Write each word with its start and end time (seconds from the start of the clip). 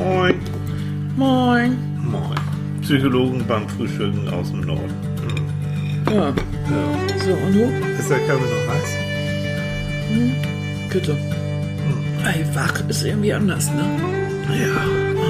Moin. 0.00 0.40
Moin. 1.14 1.76
Moin. 2.02 2.34
Psychologen 2.80 3.44
beim 3.46 3.68
Frühstücken 3.68 4.26
aus 4.30 4.50
dem 4.50 4.62
Norden. 4.62 4.94
Hm. 6.06 6.14
Ja. 6.14 6.28
Ja. 6.28 6.34
So, 7.22 7.32
und 7.34 7.52
du? 7.52 7.64
Ist 7.98 8.08
der 8.08 8.20
Kaffee 8.20 8.48
noch 8.48 8.66
heiß? 8.72 8.90
Bitte. 10.90 11.16
Ey, 12.24 12.46
wach 12.54 12.80
ist 12.88 13.04
irgendwie 13.04 13.34
anders, 13.34 13.70
ne? 13.72 13.84
Ja. 14.58 14.86
Oh 14.86 15.20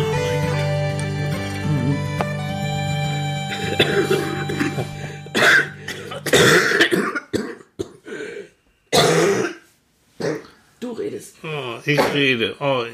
Du 10.79 10.93
redest. 10.99 11.35
Oh, 11.43 11.79
ich 11.93 12.15
rede. 12.15 12.57
Oh, 12.61 12.85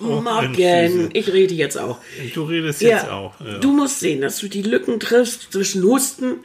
oh, 0.00 0.20
Morgen. 0.20 0.52
Mensch, 0.56 1.10
Ich 1.12 1.32
rede 1.32 1.54
jetzt 1.54 1.78
auch. 1.78 1.98
Du 2.34 2.44
redest 2.44 2.80
jetzt 2.82 3.08
auch. 3.08 3.34
Ja. 3.40 3.58
Du 3.58 3.72
musst 3.72 4.00
sehen, 4.00 4.20
dass 4.20 4.38
du 4.38 4.48
die 4.48 4.62
Lücken 4.62 5.00
triffst 5.00 5.52
zwischen 5.52 5.82
Husten 5.82 6.36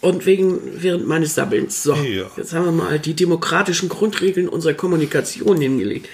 und 0.00 0.26
wegen, 0.26 0.58
während 0.82 1.06
meines 1.08 1.34
Sabbelns. 1.34 1.82
So, 1.82 1.94
Ja. 1.94 2.30
jetzt 2.36 2.52
haben 2.52 2.64
wir 2.64 2.72
mal 2.72 2.98
die 2.98 3.14
demokratischen 3.14 3.88
Grundregeln 3.88 4.48
unserer 4.48 4.74
Kommunikation 4.74 5.60
hingelegt. 5.60 6.08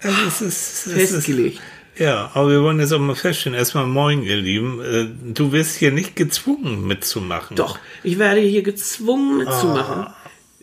es 0.00 0.40
ist, 0.42 0.86
es 0.86 0.86
ist, 0.86 0.92
Festgelegt. 1.12 1.60
ja, 1.96 2.30
aber 2.34 2.50
wir 2.50 2.62
wollen 2.62 2.80
jetzt 2.80 2.92
auch 2.92 2.98
mal 2.98 3.14
feststellen. 3.14 3.56
Erstmal 3.56 3.86
moin, 3.86 4.22
ihr 4.22 4.36
Lieben. 4.36 4.80
Äh, 4.82 5.06
Du 5.32 5.52
wirst 5.52 5.76
hier 5.76 5.92
nicht 5.92 6.16
gezwungen 6.16 6.86
mitzumachen. 6.86 7.56
Doch, 7.56 7.78
ich 8.02 8.18
werde 8.18 8.40
hier 8.40 8.62
gezwungen 8.62 9.38
mitzumachen. 9.38 10.06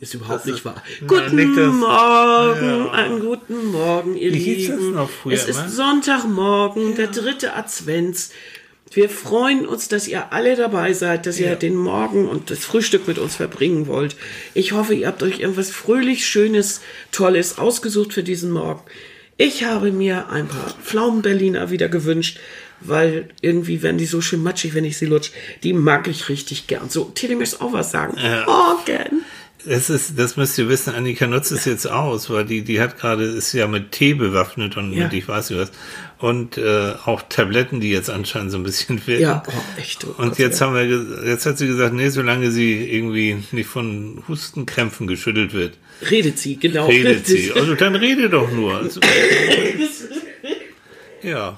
Ist 0.02 0.16
überhaupt 0.16 0.46
nicht 0.48 0.66
wahr. 0.66 0.82
Nein, 1.00 1.08
Guten 1.08 1.36
nicht 1.36 1.58
das- 1.58 1.73
Morgen, 1.73 2.90
einen 2.90 3.20
guten 3.20 3.66
Morgen, 3.68 4.18
ihr 4.18 4.34
Wie 4.34 4.68
das 4.68 4.76
Lieben. 4.77 4.94
noch 4.96 5.10
früher 5.10 5.34
es 5.36 5.46
ist? 5.48 5.70
Sonntagmorgen, 5.70 6.96
der 6.96 7.08
dritte 7.08 7.54
Advents. 7.55 8.32
Wir 8.94 9.10
freuen 9.10 9.66
uns, 9.66 9.88
dass 9.88 10.08
ihr 10.08 10.34
alle 10.34 10.55
dabei 10.55 10.91
seid, 10.93 11.26
dass 11.27 11.40
ihr 11.40 11.49
Ja. 11.49 11.55
den 11.55 11.76
Morgen 11.76 12.27
und 12.27 12.49
das 12.49 12.60
Frühstück 12.66 13.08
mit 13.08 13.20
uns 13.20 13.35
verbringen 13.35 13.85
wollt. 13.88 14.16
Ich 14.55 14.71
hoffe, 14.74 14.96
ihr 14.96 15.08
habt 15.08 15.21
euch 15.24 15.40
irgendwas 15.40 15.70
fröhlich, 15.70 16.26
schönes, 16.26 16.82
tolles 17.12 17.58
ausgesucht 17.60 18.12
für 18.12 18.24
diesen 18.24 18.52
Morgen. 18.52 18.82
Ich 19.38 19.63
habe 19.63 19.91
mir 19.91 20.30
ein 20.30 20.48
paar 20.48 20.71
Pflaumenberliner 20.84 21.71
wieder 21.71 21.88
gewünscht, 21.90 22.38
weil 22.82 23.30
irgendwie 23.41 23.82
werden 23.82 23.98
die 23.98 24.05
so 24.05 24.20
schön 24.20 24.43
matschig, 24.43 24.74
wenn 24.74 24.86
ich 24.86 24.98
sie 24.98 25.05
lutsch. 25.05 25.30
Die 25.63 25.74
mag 25.74 26.08
ich 26.08 26.27
richtig 26.27 26.68
gern. 26.68 26.90
So, 26.90 27.05
Tilly 27.05 27.36
möchtest 27.36 27.62
auch 27.62 27.71
was 27.74 27.91
sagen? 27.91 28.18
Morgen. 28.46 29.01
Das 29.65 29.90
ist, 29.90 30.17
das 30.17 30.37
müsst 30.37 30.57
ihr 30.57 30.67
wissen, 30.70 30.93
Annika 30.95 31.27
nutzt 31.27 31.51
es 31.51 31.65
jetzt 31.65 31.85
aus, 31.90 32.29
weil 32.29 32.45
die, 32.45 32.62
die 32.63 32.81
hat 32.81 32.99
gerade, 32.99 33.23
ist 33.26 33.54
ja 33.54 33.68
mit 33.68 33.91
Tee 33.91 34.13
bewaffnet 34.13 34.76
und 34.77 34.91
Ja. 34.93 35.03
mit 35.03 35.13
ich 35.13 35.27
weiß 35.27 35.49
nicht 35.51 35.59
was. 35.59 35.71
Und 36.18 36.57
äh, 36.57 36.93
auch 37.05 37.21
Tabletten, 37.29 37.79
die 37.79 37.90
jetzt 37.91 38.09
anscheinend 38.09 38.51
so 38.51 38.57
ein 38.57 38.63
bisschen 38.63 39.01
wirken. 39.07 39.21
Ja, 39.23 39.43
oh, 39.48 39.79
echt. 39.79 40.05
Oh 40.05 40.13
Und 40.21 40.29
Gott, 40.29 40.40
jetzt 40.40 40.59
ja. 40.59 40.68
haben 40.68 40.76
wir, 40.76 41.27
jetzt 41.27 41.45
hat 41.45 41.57
sie 41.57 41.68
gesagt, 41.68 41.93
nee, 41.93 42.09
solange 42.09 42.51
sie 42.51 42.90
irgendwie 42.91 43.37
nicht 43.51 43.68
von 43.70 44.23
Hustenkrämpfen 44.27 45.07
geschüttelt 45.07 45.53
wird, 45.53 45.73
redet 46.09 46.40
sie, 46.40 46.57
genau. 46.57 46.87
redet 46.87 47.25
sie. 47.27 47.51
Also 47.55 47.75
dann 47.75 47.96
rede 47.96 48.29
doch 48.29 48.51
nur. 48.51 48.75
Also, 48.77 48.99
ja, 51.24 51.55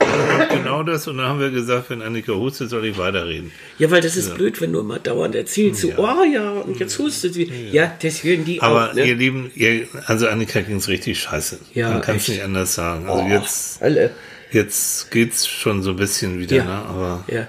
genau 0.53 0.83
das. 0.83 1.07
Und 1.07 1.17
dann 1.17 1.27
haben 1.27 1.39
wir 1.39 1.49
gesagt, 1.51 1.89
wenn 1.89 2.01
Annika 2.01 2.33
hustet, 2.33 2.69
soll 2.69 2.85
ich 2.85 2.97
weiterreden. 2.97 3.51
Ja, 3.79 3.89
weil 3.91 4.01
das 4.01 4.15
ist 4.15 4.35
blöd, 4.35 4.59
wenn 4.61 4.73
du 4.73 4.79
immer 4.81 4.99
dauernd 4.99 5.35
erzählst, 5.35 5.81
so, 5.81 5.91
oh 5.97 6.23
ja, 6.23 6.51
und 6.51 6.79
jetzt 6.79 6.97
hustet 6.99 7.33
sie. 7.33 7.51
Ja, 7.71 7.93
das 8.01 8.23
hören 8.23 8.45
die 8.45 8.61
Aber 8.61 8.89
auch, 8.89 8.93
ne? 8.93 9.05
ihr 9.05 9.15
Lieben, 9.15 9.51
ihr, 9.55 9.87
also 10.05 10.27
Annika 10.27 10.61
ging's 10.61 10.87
richtig 10.87 11.19
scheiße. 11.19 11.59
Ja, 11.73 11.91
Man 11.91 12.01
kann 12.01 12.17
es 12.17 12.27
nicht 12.27 12.43
anders 12.43 12.75
sagen. 12.75 13.07
Also 13.09 13.23
Oh, 13.23 13.27
jetzt, 13.29 13.81
Hölle. 13.81 14.11
jetzt 14.51 15.11
geht's 15.11 15.47
schon 15.47 15.81
so 15.83 15.91
ein 15.91 15.95
bisschen 15.97 16.39
wieder, 16.39 16.57
Ja. 16.57 16.63
ne? 16.65 16.71
Aber 16.87 17.23
Ja. 17.27 17.47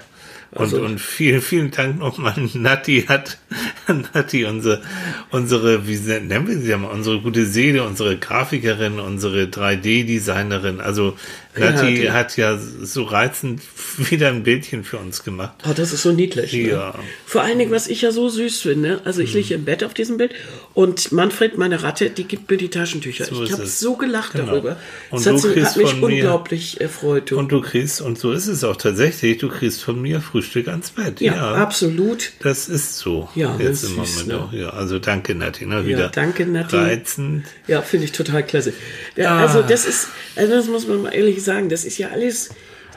und, 0.51 0.61
Also, 0.61 0.81
und 0.83 0.99
vielen, 1.01 1.41
vielen 1.41 1.71
Dank 1.71 1.99
nochmal. 1.99 2.33
Nati 2.53 3.03
hat, 3.07 3.37
Nati, 4.13 4.45
unsere, 4.45 4.81
unsere, 5.31 5.87
wie 5.87 5.95
nennen 5.97 6.47
wir 6.47 6.57
sie 6.59 6.69
ja 6.69 6.77
mal, 6.77 6.89
unsere 6.91 7.19
gute 7.21 7.45
Seele, 7.45 7.83
unsere 7.83 8.17
Grafikerin, 8.17 8.99
unsere 8.99 9.43
3D-Designerin. 9.45 10.81
Also 10.81 11.15
Nati 11.57 11.95
die- 11.95 12.11
hat 12.11 12.35
ja 12.37 12.57
so 12.57 13.03
reizend 13.03 13.61
wieder 13.97 14.27
ein 14.29 14.43
Bildchen 14.43 14.83
für 14.83 14.97
uns 14.97 15.23
gemacht. 15.23 15.53
oh, 15.69 15.73
das 15.75 15.93
ist 15.93 16.01
so 16.03 16.11
niedlich. 16.11 16.51
Ne? 16.53 16.69
Ja. 16.69 16.93
Hm. 16.93 16.99
Vor 17.25 17.41
allen 17.43 17.57
Dingen, 17.59 17.71
was 17.71 17.87
ich 17.87 18.01
ja 18.01 18.11
so 18.11 18.27
süß 18.29 18.61
finde, 18.61 19.01
also 19.05 19.21
ich 19.21 19.33
liege 19.33 19.53
im 19.53 19.65
Bett 19.65 19.83
auf 19.83 19.93
diesem 19.93 20.17
Bild 20.17 20.33
und 20.73 21.11
Manfred, 21.11 21.57
meine 21.57 21.83
Ratte, 21.83 22.09
die 22.09 22.25
gibt 22.25 22.49
mir 22.49 22.57
die 22.57 22.69
Taschentücher. 22.69 23.25
So 23.25 23.43
ich 23.43 23.51
habe 23.53 23.65
so 23.65 23.95
gelacht 23.95 24.33
Genau. 24.33 24.47
darüber. 24.47 24.77
Und 25.11 25.25
das 25.25 25.41
du 25.43 25.49
hat, 25.55 25.63
hat 25.65 25.77
mich 25.77 25.89
von 25.91 25.99
mir- 25.99 26.05
unglaublich 26.07 26.81
erfreut. 26.81 27.31
Du. 27.31 27.37
Und 27.39 27.51
du 27.51 27.61
kriegst, 27.61 28.01
und 28.01 28.17
so 28.19 28.31
ist 28.33 28.47
es 28.47 28.63
auch 28.63 28.75
tatsächlich, 28.75 29.37
du 29.37 29.47
kriegst 29.47 29.81
von 29.83 30.01
mir 30.01 30.19
Frühstück 30.21 30.67
ans 30.67 30.91
Bett. 30.91 31.21
ja, 31.21 31.53
absolut. 31.55 32.31
Das 32.39 32.67
ist 32.67 32.97
so. 32.97 33.29
Ja, 33.35 33.44
jetzt 33.59 33.83
das 33.83 33.89
im 33.91 34.01
ist 34.03 34.15
süß, 34.17 34.25
Moment 34.27 34.27
ne? 34.27 34.47
auch. 34.47 34.53
Ja, 34.53 34.69
also 34.77 34.99
danke, 34.99 35.35
Nati. 35.35 35.65
Ne? 35.65 35.85
Wieder 35.85 36.09
danke, 36.09 36.45
Nati. 36.45 36.75
reizend. 36.75 37.45
Ja, 37.67 37.81
finde 37.81 38.05
ich 38.05 38.11
total 38.11 38.43
klasse. 38.43 38.73
Ja, 39.15 39.31
Ah. 39.37 39.41
Also 39.45 39.61
das 39.61 39.85
ist, 39.85 40.07
also 40.35 40.53
das 40.53 40.67
muss 40.67 40.87
man 40.87 41.01
mal 41.03 41.09
ehrlich 41.13 41.43
sagen, 41.43 41.69
das 41.69 41.85
ist 41.85 41.97
ja 41.97 42.09
alles, 42.09 42.49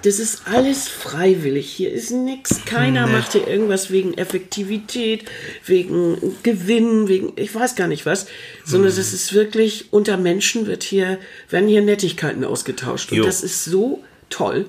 das 0.04 0.18
ist 0.20 0.42
alles 0.46 0.86
freiwillig. 0.88 1.68
Hier 1.70 1.92
ist 1.92 2.10
nichts, 2.12 2.60
keiner 2.64 3.06
Nee. 3.06 3.12
macht 3.12 3.32
hier 3.32 3.46
irgendwas 3.48 3.90
wegen 3.90 4.14
Effektivität, 4.16 5.24
wegen 5.66 6.16
Gewinn, 6.42 7.08
wegen, 7.08 7.32
ich 7.36 7.54
weiß 7.54 7.74
gar 7.74 7.88
nicht 7.88 8.06
was, 8.06 8.26
sondern 8.64 8.90
Hm. 8.90 8.96
das 8.96 9.12
ist 9.12 9.32
wirklich, 9.34 9.92
unter 9.92 10.16
Menschen 10.16 10.66
wird 10.66 10.82
hier, 10.84 11.18
werden 11.50 11.68
hier 11.68 11.82
Nettigkeiten 11.82 12.44
ausgetauscht. 12.44 13.10
Und 13.12 13.18
Jo. 13.18 13.24
das 13.24 13.42
ist 13.42 13.64
so 13.64 14.02
toll. 14.30 14.66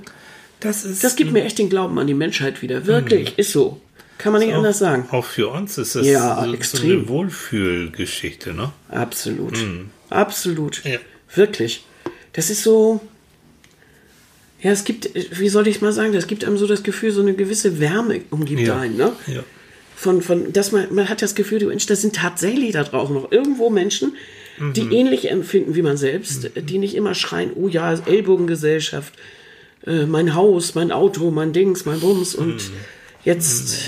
Das 0.61 0.84
ist 0.84 1.03
Das 1.03 1.16
gibt 1.16 1.31
mir 1.31 1.44
echt 1.44 1.57
den 1.57 1.69
Glauben 1.69 1.97
an 2.00 2.07
die 2.07 2.13
Menschheit 2.13 2.61
wieder. 2.61 2.85
Wirklich, 2.85 3.38
ist 3.38 3.51
so. 3.53 3.79
Kann 4.19 4.31
man 4.34 4.41
nicht 4.44 4.53
anders 4.53 4.78
sagen. 4.78 5.07
Auch 5.12 5.25
für 5.25 5.47
uns 5.47 5.78
ist 5.80 5.96
das 5.96 6.06
Ja, 6.06 6.40
so, 6.44 6.47
so 6.50 6.53
extrem. 6.53 6.91
eine 6.91 7.07
Wohlfühlgeschichte, 7.07 8.53
ne? 8.53 8.72
Absolut. 8.90 9.57
Absolut. 10.12 10.84
Ja. 10.85 11.00
Wirklich. 11.34 11.84
Das 12.34 12.50
ist 12.52 12.62
so. 12.63 13.00
Ja, 14.62 14.72
es 14.72 14.84
gibt, 14.84 15.09
wie 15.40 15.47
soll 15.50 15.68
ich 15.68 15.81
mal 15.81 15.94
sagen, 15.94 16.12
das 16.13 16.28
gibt 16.28 16.44
einem 16.44 16.58
so 16.58 16.68
das 16.68 16.84
Gefühl, 16.84 17.12
so 17.12 17.22
eine 17.22 17.34
gewisse 17.34 17.79
Wärme 17.79 18.22
umgibt 18.29 18.62
Ja. 18.62 18.78
einen, 18.78 18.97
ne? 18.97 19.13
Ja. 19.28 19.41
Von, 19.96 20.22
von, 20.22 20.52
dass 20.53 20.72
man, 20.74 20.94
man 20.94 21.08
hat 21.09 21.22
das 21.22 21.34
Gefühl, 21.35 21.66
Mensch, 21.66 21.85
das 21.85 22.02
sind 22.02 22.16
tatsächlich 22.16 22.74
da 22.74 22.84
draußen 22.84 23.13
noch 23.16 23.31
irgendwo 23.31 23.69
Menschen, 23.69 24.16
die 24.75 24.84
Mhm. 24.84 24.91
ähnlich 24.91 25.31
empfinden 25.31 25.75
wie 25.75 25.81
man 25.81 25.96
selbst, 25.96 26.52
die 26.56 26.78
nicht 26.78 26.96
immer 26.96 27.16
schreien, 27.16 27.52
oh 27.56 27.69
ja, 27.69 27.94
Ellbogengesellschaft, 28.06 29.13
äh, 29.88 30.06
mein 30.06 30.35
Haus, 30.35 30.75
mein 30.75 30.91
Auto, 30.91 31.31
mein 31.31 31.53
Dings, 31.53 31.85
mein 31.85 32.02
Bums 32.02 32.35
und 32.35 32.56
Mhm. 32.56 32.74
jetzt 33.24 33.79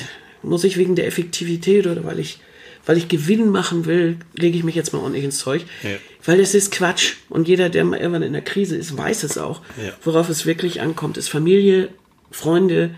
muss 0.43 0.63
ich 0.63 0.77
wegen 0.77 0.95
der 0.95 1.07
Effektivität 1.07 1.87
oder 1.87 2.03
weil 2.03 2.19
ich, 2.19 2.39
weil 2.85 2.97
ich 2.97 3.07
Gewinn 3.07 3.49
machen 3.49 3.85
will, 3.85 4.17
lege 4.33 4.57
ich 4.57 4.63
mich 4.63 4.75
jetzt 4.75 4.93
mal 4.93 4.99
ordentlich 4.99 5.23
ins 5.23 5.37
Zeug. 5.37 5.63
Ja. 5.83 5.89
Weil 6.25 6.37
das 6.37 6.53
ist 6.53 6.71
Quatsch. 6.71 7.13
Und 7.29 7.47
jeder, 7.47 7.69
der 7.69 7.83
mal 7.83 7.99
irgendwann 7.99 8.23
in 8.23 8.33
der 8.33 8.41
Krise 8.41 8.75
ist, 8.75 8.97
weiß 8.97 9.23
es 9.23 9.37
auch. 9.37 9.61
Ja. 9.77 9.93
Worauf 10.03 10.29
es 10.29 10.45
wirklich 10.45 10.81
ankommt, 10.81 11.17
ist 11.17 11.29
Familie, 11.29 11.89
Freunde, 12.31 12.91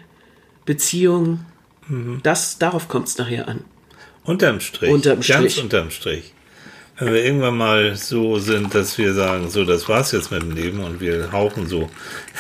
Beziehung. 0.66 1.46
Mhm. 1.88 2.20
Das, 2.24 2.60
darauf 2.60 2.88
kommt 2.88 3.08
es 3.08 3.18
nachher 3.18 3.48
an. 3.48 3.62
Unterm 4.24 4.60
Strich. 4.60 4.90
Unterm 4.90 5.20
Ganz 5.22 5.52
Strich. 5.52 5.64
unterm 5.64 5.90
Strich. 5.92 6.33
Wenn 7.04 7.14
wir 7.14 7.26
irgendwann 7.26 7.58
mal 7.58 7.96
so 7.96 8.40
sind, 8.40 8.74
dass 8.76 8.98
wir 8.98 9.14
sagen, 9.14 9.50
so, 9.50 9.66
das 9.66 9.90
war's 9.90 10.12
jetzt 10.12 10.32
mit 10.32 10.42
dem 10.42 10.52
Leben 10.52 10.80
und 10.80 11.02
wir 11.02 11.32
hauchen 11.32 11.68
so 11.68 11.90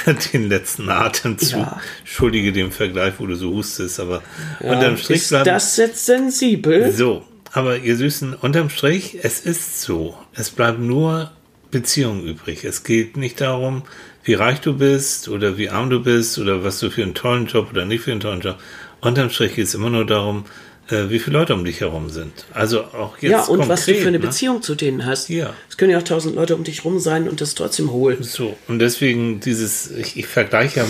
den 0.34 0.50
letzten 0.50 0.90
Atem 0.90 1.38
zu. 1.38 1.58
Ja. 1.58 1.80
Entschuldige 2.00 2.52
den 2.52 2.72
Vergleich, 2.72 3.14
wo 3.18 3.26
du 3.26 3.36
so 3.36 3.52
hustest, 3.52 4.00
aber 4.00 4.22
unterm 4.60 4.98
Strich 4.98 5.24
ist 5.24 5.30
bleiben. 5.30 5.46
das 5.46 5.78
jetzt 5.78 6.06
sensibel? 6.06 6.92
So, 6.92 7.26
aber 7.52 7.78
ihr 7.78 7.98
Süßen, 7.98 8.34
unterm 8.36 8.70
Strich, 8.70 9.20
es 9.22 9.40
ist 9.40 9.82
so. 9.82 10.18
Es 10.34 10.50
bleibt 10.50 10.80
nur 10.80 11.32
Beziehung 11.72 12.24
übrig. 12.24 12.64
Es 12.64 12.84
geht 12.84 13.18
nicht 13.18 13.42
darum, 13.42 13.84
wie 14.24 14.36
reich 14.36 14.62
du 14.62 14.78
bist 14.78 15.28
oder 15.28 15.58
wie 15.58 15.70
arm 15.70 15.90
du 15.90 16.02
bist 16.02 16.40
oder 16.40 16.64
was 16.64 16.80
du 16.80 16.90
für 16.90 17.04
einen 17.04 17.14
tollen 17.14 17.48
Job 17.48 17.70
oder 17.72 17.86
nicht 17.86 18.04
für 18.04 18.12
einen 18.12 18.22
tollen 18.22 18.42
Job. 18.42 18.58
Unterm 19.02 19.30
Strich 19.30 19.56
geht 19.56 19.66
es 19.66 19.76
immer 19.76 19.90
nur 19.90 20.06
darum, 20.06 20.46
äh, 20.94 21.10
wie 21.10 21.20
viele 21.20 21.38
Leute 21.38 21.54
um 21.54 21.66
dich 21.66 21.82
herum 21.82 22.10
sind. 22.10 22.46
Also 22.54 22.84
auch 22.84 23.18
jetzt 23.20 23.32
ja, 23.32 23.40
und 23.42 23.60
konkret, 23.60 23.70
was 23.70 23.86
du 23.86 23.96
für 23.96 24.08
eine 24.08 24.20
ne? 24.20 24.26
Beziehung 24.26 24.62
zu 24.62 24.76
denen 24.76 25.06
hast. 25.06 25.30
Ja. 25.30 25.54
Es 25.70 25.78
können 25.78 25.92
ja 25.92 25.98
auch 25.98 26.04
tausend 26.04 26.36
Leute 26.36 26.56
um 26.56 26.64
dich 26.64 26.86
rum 26.86 27.00
sein 27.00 27.28
und 27.28 27.42
das 27.42 27.56
trotzdem 27.56 27.92
holen. 27.92 28.22
So, 28.22 28.56
und 28.68 28.80
deswegen 28.80 29.40
dieses, 29.40 29.92
ich, 29.92 30.18
ich 30.18 30.28
vergleiche 30.28 30.82
ja, 30.82 30.86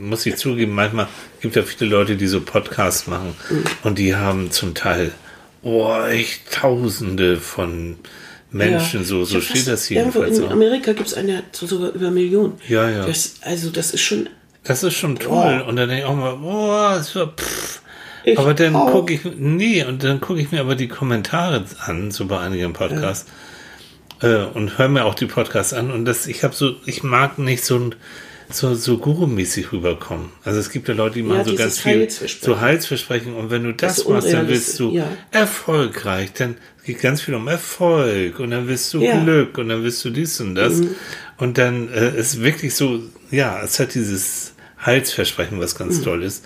muss 0.00 0.24
ich 0.26 0.36
zugeben, 0.36 0.72
manchmal 0.72 1.08
gibt 1.40 1.56
ja 1.56 1.62
viele 1.62 1.90
Leute, 1.90 2.16
die 2.16 2.26
so 2.26 2.40
Podcasts 2.40 3.06
machen 3.06 3.34
Mhm. 3.50 3.64
und 3.82 3.98
die 3.98 4.14
haben 4.14 4.50
zum 4.50 4.74
Teil, 4.74 5.12
oh, 5.62 5.94
echt 6.08 6.52
tausende 6.52 7.36
von 7.36 7.96
Menschen, 8.50 9.04
so, 9.04 9.24
so 9.24 9.36
hab 9.36 9.42
steht 9.42 9.66
das 9.66 9.86
hier 9.86 9.98
Irgendwo 9.98 10.22
in 10.22 10.42
auch. 10.44 10.50
Amerika 10.50 10.92
gibt 10.92 11.08
es 11.08 11.16
hat 11.16 11.54
sogar 11.54 11.90
über 11.92 12.10
Millionen. 12.10 12.54
Ja, 12.68 12.88
ja. 12.88 13.06
Das, 13.06 13.34
also 13.42 13.70
das 13.70 13.92
ist 13.92 14.00
schon 14.00 14.28
Das 14.64 14.82
ist 14.82 14.94
schon 14.94 15.16
toll. 15.18 15.62
Oh. 15.64 15.68
Und 15.68 15.76
dann 15.76 15.88
denke 15.88 16.04
ich 16.04 16.08
auch 16.08 16.16
mal, 16.16 16.36
boah, 16.36 17.02
so, 17.02 17.26
pff. 17.26 17.82
Ich 18.26 18.36
aber 18.40 18.54
dann 18.54 18.72
gucke 18.74 19.14
ich, 19.14 19.20
nee, 19.38 19.84
und 19.84 20.02
dann 20.02 20.20
gucke 20.20 20.40
ich 20.40 20.50
mir 20.50 20.60
aber 20.60 20.74
die 20.74 20.88
Kommentare 20.88 21.64
an, 21.86 22.10
so 22.10 22.26
bei 22.26 22.40
einigen 22.40 22.72
Podcasts. 22.72 23.30
äh, 24.20 24.44
und 24.44 24.78
höre 24.78 24.88
mir 24.88 25.04
auch 25.04 25.14
die 25.14 25.26
Podcasts 25.26 25.72
an. 25.72 25.90
Und 25.92 26.04
das, 26.06 26.26
ich 26.26 26.42
habe 26.42 26.52
so, 26.54 26.74
ich 26.86 27.02
mag 27.04 27.38
nicht 27.38 27.64
so 27.64 27.76
ein 27.78 27.94
so, 28.50 28.74
so 28.74 28.98
Guru-mäßig 28.98 29.72
rüberkommen. 29.72 30.30
Also 30.44 30.58
es 30.58 30.70
gibt 30.70 30.88
ja 30.88 30.94
Leute, 30.94 31.16
die 31.16 31.22
machen 31.22 31.44
so 31.44 31.50
dieses 31.52 31.64
ganz 31.64 31.78
viel 31.80 32.08
so 32.40 32.60
Heilsversprechen 32.60 33.34
und 33.34 33.50
wenn 33.50 33.62
du 33.64 33.72
das, 33.74 33.96
Das 33.96 34.08
machst, 34.08 34.32
dann 34.32 34.48
wirst 34.48 34.78
du 34.80 34.88
unrealistisch, 34.90 35.24
erfolgreich, 35.32 36.32
dann 36.32 36.56
geht 36.84 37.00
ganz 37.00 37.20
viel 37.22 37.34
um 37.34 37.46
Erfolg 37.48 38.38
und 38.40 38.50
dann 38.50 38.66
wirst 38.68 38.92
du 38.94 39.02
Ja. 39.02 39.14
Mhm. 39.16 39.24
Glück 39.24 39.58
und 39.58 39.68
dann 39.68 39.82
wirst 39.84 40.04
du 40.04 40.10
dies 40.10 40.40
und 40.40 40.54
das 40.56 40.80
und 41.38 41.58
dann 41.58 41.88
äh, 41.92 42.16
ist 42.18 42.40
wirklich 42.42 42.74
so, 42.74 43.00
ja, 43.30 43.60
es 43.62 43.78
hat 43.80 43.94
dieses 43.94 44.54
Heilsversprechen, 44.84 45.58
was 45.60 45.74
Mhm. 45.74 45.78
ganz 45.78 46.02
toll 46.02 46.22
ist 46.22 46.44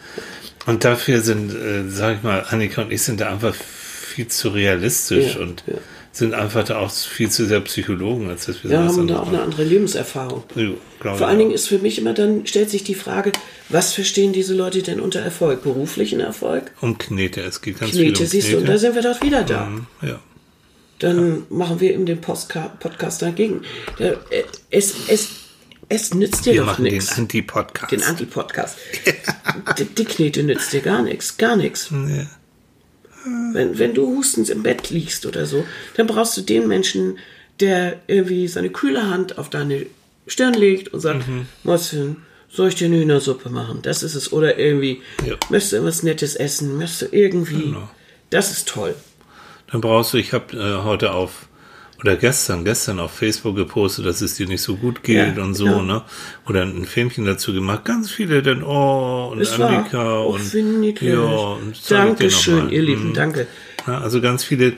und 0.67 0.85
dafür 0.85 1.21
sind, 1.21 1.55
äh, 1.55 1.89
sag 1.89 2.19
ich 2.19 2.23
mal, 2.23 2.45
Annika 2.49 2.83
und 2.83 2.93
ich 2.93 3.03
sind 3.03 3.21
da 3.21 3.31
einfach 3.31 3.55
viel 3.55 4.29
zu 4.29 4.49
realistisch 4.51 5.37
Ja, 5.37 5.41
und 5.41 5.65
ja. 5.67 5.75
sind 6.13 6.35
einfach 6.35 6.65
da 6.65 6.79
auch 6.79 6.91
viel 6.91 7.31
zu 7.31 7.47
sehr 7.47 7.61
Psychologen, 7.61 8.29
als 8.29 8.47
dass 8.47 8.63
wir 8.63 8.71
Wir 8.71 8.79
sowas 8.83 8.97
haben 8.97 9.09
da 9.09 9.21
auch 9.21 9.29
eine 9.29 9.43
andere 9.43 9.65
Lebenserfahrung. 9.65 10.43
Glaube 11.01 11.19
Vor 11.19 11.29
allen 11.29 11.39
Dingen 11.39 11.53
ist 11.53 11.69
für 11.69 11.79
mich 11.79 11.99
immer 11.99 12.13
dann, 12.13 12.47
stellt 12.47 12.71
sich 12.71 12.85
die 12.85 12.95
Frage, 12.95 13.33
was 13.69 13.93
verstehen 13.93 14.33
diese 14.33 14.55
Leute 14.55 14.83
denn 14.83 15.01
unter 15.01 15.21
Erfolg? 15.21 15.63
Beruflichen 15.63 16.21
Erfolg? 16.21 16.73
um 16.81 16.99
Knete, 16.99 17.41
es 17.43 17.63
geht 17.63 17.79
ganz 17.81 17.93
viel 17.93 18.07
Knete, 18.07 18.25
um 18.25 18.29
siehst 18.29 18.53
du, 18.53 18.57
und 18.57 18.63
da 18.65 18.73
Knete. 18.73 18.79
sind 18.81 18.95
wir 18.97 19.03
doch 19.03 19.23
wieder 19.23 19.43
da. 19.45 19.67
Mhm, 19.67 19.87
ja. 20.03 20.19
Dann 20.99 21.45
machen 21.49 21.81
wir 21.81 21.95
eben 21.95 22.05
den 22.05 22.21
Postka 22.21 22.73
Podcast 22.79 23.23
dagegen. 23.23 23.63
Äh, 23.99 24.13
es, 24.71 24.95
es, 25.09 25.29
es 25.91 26.15
nützt 26.15 26.47
dir 26.47 26.55
Wir 26.55 26.61
doch 26.61 26.67
machen 26.69 26.85
den 26.85 26.95
nichts. 26.95 27.19
Anti-Podcast. 27.19 27.93
Den 27.93 28.03
Anti-Podcast. 28.03 28.79
die, 29.79 29.85
die 29.85 30.05
Knete 30.07 30.43
nützt 30.43 30.73
dir 30.73 30.81
gar 30.81 31.03
nichts. 31.03 31.37
Gar 31.37 31.57
nichts. 31.57 31.91
Ja. 31.91 32.27
Wenn, 33.53 33.79
wenn 33.79 33.93
du 33.93 34.07
hustens 34.07 34.49
im 34.49 34.63
Bett 34.63 34.89
liegst 34.89 35.27
oder 35.27 35.45
so, 35.45 35.65
dann 35.97 36.07
brauchst 36.07 36.37
du 36.39 36.41
den 36.41 36.67
Menschen, 36.67 37.19
der 37.61 38.01
irgendwie 38.07 38.49
seine 38.49 38.71
kühle 38.71 39.11
Hand 39.11 39.37
auf 39.37 39.51
deine 39.51 39.85
Stirn 40.27 40.55
legt 40.55 40.89
und 40.95 41.01
sagt, 41.01 41.29
Mhm. 41.29 41.47
Mäuschen, 41.63 42.17
soll 42.51 42.69
ich 42.69 42.77
dir 42.77 42.87
eine 42.87 42.97
Hühnersuppe 42.99 43.51
machen? 43.51 43.81
Das 43.83 44.03
ist 44.03 44.15
es. 44.15 44.33
Oder 44.33 44.59
irgendwie, 44.59 45.03
Ja. 45.27 45.35
möchtest 45.51 45.73
du 45.73 45.77
irgendwas 45.77 46.03
Nettes 46.03 46.35
essen? 46.37 46.79
Möchtest 46.79 47.03
du 47.03 47.07
irgendwie... 47.17 47.63
Genau. 47.65 47.91
Das 48.31 48.51
ist 48.53 48.69
toll. 48.69 48.95
Dann 49.71 49.81
brauchst 49.81 50.15
du, 50.15 50.19
ich 50.19 50.33
habe 50.33 50.57
äh, 50.57 50.83
heute 50.85 51.13
auf, 51.13 51.49
oder 52.01 52.17
gestern, 52.17 52.65
gestern 52.65 52.99
auf 53.01 53.13
Facebook 53.13 53.57
gepostet, 53.57 54.07
dass 54.07 54.21
es 54.23 54.35
dir 54.35 54.47
nicht 54.47 54.63
so 54.63 54.77
gut 54.77 55.03
geht 55.03 55.37
Ja, 55.37 55.43
und 55.43 55.55
so, 55.55 55.67
ja. 55.67 55.83
ne? 55.83 56.03
Oder 56.49 56.63
ein 56.63 56.85
Filmchen 56.87 57.27
dazu 57.27 57.53
gemacht. 57.53 57.85
Ganz 57.85 58.11
viele 58.11 58.43
dann, 58.43 58.63
oh, 58.63 59.29
und 59.33 59.41
Es 59.41 59.59
Annika 59.61 60.11
auch 60.19 60.35
und 60.35 60.55
niedlich. 60.81 61.13
ja, 61.13 61.21
und 61.21 61.91
Dankeschön, 61.91 62.71
ihr 62.71 62.83
Lieben, 62.83 63.09
Mhm. 63.11 63.15
danke. 63.15 63.47
Ja, 63.87 63.99
also 64.01 64.21
ganz 64.21 64.45
viele 64.45 64.67
äh, 64.69 64.73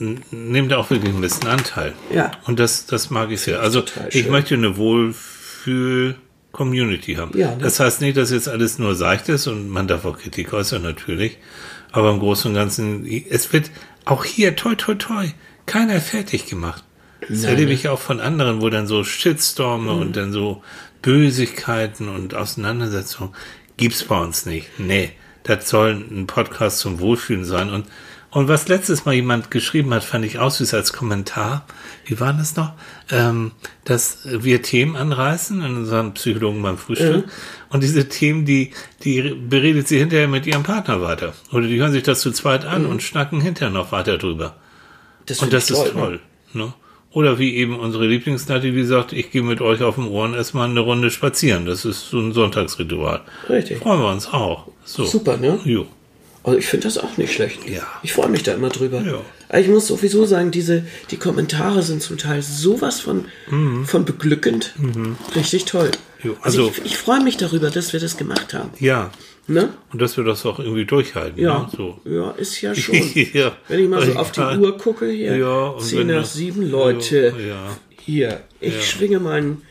n- 0.00 0.22
nehmen 0.30 0.68
da 0.68 0.76
auch 0.78 0.90
wirklich 0.90 1.12
ein 1.14 1.20
bisschen 1.20 1.48
Anteil. 1.48 1.94
Ja. 2.12 2.30
Und 2.46 2.58
das, 2.60 2.86
das 2.86 3.10
mag 3.10 3.30
ich 3.30 3.40
sehr. 3.40 3.60
Also 3.60 3.82
ich 4.10 4.28
möchte 4.28 4.54
eine 4.54 4.76
Wohlfühl-Community 4.76 7.14
haben. 7.14 7.36
Ja, 7.36 7.50
ne? 7.50 7.58
Das 7.60 7.80
heißt 7.80 8.00
nicht, 8.00 8.16
dass 8.16 8.30
jetzt 8.30 8.48
alles 8.48 8.78
nur 8.78 8.94
seicht 8.94 9.28
ist 9.28 9.46
und 9.46 9.68
man 9.68 9.88
darf 9.88 10.04
auch 10.04 10.18
Kritik 10.18 10.52
äußern, 10.52 10.82
natürlich. 10.82 11.38
Aber 11.92 12.10
im 12.10 12.18
Großen 12.18 12.50
und 12.50 12.54
Ganzen, 12.56 13.06
es 13.30 13.52
wird 13.52 13.70
auch 14.04 14.24
hier, 14.24 14.56
toi, 14.56 14.74
toi, 14.74 14.94
toi, 14.94 15.26
keiner 15.66 16.00
fertig 16.00 16.46
gemacht. 16.46 16.84
Das 17.20 17.40
Nein, 17.42 17.50
erlebe 17.50 17.68
ne? 17.70 17.74
ich 17.74 17.88
auch 17.88 18.00
von 18.00 18.20
anderen, 18.20 18.60
wo 18.60 18.68
dann 18.68 18.86
so 18.86 19.02
Shitstorme 19.04 19.92
Mhm. 19.94 20.00
und 20.00 20.16
dann 20.16 20.32
so 20.32 20.62
Bösigkeiten 21.02 22.08
und 22.08 22.34
Auseinandersetzungen 22.34 23.34
gibt's 23.76 24.04
bei 24.04 24.18
uns 24.20 24.46
nicht. 24.46 24.68
Nee, 24.78 25.12
das 25.42 25.68
soll 25.68 25.92
ein 25.92 26.26
Podcast 26.26 26.78
zum 26.78 27.00
Wohlfühlen 27.00 27.44
sein. 27.44 27.70
Und, 27.70 27.86
und 28.30 28.48
was 28.48 28.68
letztes 28.68 29.04
Mal 29.04 29.14
jemand 29.14 29.50
geschrieben 29.50 29.92
hat, 29.94 30.02
fand 30.04 30.24
ich 30.24 30.38
auch 30.38 30.50
süß 30.50 30.74
als 30.74 30.92
Kommentar. 30.92 31.66
Wie 32.04 32.18
war 32.20 32.32
das 32.32 32.56
noch? 32.56 32.72
Ähm, 33.10 33.52
dass 33.84 34.18
wir 34.24 34.62
Themen 34.62 34.96
anreißen 34.96 35.62
in 35.62 35.76
unserem 35.76 36.14
Psychologen 36.14 36.62
beim 36.62 36.78
Frühstück. 36.78 37.26
Und 37.70 37.82
diese 37.82 38.08
Themen, 38.08 38.44
die, 38.44 38.70
die 39.02 39.22
beredet 39.48 39.88
sie 39.88 39.98
hinterher 39.98 40.28
mit 40.28 40.46
ihrem 40.46 40.62
Partner 40.62 41.00
weiter. 41.02 41.34
Oder 41.52 41.66
die 41.68 41.78
hören 41.78 41.92
sich 41.92 42.02
das 42.02 42.20
zu 42.20 42.32
zweit 42.32 42.64
an 42.64 42.86
und 42.86 43.02
schnacken 43.02 43.40
hinterher 43.40 43.72
noch 43.72 43.92
weiter 43.92 44.18
drüber. 44.18 44.56
Das 45.26 45.42
Und 45.42 45.52
das 45.52 45.70
ich 45.70 45.76
ist 45.76 45.84
ne? 45.86 45.90
toll. 45.92 46.20
Ne? 46.52 46.72
Oder 47.12 47.38
wie 47.38 47.54
eben 47.54 47.78
unsere 47.78 48.06
Lieblingsnati, 48.06 48.72
die 48.72 48.84
sagt, 48.84 49.12
ich 49.12 49.30
gehe 49.30 49.42
mit 49.42 49.60
euch 49.60 49.82
auf 49.82 49.94
dem 49.94 50.08
Ohren 50.08 50.34
erstmal 50.34 50.68
eine 50.68 50.80
Runde 50.80 51.10
spazieren. 51.10 51.64
Das 51.64 51.84
ist 51.84 52.10
so 52.10 52.18
ein 52.18 52.32
Sonntagsritual. 52.32 53.20
Richtig. 53.48 53.78
Freuen 53.78 54.00
wir 54.00 54.10
uns 54.10 54.26
auch. 54.26 54.68
So. 54.84 55.04
Super, 55.04 55.36
ne? 55.36 55.60
Jo. 55.64 55.86
Also 56.44 56.58
ich 56.58 56.66
finde 56.66 56.84
das 56.86 56.98
auch 56.98 57.16
nicht 57.16 57.32
schlecht. 57.32 57.66
Ja. 57.68 57.82
Ich 58.02 58.12
freue 58.12 58.28
mich 58.28 58.42
da 58.42 58.52
immer 58.52 58.68
drüber. 58.68 59.00
Ja. 59.02 59.58
Ich 59.58 59.66
muss 59.68 59.86
sowieso 59.86 60.24
sagen, 60.26 60.50
diese, 60.50 60.84
die 61.10 61.16
Kommentare 61.16 61.82
sind 61.82 62.02
zum 62.02 62.18
Teil 62.18 62.42
sowas 62.42 63.00
von, 63.00 63.24
von 63.86 64.04
beglückend. 64.04 64.74
Richtig 65.34 65.64
toll. 65.64 65.90
Mhm. 66.22 66.28
Jo, 66.28 66.36
Also, 66.42 66.66
also- 66.68 66.72
ich, 66.84 66.92
ich 66.92 66.96
freue 66.98 67.22
mich 67.22 67.36
darüber, 67.38 67.70
dass 67.70 67.92
wir 67.92 68.00
das 68.00 68.16
gemacht 68.16 68.54
haben. 68.54 68.70
Ja. 68.78 69.10
Ne? 69.46 69.68
Und 69.92 70.00
dass 70.00 70.16
wir 70.16 70.24
das 70.24 70.46
auch 70.46 70.58
irgendwie 70.58 70.86
durchhalten. 70.86 71.38
Ja, 71.38 71.58
Ne? 71.60 71.68
So. 71.76 72.00
ja, 72.04 72.30
ist 72.32 72.60
ja 72.62 72.74
schon. 72.74 72.94
Ja. 73.34 73.52
Wenn 73.68 73.80
ich 73.80 73.88
mal 73.88 74.04
so 74.04 74.12
auf 74.14 74.32
die 74.32 74.40
Uhr 74.40 74.78
gucke, 74.78 75.08
hier, 75.10 75.36
Ja, 75.36 75.66
und 75.68 75.82
10 75.82 75.98
wenn 76.08 76.16
nach 76.16 76.24
7 76.24 76.62
Leute, 76.70 77.34
Ja. 77.46 77.76
hier, 78.02 78.40
ich 78.60 78.88
schwinge 78.88 79.18
meinen 79.20 79.62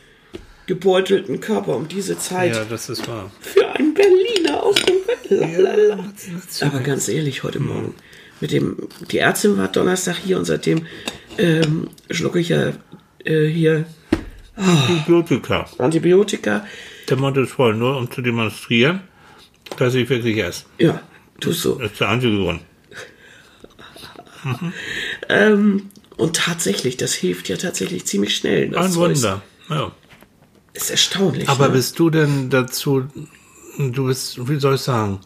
gebeutelten 0.66 1.40
Körper 1.40 1.76
um 1.76 1.88
diese 1.88 2.18
Zeit 2.18 2.54
Ja, 2.54 2.64
das 2.64 2.88
ist 2.88 3.06
wahr. 3.08 3.30
für 3.40 3.68
einen 3.72 3.94
Berliner 3.94 4.62
aus 4.62 4.76
dem 4.76 4.96
Bett. 5.06 5.30
Lalala. 5.30 6.04
das- 6.46 6.62
Aber 6.62 6.80
ganz 6.80 7.08
ehrlich, 7.08 7.42
heute 7.42 7.60
Morgen, 7.60 7.94
mit 8.40 8.50
dem, 8.52 8.88
die 9.10 9.18
Ärztin 9.18 9.56
war 9.58 9.68
Donnerstag 9.68 10.16
hier 10.24 10.38
und 10.38 10.44
seitdem 10.44 10.86
ähm, 11.38 11.88
schlucke 12.10 12.38
ich 12.40 12.48
ja 12.50 12.72
äh, 13.24 13.46
hier 13.46 13.84
Antibiotika. 14.56 15.66
Antibiotika. 15.78 16.64
Der 17.08 17.16
Mund 17.16 17.36
ist 17.36 17.52
voll, 17.52 17.74
nur 17.74 17.96
um 17.96 18.10
zu 18.10 18.22
demonstrieren, 18.22 19.00
dass 19.78 19.94
ich 19.94 20.08
wirklich 20.08 20.38
esse. 20.38 20.64
Ja, 20.78 21.00
tust 21.40 21.62
so. 21.62 21.74
Das 21.76 21.90
ist 21.92 22.00
der 22.00 22.08
einzige 22.10 22.36
Grund. 22.36 22.60
Ähm, 25.28 25.88
und 26.16 26.36
tatsächlich, 26.36 26.96
das 26.98 27.14
hilft 27.14 27.48
ja 27.48 27.56
tatsächlich 27.56 28.04
ziemlich 28.04 28.36
schnell. 28.36 28.76
Ein 28.76 28.94
Wunder. 28.94 29.42
Ja. 29.70 29.92
Ist 30.74 30.90
erstaunlich. 30.90 31.48
Aber 31.48 31.68
ne? 31.68 31.74
bist 31.74 31.98
du 31.98 32.10
denn 32.10 32.50
dazu, 32.50 33.04
du 33.78 34.06
bist, 34.06 34.48
wie 34.48 34.58
soll 34.60 34.74
ich 34.74 34.80
sagen, 34.82 35.20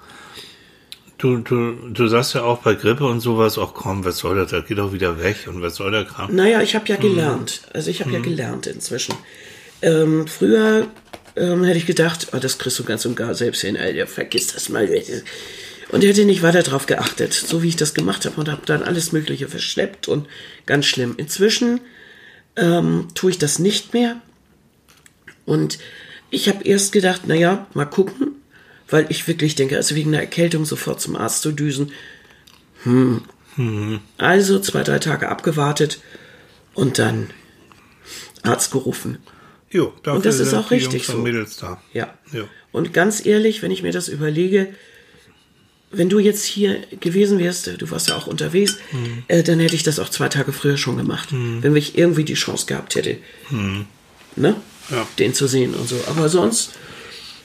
du, 1.16 1.38
du, 1.38 1.72
du 1.90 2.06
sagst 2.06 2.34
ja 2.34 2.42
auch 2.42 2.58
bei 2.58 2.74
Grippe 2.74 3.04
und 3.06 3.20
sowas, 3.20 3.58
ach 3.58 3.72
komm, 3.74 4.04
was 4.04 4.18
soll 4.18 4.36
das, 4.36 4.50
das 4.50 4.66
geht 4.66 4.78
doch 4.78 4.92
wieder 4.92 5.20
weg 5.22 5.46
und 5.46 5.60
was 5.62 5.74
soll 5.76 5.90
der 5.90 6.04
Kram? 6.04 6.34
Naja, 6.34 6.62
ich 6.62 6.74
habe 6.74 6.86
ja 6.88 6.96
Mhm. 6.96 7.00
gelernt. 7.00 7.62
Also 7.72 7.90
ich 7.90 8.00
habe 8.00 8.12
ja 8.12 8.20
gelernt 8.20 8.66
inzwischen. 8.66 9.14
Ähm, 9.82 10.26
früher 10.26 10.86
ähm, 11.36 11.64
hätte 11.64 11.78
ich 11.78 11.86
gedacht, 11.86 12.28
oh, 12.32 12.38
das 12.38 12.58
kriegst 12.58 12.78
du 12.78 12.84
ganz 12.84 13.06
und 13.06 13.16
gar 13.16 13.34
selbst 13.34 13.62
hin, 13.62 13.76
Alter, 13.76 14.06
vergiss 14.06 14.52
das 14.52 14.68
mal. 14.68 14.88
Und 15.90 16.04
hätte 16.04 16.24
nicht 16.26 16.42
weiter 16.42 16.62
drauf 16.62 16.84
geachtet, 16.86 17.32
so 17.32 17.62
wie 17.62 17.68
ich 17.68 17.76
das 17.76 17.94
gemacht 17.94 18.26
habe 18.26 18.38
und 18.38 18.50
habe 18.50 18.66
dann 18.66 18.82
alles 18.82 19.12
Mögliche 19.12 19.48
verschleppt 19.48 20.08
und 20.08 20.26
ganz 20.66 20.84
schlimm. 20.84 21.14
Inzwischen 21.16 21.80
ähm, 22.56 23.08
tue 23.14 23.30
ich 23.30 23.38
das 23.38 23.58
nicht 23.58 23.94
mehr. 23.94 24.20
Und 25.48 25.78
ich 26.30 26.48
habe 26.48 26.62
erst 26.64 26.92
gedacht, 26.92 27.26
naja, 27.26 27.66
mal 27.72 27.86
gucken, 27.86 28.32
weil 28.88 29.06
ich 29.08 29.26
wirklich 29.26 29.54
denke, 29.54 29.76
also 29.76 29.94
wegen 29.94 30.10
einer 30.10 30.20
Erkältung 30.22 30.66
sofort 30.66 31.00
zum 31.00 31.16
Arzt 31.16 31.42
zu 31.42 31.52
düsen. 31.52 31.92
Hm. 32.82 33.22
Also 34.18 34.60
zwei, 34.60 34.82
drei 34.84 34.98
Tage 34.98 35.28
abgewartet 35.28 36.00
und 36.74 36.98
dann 36.98 37.30
Arzt 38.42 38.70
gerufen. 38.70 39.18
Jo, 39.70 39.92
dafür 40.02 40.16
Und 40.16 40.26
das 40.26 40.38
ist 40.38 40.54
auch 40.54 40.70
richtig 40.70 41.06
so. 41.06 41.24
Da. 41.60 41.82
Ja. 41.92 42.14
Ja. 42.32 42.44
Und 42.70 42.92
ganz 42.92 43.24
ehrlich, 43.24 43.62
wenn 43.62 43.70
ich 43.70 43.82
mir 43.82 43.92
das 43.92 44.08
überlege, 44.08 44.68
wenn 45.90 46.08
du 46.10 46.18
jetzt 46.18 46.44
hier 46.44 46.82
gewesen 47.00 47.38
wärst, 47.38 47.66
du 47.78 47.90
warst 47.90 48.10
ja 48.10 48.16
auch 48.16 48.26
unterwegs, 48.26 48.76
Mhm. 48.92 49.24
äh, 49.28 49.42
dann 49.42 49.58
hätte 49.58 49.74
ich 49.74 49.82
das 49.82 49.98
auch 49.98 50.10
zwei 50.10 50.28
Tage 50.28 50.52
früher 50.52 50.76
schon 50.76 50.98
gemacht, 50.98 51.30
wenn 51.32 51.74
ich 51.74 51.96
irgendwie 51.96 52.24
die 52.24 52.34
Chance 52.34 52.66
gehabt 52.66 52.94
hätte, 52.94 53.16
ne? 54.36 54.54
Mhm. 54.90 54.96
Ja. 54.96 55.06
den 55.18 55.34
zu 55.34 55.46
sehen 55.46 55.74
und 55.74 55.88
so. 55.88 55.96
Aber 56.08 56.28
sonst, 56.28 56.72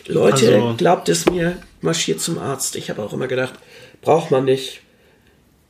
Leute, 0.08 0.54
Also- 0.56 0.74
glaubt 0.78 1.10
es 1.10 1.26
mir, 1.26 1.58
marschiert 1.82 2.22
zum 2.22 2.38
Arzt. 2.40 2.76
Ich 2.76 2.90
habe 2.90 3.02
auch 3.02 3.14
immer 3.14 3.28
gedacht, 3.28 3.54
braucht 4.02 4.32
man 4.32 4.46
nicht, 4.46 4.82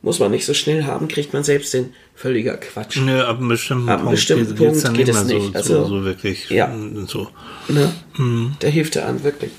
muss 0.02 0.18
man 0.18 0.30
nicht 0.30 0.44
so 0.46 0.54
schnell 0.54 0.84
haben, 0.84 1.08
kriegt 1.08 1.32
man 1.32 1.44
selbst 1.44 1.72
hin. 1.72 1.92
Völliger 2.16 2.56
Quatsch. 2.58 2.96
Nö, 2.98 3.22
ab 3.22 3.38
einem 3.38 3.48
bestimmten 3.48 3.88
Ab 3.88 3.94
einem 3.96 4.04
Punkt 4.04 4.16
bestimmten 4.16 4.54
Punkt 4.54 4.84
dann 4.84 4.94
geht 4.94 5.08
es 5.08 5.24
nicht. 5.24 5.46
So, 5.48 5.54
Also- 5.54 5.86
so, 5.86 6.04
wirklich. 6.04 6.48
Ja. 6.50 6.72
So. 7.06 7.28
Ne? 7.68 7.92
Mhm. 8.16 8.54
Da 8.60 8.68
hilft 8.68 8.94
er 8.96 9.08
an, 9.08 9.24
wirklich. 9.24 9.50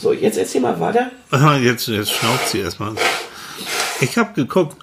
So, 0.00 0.12
jetzt 0.12 0.38
erzähl 0.38 0.60
mal 0.60 0.78
weiter. 0.78 1.10
Jetzt, 1.60 1.88
jetzt 1.88 2.12
schnaubt 2.12 2.48
sie 2.48 2.58
erstmal. 2.60 2.94
Ich 4.00 4.16
habe 4.16 4.32
geguckt, 4.34 4.76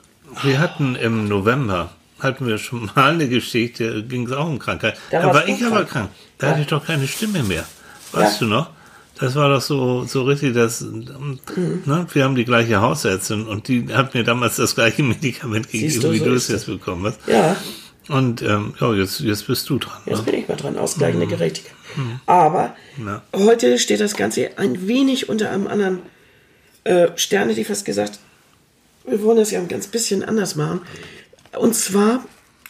wir 0.44 0.60
hatten 0.60 0.96
im 0.96 1.28
November, 1.30 1.92
hatten 2.20 2.48
wir 2.48 2.58
schon 2.58 2.90
mal 2.96 3.12
eine 3.14 3.28
Geschichte, 3.30 4.04
ging 4.04 4.26
es 4.28 4.32
auch 4.34 4.48
um 4.48 4.60
Krankheit. 4.60 4.98
Da 5.12 5.22
Da 5.22 5.34
war 5.34 5.48
ich 5.48 5.64
aber 5.66 5.78
krank. 5.86 5.90
krank. 5.90 6.10
Da 6.38 6.48
Ja. 6.48 6.52
hatte 6.54 6.62
ich 6.62 6.68
doch 6.68 6.86
keine 6.86 7.08
Stimme 7.08 7.44
mehr. 7.44 7.66
Weißt 8.12 8.42
Ja. 8.42 8.48
du 8.48 8.54
noch? 8.54 8.70
Das 9.20 9.36
war 9.36 9.50
doch 9.50 9.62
so, 9.62 10.06
so 10.06 10.24
richtig, 10.24 10.54
das, 10.54 10.80
Mhm. 10.82 11.40
ne? 11.86 12.08
wir 12.14 12.24
haben 12.24 12.36
die 12.36 12.46
gleiche 12.46 12.80
Hausärztin 12.82 13.46
und 13.48 13.68
die 13.68 13.94
hat 13.94 14.14
mir 14.14 14.24
damals 14.24 14.56
das 14.56 14.76
gleiche 14.76 15.04
Medikament 15.14 15.70
gegeben, 15.70 16.02
du, 16.02 16.12
wie 16.14 16.20
so 16.20 16.26
du 16.26 16.34
es 16.36 16.48
jetzt 16.48 16.68
bekommen 16.68 17.06
hast. 17.06 17.20
Ja, 17.28 17.56
Und 18.08 18.42
ähm, 18.42 18.74
ja, 18.80 18.92
jetzt, 18.94 19.20
jetzt 19.20 19.46
bist 19.46 19.70
du 19.70 19.78
dran. 19.78 19.94
Jetzt 20.06 20.20
Ne? 20.20 20.24
bin 20.24 20.36
ich 20.42 20.48
mal 20.48 20.56
dran, 20.56 20.78
ausgleichende 20.78 21.28
Gerechtigkeit. 21.28 21.76
Aber 22.26 22.76
Ja. 22.98 23.22
heute 23.36 23.78
steht 23.78 24.00
das 24.00 24.16
Ganze 24.16 24.58
ein 24.58 24.88
wenig 24.88 25.30
unter 25.30 25.52
einem 25.52 25.68
anderen 25.68 26.00
äh, 26.86 27.10
Stern, 27.18 27.50
hätte 27.50 27.60
ich 27.62 27.68
fast 27.68 27.84
gesagt. 27.86 28.20
Wir 29.06 29.22
wollen 29.22 29.38
das 29.38 29.52
ja 29.52 29.60
ein 29.60 29.68
ganz 29.68 29.88
bisschen 29.88 30.24
anders 30.24 30.56
machen. 30.56 30.82
Und 31.58 31.76
zwar 31.76 32.26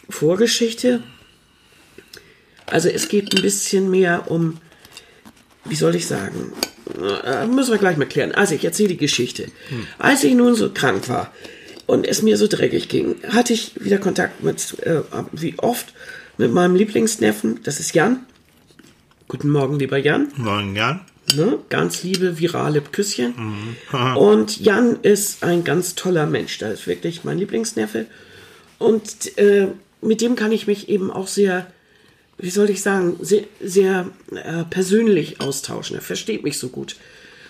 Vorgeschichte. 0.08 1.02
Also 2.66 2.88
es 2.88 3.08
geht 3.08 3.34
ein 3.34 3.42
bisschen 3.42 3.90
mehr 3.90 4.30
um, 4.30 4.58
wie 5.64 5.74
soll 5.74 5.96
ich 5.96 6.06
sagen, 6.06 6.52
äh, 7.24 7.46
müssen 7.46 7.72
wir 7.72 7.78
gleich 7.78 7.96
mal 7.96 8.06
klären. 8.06 8.32
Also 8.32 8.54
ich 8.54 8.64
erzähle 8.64 8.90
die 8.90 8.96
Geschichte. 8.96 9.46
Als 9.98 10.24
ich 10.24 10.34
nun 10.34 10.54
so 10.54 10.70
krank 10.70 11.08
war 11.08 11.32
und 11.86 12.06
es 12.06 12.22
mir 12.22 12.36
so 12.36 12.46
dreckig 12.46 12.88
ging, 12.88 13.16
hatte 13.28 13.52
ich 13.52 13.72
wieder 13.82 13.98
Kontakt 13.98 14.42
mit, 14.42 14.78
äh, 14.84 15.02
wie 15.32 15.58
oft, 15.58 15.92
mit 16.38 16.52
meinem 16.52 16.74
Lieblingsneffen, 16.74 17.60
das 17.64 17.80
ist 17.80 17.94
Jan. 17.94 18.24
Guten 19.28 19.50
Morgen, 19.50 19.78
lieber 19.78 19.98
Jan. 19.98 20.28
Neun 20.36 20.74
Jahren. 20.74 21.00
Ne? 21.34 21.58
Ganz 21.68 22.02
liebe, 22.02 22.38
virale 22.38 22.80
Küsschen. 22.80 23.34
Und 24.16 24.58
Jan 24.58 24.98
ist 25.02 25.42
ein 25.44 25.64
ganz 25.64 25.94
toller 25.94 26.26
Mensch. 26.26 26.58
Das 26.58 26.80
ist 26.80 26.86
wirklich 26.86 27.24
mein 27.24 27.38
Lieblingsneffe. 27.38 28.06
Und 28.80 29.36
äh, 29.38 29.68
mit 30.00 30.20
dem 30.22 30.34
kann 30.34 30.52
ich 30.52 30.66
mich 30.66 30.88
eben 30.88 31.10
auch 31.10 31.28
sehr, 31.28 31.66
wie 32.38 32.48
soll 32.50 32.70
ich 32.70 32.80
sagen, 32.82 33.18
sehr, 33.20 33.44
sehr 33.62 34.08
äh, 34.32 34.64
persönlich 34.70 35.40
austauschen. 35.40 35.96
Er 35.96 36.02
versteht 36.02 36.42
mich 36.42 36.58
so 36.58 36.68
gut. 36.70 36.96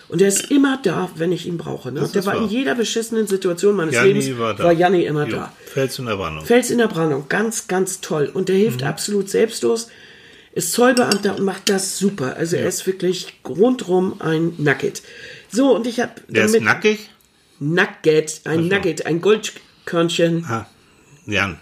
Und 0.09 0.21
er 0.21 0.27
ist 0.27 0.51
immer 0.51 0.77
da, 0.83 1.09
wenn 1.15 1.31
ich 1.31 1.45
ihn 1.47 1.57
brauche. 1.57 1.89
Ne? 1.89 2.05
Der 2.13 2.25
war 2.25 2.35
in 2.35 2.41
wahr. 2.41 2.49
jeder 2.49 2.75
beschissenen 2.75 3.27
Situation 3.27 3.77
meines 3.77 3.95
Janni 3.95 4.11
Lebens, 4.11 4.37
war 4.37 4.53
da. 4.53 4.65
war 4.65 4.73
Janni 4.73 5.05
immer 5.05 5.25
Jo, 5.25 5.37
da. 5.37 5.53
Fels 5.73 5.97
in 5.99 6.05
der 6.07 6.17
Brandung. 6.17 6.45
Fels 6.45 6.69
in 6.69 6.79
der 6.79 6.89
Brandung, 6.89 7.25
ganz, 7.29 7.69
ganz 7.69 8.01
toll. 8.01 8.29
Und 8.33 8.49
der 8.49 8.55
Mhm. 8.57 8.59
hilft 8.59 8.83
absolut 8.83 9.29
selbstlos, 9.29 9.87
ist 10.53 10.73
Zollbeamter 10.73 11.37
und 11.37 11.45
macht 11.45 11.69
das 11.69 11.97
super. 11.97 12.35
Also 12.35 12.57
er 12.57 12.67
ist 12.67 12.85
wirklich 12.85 13.39
rundrum 13.47 14.19
ein 14.19 14.53
Nugget. 14.57 15.01
So, 15.49 15.73
und 15.73 15.87
ich 15.87 16.01
habe 16.01 16.11
Der 16.27 16.43
ist 16.43 16.59
nackig? 16.59 17.09
Nugget, 17.59 18.41
ein 18.43 18.67
Nugget, 18.67 19.05
ein 19.05 19.21
Goldkörnchen. 19.21 20.43
Ah, 20.45 20.67
Jan. 21.25 21.59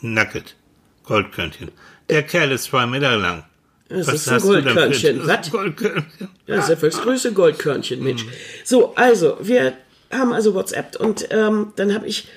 Nugget. 0.00 0.56
Goldkörnchen. 1.04 1.70
Der 2.08 2.22
Kerl 2.22 2.52
ist 2.52 2.64
zwei 2.64 2.86
Meter 2.86 3.16
lang. 3.16 3.44
Das 3.88 4.06
Was 4.06 4.14
ist 4.14 4.28
ein 4.28 4.40
Goldkörnchen. 4.40 5.18
Das 5.18 5.26
ist 5.26 5.28
Was? 5.28 5.46
ein 5.46 5.50
Goldkörnchen. 5.52 6.28
Ja, 6.46 6.56
das 6.56 6.68
ist 6.68 6.82
ja 6.82 6.88
das 6.88 7.02
größte 7.02 7.32
Goldkörnchen, 7.32 8.02
Mensch. 8.02 8.24
So, 8.64 8.94
also, 8.94 9.36
wir 9.40 9.74
haben 10.10 10.32
also 10.32 10.54
WhatsApp 10.54 10.96
und 10.98 11.28
ähm, 11.30 11.72
dann 11.76 11.94
habe 11.94 12.06
ich 12.06 12.28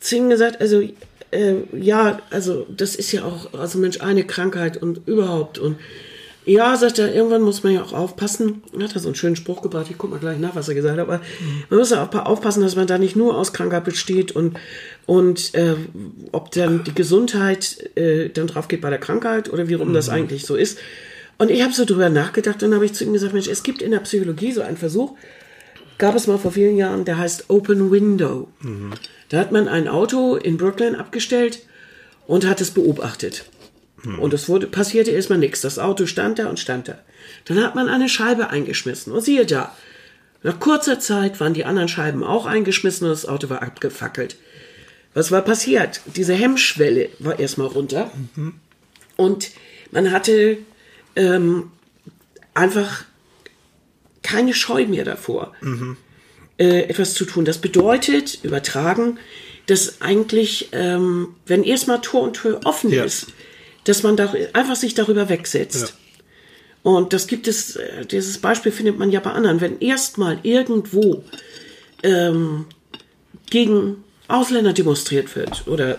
zu 0.00 0.16
ihm 0.16 0.28
gesagt, 0.28 0.60
also, 0.60 0.82
äh, 1.30 1.54
ja, 1.72 2.20
also, 2.30 2.66
das 2.68 2.96
ist 2.96 3.12
ja 3.12 3.24
auch, 3.24 3.52
also 3.54 3.78
Mensch, 3.78 4.00
eine 4.00 4.24
Krankheit 4.24 4.76
und 4.76 5.06
überhaupt 5.06 5.58
und 5.58 5.78
ja, 6.48 6.76
sagt 6.76 6.98
er, 6.98 7.14
irgendwann 7.14 7.42
muss 7.42 7.62
man 7.62 7.74
ja 7.74 7.82
auch 7.82 7.92
aufpassen. 7.92 8.62
Er 8.76 8.84
hat 8.84 8.96
da 8.96 9.00
so 9.00 9.08
einen 9.08 9.14
schönen 9.14 9.36
Spruch 9.36 9.60
gebracht, 9.60 9.86
ich 9.90 9.98
guck 9.98 10.10
mal 10.10 10.18
gleich 10.18 10.38
nach, 10.38 10.56
was 10.56 10.68
er 10.68 10.74
gesagt 10.74 10.98
hat, 10.98 11.06
aber 11.06 11.20
man 11.68 11.78
muss 11.78 11.90
ja 11.90 12.02
auch 12.02 12.14
aufpassen, 12.24 12.62
dass 12.62 12.74
man 12.74 12.86
da 12.86 12.96
nicht 12.96 13.16
nur 13.16 13.36
aus 13.36 13.52
Krankheit 13.52 13.84
besteht 13.84 14.32
und, 14.32 14.58
und 15.04 15.54
äh, 15.54 15.74
ob 16.32 16.50
dann 16.52 16.84
die 16.84 16.94
Gesundheit 16.94 17.90
äh, 17.96 18.30
dann 18.30 18.46
drauf 18.46 18.66
geht 18.66 18.80
bei 18.80 18.88
der 18.88 18.98
Krankheit 18.98 19.52
oder 19.52 19.68
wie 19.68 19.74
rum 19.74 19.92
das 19.92 20.08
eigentlich 20.08 20.46
so 20.46 20.56
ist. 20.56 20.78
Und 21.36 21.50
ich 21.50 21.62
habe 21.62 21.72
so 21.72 21.84
drüber 21.84 22.08
nachgedacht 22.08 22.62
und 22.62 22.74
habe 22.74 22.86
ich 22.86 22.94
zu 22.94 23.04
ihm 23.04 23.12
gesagt, 23.12 23.34
Mensch, 23.34 23.48
es 23.48 23.62
gibt 23.62 23.82
in 23.82 23.90
der 23.90 24.00
Psychologie 24.00 24.52
so 24.52 24.62
einen 24.62 24.78
Versuch, 24.78 25.16
gab 25.98 26.14
es 26.14 26.26
mal 26.26 26.38
vor 26.38 26.52
vielen 26.52 26.76
Jahren, 26.76 27.04
der 27.04 27.18
heißt 27.18 27.50
Open 27.50 27.90
Window. 27.90 28.48
Da 29.28 29.38
hat 29.38 29.52
man 29.52 29.68
ein 29.68 29.86
Auto 29.86 30.36
in 30.36 30.56
Brooklyn 30.56 30.94
abgestellt 30.94 31.60
und 32.26 32.46
hat 32.46 32.60
es 32.60 32.70
beobachtet. 32.70 33.44
Und 34.04 34.32
es 34.32 34.48
wurde, 34.48 34.66
passierte 34.68 35.10
erstmal 35.10 35.38
nichts. 35.40 35.60
Das 35.60 35.78
Auto 35.78 36.06
stand 36.06 36.38
da 36.38 36.48
und 36.48 36.60
stand 36.60 36.86
da. 36.88 36.98
Dann 37.46 37.62
hat 37.62 37.74
man 37.74 37.88
eine 37.88 38.08
Scheibe 38.08 38.48
eingeschmissen. 38.50 39.12
Und 39.12 39.22
siehe 39.22 39.44
da, 39.44 39.76
nach 40.44 40.60
kurzer 40.60 41.00
Zeit 41.00 41.40
waren 41.40 41.52
die 41.54 41.64
anderen 41.64 41.88
Scheiben 41.88 42.22
auch 42.22 42.46
eingeschmissen 42.46 43.06
und 43.06 43.10
das 43.10 43.26
Auto 43.26 43.50
war 43.50 43.62
abgefackelt. 43.62 44.36
Was 45.14 45.32
war 45.32 45.42
passiert? 45.42 46.00
Diese 46.14 46.34
Hemmschwelle 46.34 47.08
war 47.18 47.40
erstmal 47.40 47.66
runter. 47.66 48.10
Und 49.16 49.50
man 49.90 50.12
hatte 50.12 50.58
ähm, 51.16 51.72
einfach 52.54 53.04
keine 54.22 54.54
Scheu 54.54 54.86
mehr 54.86 55.04
davor, 55.04 55.54
äh, 56.58 56.82
etwas 56.82 57.14
zu 57.14 57.24
tun. 57.24 57.44
Das 57.44 57.58
bedeutet, 57.58 58.38
übertragen, 58.44 59.18
dass 59.66 60.00
eigentlich, 60.02 60.68
ähm, 60.72 61.34
wenn 61.46 61.64
erstmal 61.64 62.00
Tor 62.00 62.22
und 62.22 62.34
Tür 62.34 62.60
offen 62.64 62.90
Ja. 62.92 63.04
ist, 63.04 63.28
dass 63.88 64.02
man 64.02 64.16
da 64.16 64.32
einfach 64.52 64.76
sich 64.76 64.94
darüber 64.94 65.28
wegsetzt. 65.28 65.94
Und 66.82 67.12
das 67.12 67.26
gibt 67.26 67.48
es, 67.48 67.76
äh, 67.76 68.06
dieses 68.06 68.38
Beispiel 68.38 68.72
findet 68.72 68.98
man 68.98 69.10
ja 69.10 69.20
bei 69.20 69.32
anderen. 69.32 69.60
Wenn 69.60 69.80
erstmal 69.80 70.38
irgendwo 70.42 71.24
ähm, 72.02 72.66
gegen 73.50 74.04
Ausländer 74.28 74.74
demonstriert 74.74 75.34
wird 75.34 75.66
oder 75.66 75.98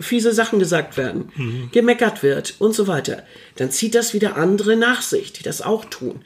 fiese 0.00 0.32
Sachen 0.32 0.58
gesagt 0.58 0.96
werden, 0.96 1.30
gemeckert 1.72 2.22
wird 2.22 2.54
und 2.58 2.74
so 2.74 2.86
weiter, 2.86 3.24
dann 3.56 3.70
zieht 3.70 3.94
das 3.94 4.14
wieder 4.14 4.36
andere 4.36 4.76
nach 4.76 5.02
sich, 5.02 5.32
die 5.32 5.42
das 5.42 5.60
auch 5.60 5.84
tun. 5.84 6.22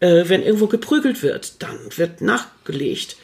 Äh, 0.00 0.24
wenn 0.28 0.42
irgendwo 0.42 0.66
geprügelt 0.66 1.22
wird, 1.22 1.62
dann 1.62 1.78
wird 1.96 2.22
nachgelegt. 2.22 3.16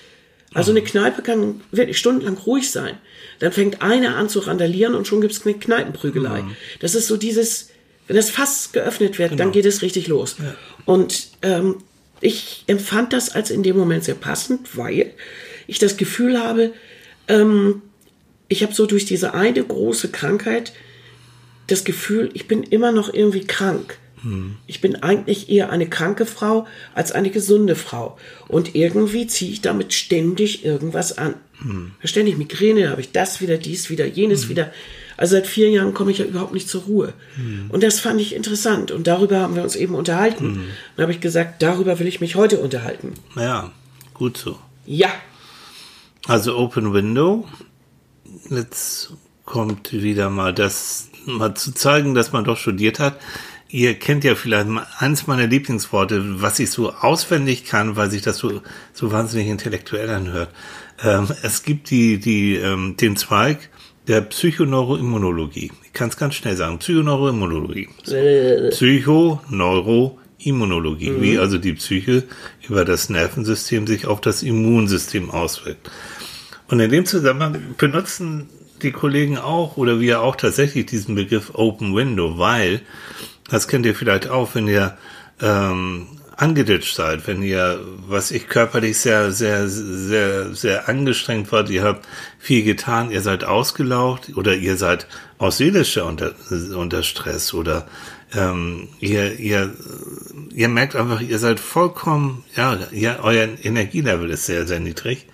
Also 0.55 0.71
eine 0.71 0.83
Kneipe 0.83 1.23
kann 1.23 1.61
wirklich 1.73 1.99
stundenlang 1.99 2.39
ruhig 2.39 2.71
sein. 2.71 2.97
Dann 3.41 3.53
fängt 3.53 3.83
einer 3.83 4.17
an 4.17 4.29
zu 4.29 4.39
randalieren 4.39 4.95
und 4.95 5.07
schon 5.07 5.21
gibt 5.21 5.35
es 5.35 5.45
eine 5.45 5.55
Kneipenprügelei. 5.55 6.45
Das 6.81 6.95
ist 6.95 7.09
so 7.09 7.17
dieses, 7.17 7.71
wenn 8.07 8.17
das 8.17 8.31
Fass 8.31 8.71
geöffnet 8.73 9.19
wird, 9.19 9.39
dann 9.39 9.53
geht 9.53 9.67
es 9.67 9.83
richtig 9.83 10.07
los. 10.07 10.37
Und 10.85 11.29
ähm, 11.43 11.79
ich 12.21 12.65
empfand 12.69 13.13
das 13.13 13.35
als 13.35 13.51
in 13.51 13.63
dem 13.63 13.77
Moment 13.77 14.05
sehr 14.05 14.15
passend, 14.15 14.77
weil 14.77 15.13
ich 15.67 15.79
das 15.79 15.97
Gefühl 15.97 16.39
habe, 16.39 16.73
ähm, 17.29 17.83
ich 18.49 18.63
habe 18.63 18.75
so 18.75 18.87
durch 18.87 19.05
diese 19.05 19.35
eine 19.35 19.65
große 19.65 20.11
Krankheit 20.11 20.73
das 21.67 21.85
Gefühl, 21.85 22.31
ich 22.35 22.47
bin 22.47 22.63
immer 22.63 22.93
noch 22.93 23.13
irgendwie 23.13 23.45
krank. 23.47 23.99
Ich 24.67 24.81
bin 24.81 24.97
eigentlich 25.03 25.49
eher 25.51 25.71
eine 25.71 25.89
kranke 25.89 26.27
Frau 26.27 26.67
als 26.95 27.13
eine 27.13 27.31
gesunde 27.31 27.77
Frau. 27.77 28.19
Und 28.49 28.75
irgendwie 28.75 29.27
ziehe 29.27 29.53
ich 29.53 29.61
damit 29.61 29.93
ständig 29.93 30.65
irgendwas 30.65 31.17
an. 31.19 31.35
Ständig 32.03 32.37
Migräne, 32.37 32.91
habe 32.91 33.01
ich 33.01 33.13
das 33.13 33.41
wieder, 33.41 33.59
dies 33.59 33.91
wieder, 33.91 34.07
jenes 34.07 34.49
wieder. 34.49 34.73
Also 35.17 35.37
seit 35.37 35.47
vier 35.47 35.71
Jahren 35.71 35.95
komme 35.95 36.11
ich 36.11 36.19
ja 36.19 36.25
überhaupt 36.25 36.53
nicht 36.55 36.69
zur 36.69 36.83
Ruhe. 36.83 37.13
Und 37.69 37.83
das 37.83 38.01
fand 38.01 38.21
ich 38.21 38.35
interessant. 38.35 38.91
Und 38.91 39.07
darüber 39.07 39.41
haben 39.41 39.55
wir 39.55 39.63
uns 39.63 39.77
eben 39.77 39.95
unterhalten. 39.95 40.61
Dann 40.97 41.05
habe 41.05 41.13
ich 41.13 41.21
gesagt, 41.21 41.63
darüber 41.63 41.99
will 41.99 42.07
ich 42.07 42.21
mich 42.21 42.35
heute 42.35 42.59
unterhalten. 42.59 43.15
Ja, 43.37 43.71
gut 44.13 44.37
so. 44.37 44.59
Ja, 44.87 45.11
Also 46.27 46.57
Open 46.57 46.93
Window. 46.93 47.47
Jetzt 48.51 49.13
kommt 49.45 49.93
wieder 49.93 50.31
mal 50.31 50.55
das, 50.55 51.11
mal 51.27 51.55
zu 51.55 51.73
zeigen, 51.73 52.15
dass 52.15 52.33
man 52.33 52.45
doch 52.45 52.57
studiert 52.57 52.99
hat. 52.99 53.21
Ihr 53.75 53.95
kennt 53.95 54.23
ja 54.23 54.37
vielleicht 54.37 54.69
eins 54.99 55.27
meiner 55.27 55.49
Lieblingsworte, 55.49 56.41
was 56.41 56.61
ich 56.61 56.71
so 56.71 56.93
auswendig 56.93 57.65
kann, 57.65 57.97
weil 57.97 58.09
sich 58.09 58.23
das 58.23 58.39
so, 58.39 58.63
so 58.93 59.11
wahnsinnig 59.11 59.49
intellektuell 59.49 60.11
anhört. 60.11 60.51
Ähm, 61.03 61.27
es 61.43 61.65
gibt 61.65 61.91
die, 61.91 62.19
die, 62.19 62.55
ähm, 62.55 62.97
den 62.97 63.17
Zweig 63.17 63.71
der 64.07 64.21
Psychoneuroimmunologie. 64.21 65.73
Ich 65.83 65.93
kann 65.93 66.09
es 66.09 66.17
ganz 66.17 66.37
schnell 66.37 66.55
sagen. 66.55 66.79
Psychoneuroimmunologie. 66.79 67.89
Psychoneuroimmunologie, 68.71 71.21
wie 71.21 71.41
also 71.41 71.59
die 71.59 71.73
Psyche 71.73 72.23
über 72.69 72.85
das 72.85 73.09
Nervensystem 73.09 73.89
sich 73.89 74.07
auf 74.07 74.21
das 74.21 74.45
Immunsystem 74.45 75.33
auswirkt. 75.33 75.91
Und 76.69 76.79
in 76.79 76.93
dem 76.93 77.07
Zusammenhang 77.07 77.75
benutzen 77.77 78.49
die 78.83 78.93
Kollegen 78.93 79.37
auch 79.37 79.77
oder 79.77 79.99
wir 79.99 80.21
auch 80.21 80.37
tatsächlich 80.37 80.87
diesen 80.87 81.17
Begriff 81.17 81.51
Open 81.55 81.97
Window, 81.97 82.39
weil, 82.39 82.81
das 83.49 83.69
kennt 83.69 83.87
ihr 83.87 83.95
vielleicht 83.95 84.29
auch, 84.29 84.55
wenn 84.55 84.69
ihr 84.69 84.97
ähm, 85.41 86.07
angeditscht 86.37 86.97
seid, 86.97 87.27
wenn 87.27 87.43
ihr, 87.43 87.81
was 88.09 88.31
ich 88.31 88.49
körperlich 88.49 88.99
sehr, 88.99 89.31
sehr, 89.31 89.69
sehr, 89.69 90.55
sehr 90.55 90.89
angestrengt 90.89 91.53
wart, 91.53 91.71
ihr 91.71 91.85
habt 91.85 92.09
viel 92.39 92.65
getan, 92.65 93.11
ihr 93.11 93.23
seid 93.23 93.45
ausgelaucht 93.45 94.37
oder 94.37 94.55
ihr 94.55 94.77
seid 94.77 95.07
aus 95.39 95.59
seelischer 95.59 96.07
unter, 96.07 96.33
unter 96.77 97.03
Stress 97.03 97.55
oder 97.55 97.87
ähm, 98.35 98.89
ihr, 98.99 99.39
ihr, 99.39 99.73
ihr 100.53 100.69
merkt 100.69 100.97
einfach, 100.97 101.21
ihr 101.21 101.39
seid 101.39 101.61
vollkommen, 101.61 102.45
ja, 102.57 102.79
ja, 102.91 103.21
euer 103.23 103.49
Energielevel 103.63 104.31
ist 104.31 104.47
sehr, 104.47 104.67
sehr 104.67 104.81
niedrig 104.81 105.27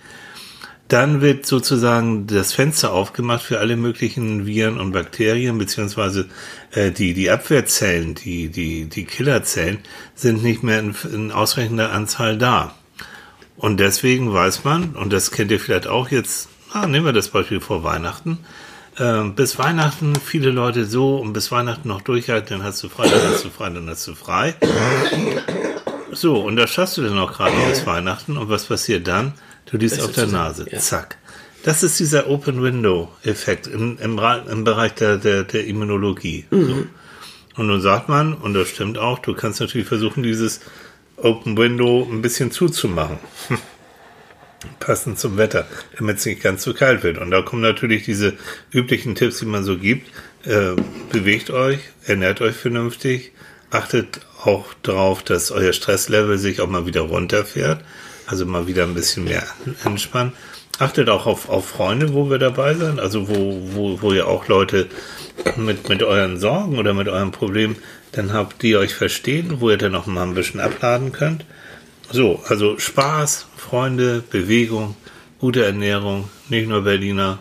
dann 0.91 1.21
wird 1.21 1.45
sozusagen 1.45 2.27
das 2.27 2.51
Fenster 2.51 2.91
aufgemacht 2.91 3.43
für 3.43 3.59
alle 3.59 3.77
möglichen 3.77 4.45
Viren 4.45 4.77
und 4.77 4.91
Bakterien, 4.91 5.57
beziehungsweise 5.57 6.27
äh, 6.71 6.91
die, 6.91 7.13
die 7.13 7.29
Abwehrzellen, 7.29 8.13
die, 8.13 8.49
die, 8.49 8.85
die 8.85 9.05
Killerzellen 9.05 9.79
sind 10.15 10.43
nicht 10.43 10.63
mehr 10.63 10.79
in, 10.79 10.93
in 11.13 11.31
ausreichender 11.31 11.93
Anzahl 11.93 12.37
da. 12.37 12.75
Und 13.55 13.79
deswegen 13.79 14.33
weiß 14.33 14.65
man, 14.65 14.95
und 14.95 15.13
das 15.13 15.31
kennt 15.31 15.51
ihr 15.51 15.61
vielleicht 15.61 15.87
auch 15.87 16.09
jetzt, 16.09 16.49
ah, 16.73 16.87
nehmen 16.87 17.05
wir 17.05 17.13
das 17.13 17.29
Beispiel 17.29 17.61
vor 17.61 17.83
Weihnachten, 17.85 18.39
ähm, 18.99 19.33
bis 19.35 19.57
Weihnachten 19.57 20.15
viele 20.17 20.51
Leute 20.51 20.83
so 20.85 21.17
und 21.17 21.31
bis 21.31 21.53
Weihnachten 21.53 21.87
noch 21.87 22.01
durchhalten, 22.01 22.57
dann 22.57 22.67
hast 22.67 22.83
du 22.83 22.89
frei, 22.89 23.07
dann 23.07 23.31
hast 23.31 23.45
du 23.45 23.49
frei, 23.49 23.69
dann 23.69 23.87
hast 23.87 24.07
du 24.07 24.15
frei. 24.15 24.55
So, 26.11 26.41
und 26.41 26.57
da 26.57 26.67
schaffst 26.67 26.97
du 26.97 27.03
dann 27.03 27.17
auch 27.17 27.31
gerade 27.31 27.55
bis 27.69 27.85
Weihnachten 27.85 28.35
und 28.35 28.49
was 28.49 28.65
passiert 28.65 29.07
dann? 29.07 29.33
Du 29.71 29.77
liest 29.77 30.01
auf 30.01 30.11
der 30.11 30.27
Nase. 30.27 30.67
ja. 30.69 30.79
Zack. 30.79 31.17
Das 31.63 31.83
ist 31.83 31.99
dieser 31.99 32.27
Open 32.27 32.61
Window 32.63 33.09
Effekt 33.23 33.67
im, 33.67 33.97
im, 33.99 34.19
im 34.49 34.63
Bereich 34.63 34.93
der, 34.95 35.17
der, 35.17 35.43
der 35.43 35.65
Immunologie. 35.65 36.45
Mhm. 36.49 36.67
So. 36.67 36.85
Und 37.55 37.67
nun 37.67 37.81
sagt 37.81 38.09
man, 38.09 38.33
und 38.33 38.53
das 38.53 38.69
stimmt 38.69 38.97
auch, 38.97 39.19
du 39.19 39.33
kannst 39.33 39.59
natürlich 39.59 39.87
versuchen, 39.87 40.23
dieses 40.23 40.61
Open 41.17 41.57
Window 41.57 42.07
ein 42.09 42.21
bisschen 42.21 42.51
zuzumachen. 42.51 43.19
Passend 44.79 45.19
zum 45.19 45.37
Wetter, 45.37 45.67
damit 45.97 46.17
es 46.17 46.25
nicht 46.25 46.41
ganz 46.41 46.63
so 46.63 46.73
kalt 46.73 47.03
wird. 47.03 47.17
Und 47.17 47.31
da 47.31 47.41
kommen 47.41 47.61
natürlich 47.61 48.03
diese 48.03 48.33
üblichen 48.71 49.15
Tipps, 49.15 49.39
die 49.39 49.45
man 49.45 49.63
so 49.63 49.77
gibt. 49.77 50.07
Äh, 50.43 50.75
bewegt 51.11 51.51
euch, 51.51 51.79
ernährt 52.05 52.41
euch 52.41 52.55
vernünftig, 52.55 53.31
achtet 53.69 54.21
auch 54.43 54.73
darauf, 54.81 55.23
dass 55.23 55.51
euer 55.51 55.73
Stresslevel 55.73 56.37
sich 56.37 56.61
auch 56.61 56.67
mal 56.67 56.85
wieder 56.85 57.01
runterfährt, 57.01 57.83
also 58.31 58.45
mal 58.45 58.65
wieder 58.65 58.83
ein 58.83 58.93
bisschen 58.93 59.25
mehr 59.25 59.43
entspannen. 59.85 60.33
Achtet 60.79 61.09
auch 61.09 61.27
auf, 61.27 61.49
auf 61.49 61.67
Freunde, 61.67 62.13
wo 62.13 62.29
wir 62.29 62.39
dabei 62.39 62.73
sind, 62.73 62.99
also 62.99 63.27
wo, 63.29 63.59
wo, 63.75 64.01
wo 64.01 64.13
ihr 64.13 64.27
auch 64.27 64.47
Leute 64.47 64.87
mit, 65.57 65.89
mit 65.89 66.01
euren 66.01 66.39
Sorgen 66.39 66.79
oder 66.79 66.93
mit 66.93 67.07
eurem 67.07 67.31
Problem 67.31 67.75
dann 68.13 68.33
habt, 68.33 68.61
die 68.63 68.75
euch 68.77 68.95
verstehen, 68.95 69.57
wo 69.59 69.69
ihr 69.69 69.77
dann 69.77 69.93
auch 69.95 70.07
mal 70.07 70.23
ein 70.23 70.33
bisschen 70.33 70.59
abladen 70.59 71.11
könnt. 71.11 71.45
So, 72.11 72.41
also 72.47 72.79
Spaß, 72.79 73.45
Freunde, 73.57 74.23
Bewegung, 74.29 74.95
gute 75.39 75.63
Ernährung, 75.63 76.29
nicht 76.49 76.67
nur 76.67 76.81
Berliner. 76.83 77.39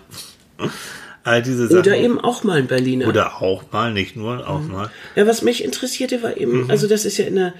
All 1.25 1.43
diese 1.43 1.67
Sachen. 1.69 1.81
Oder 1.81 1.97
eben 1.97 2.21
auch 2.21 2.45
mal 2.45 2.59
ein 2.59 2.67
Berliner. 2.67 3.07
Oder 3.09 3.41
auch 3.41 3.65
mal, 3.73 3.93
nicht 3.93 4.17
nur, 4.17 4.47
auch 4.49 4.61
Mhm. 4.61 4.73
mal. 4.73 4.91
Ja, 5.17 5.27
was 5.27 5.43
mich 5.43 5.65
interessierte, 5.65 6.23
war 6.23 6.37
eben, 6.37 6.65
Mhm. 6.65 6.71
also 6.71 6.89
das 6.89 7.05
ist 7.05 7.17
ja 7.19 7.25
in 7.27 7.37
der 7.37 7.55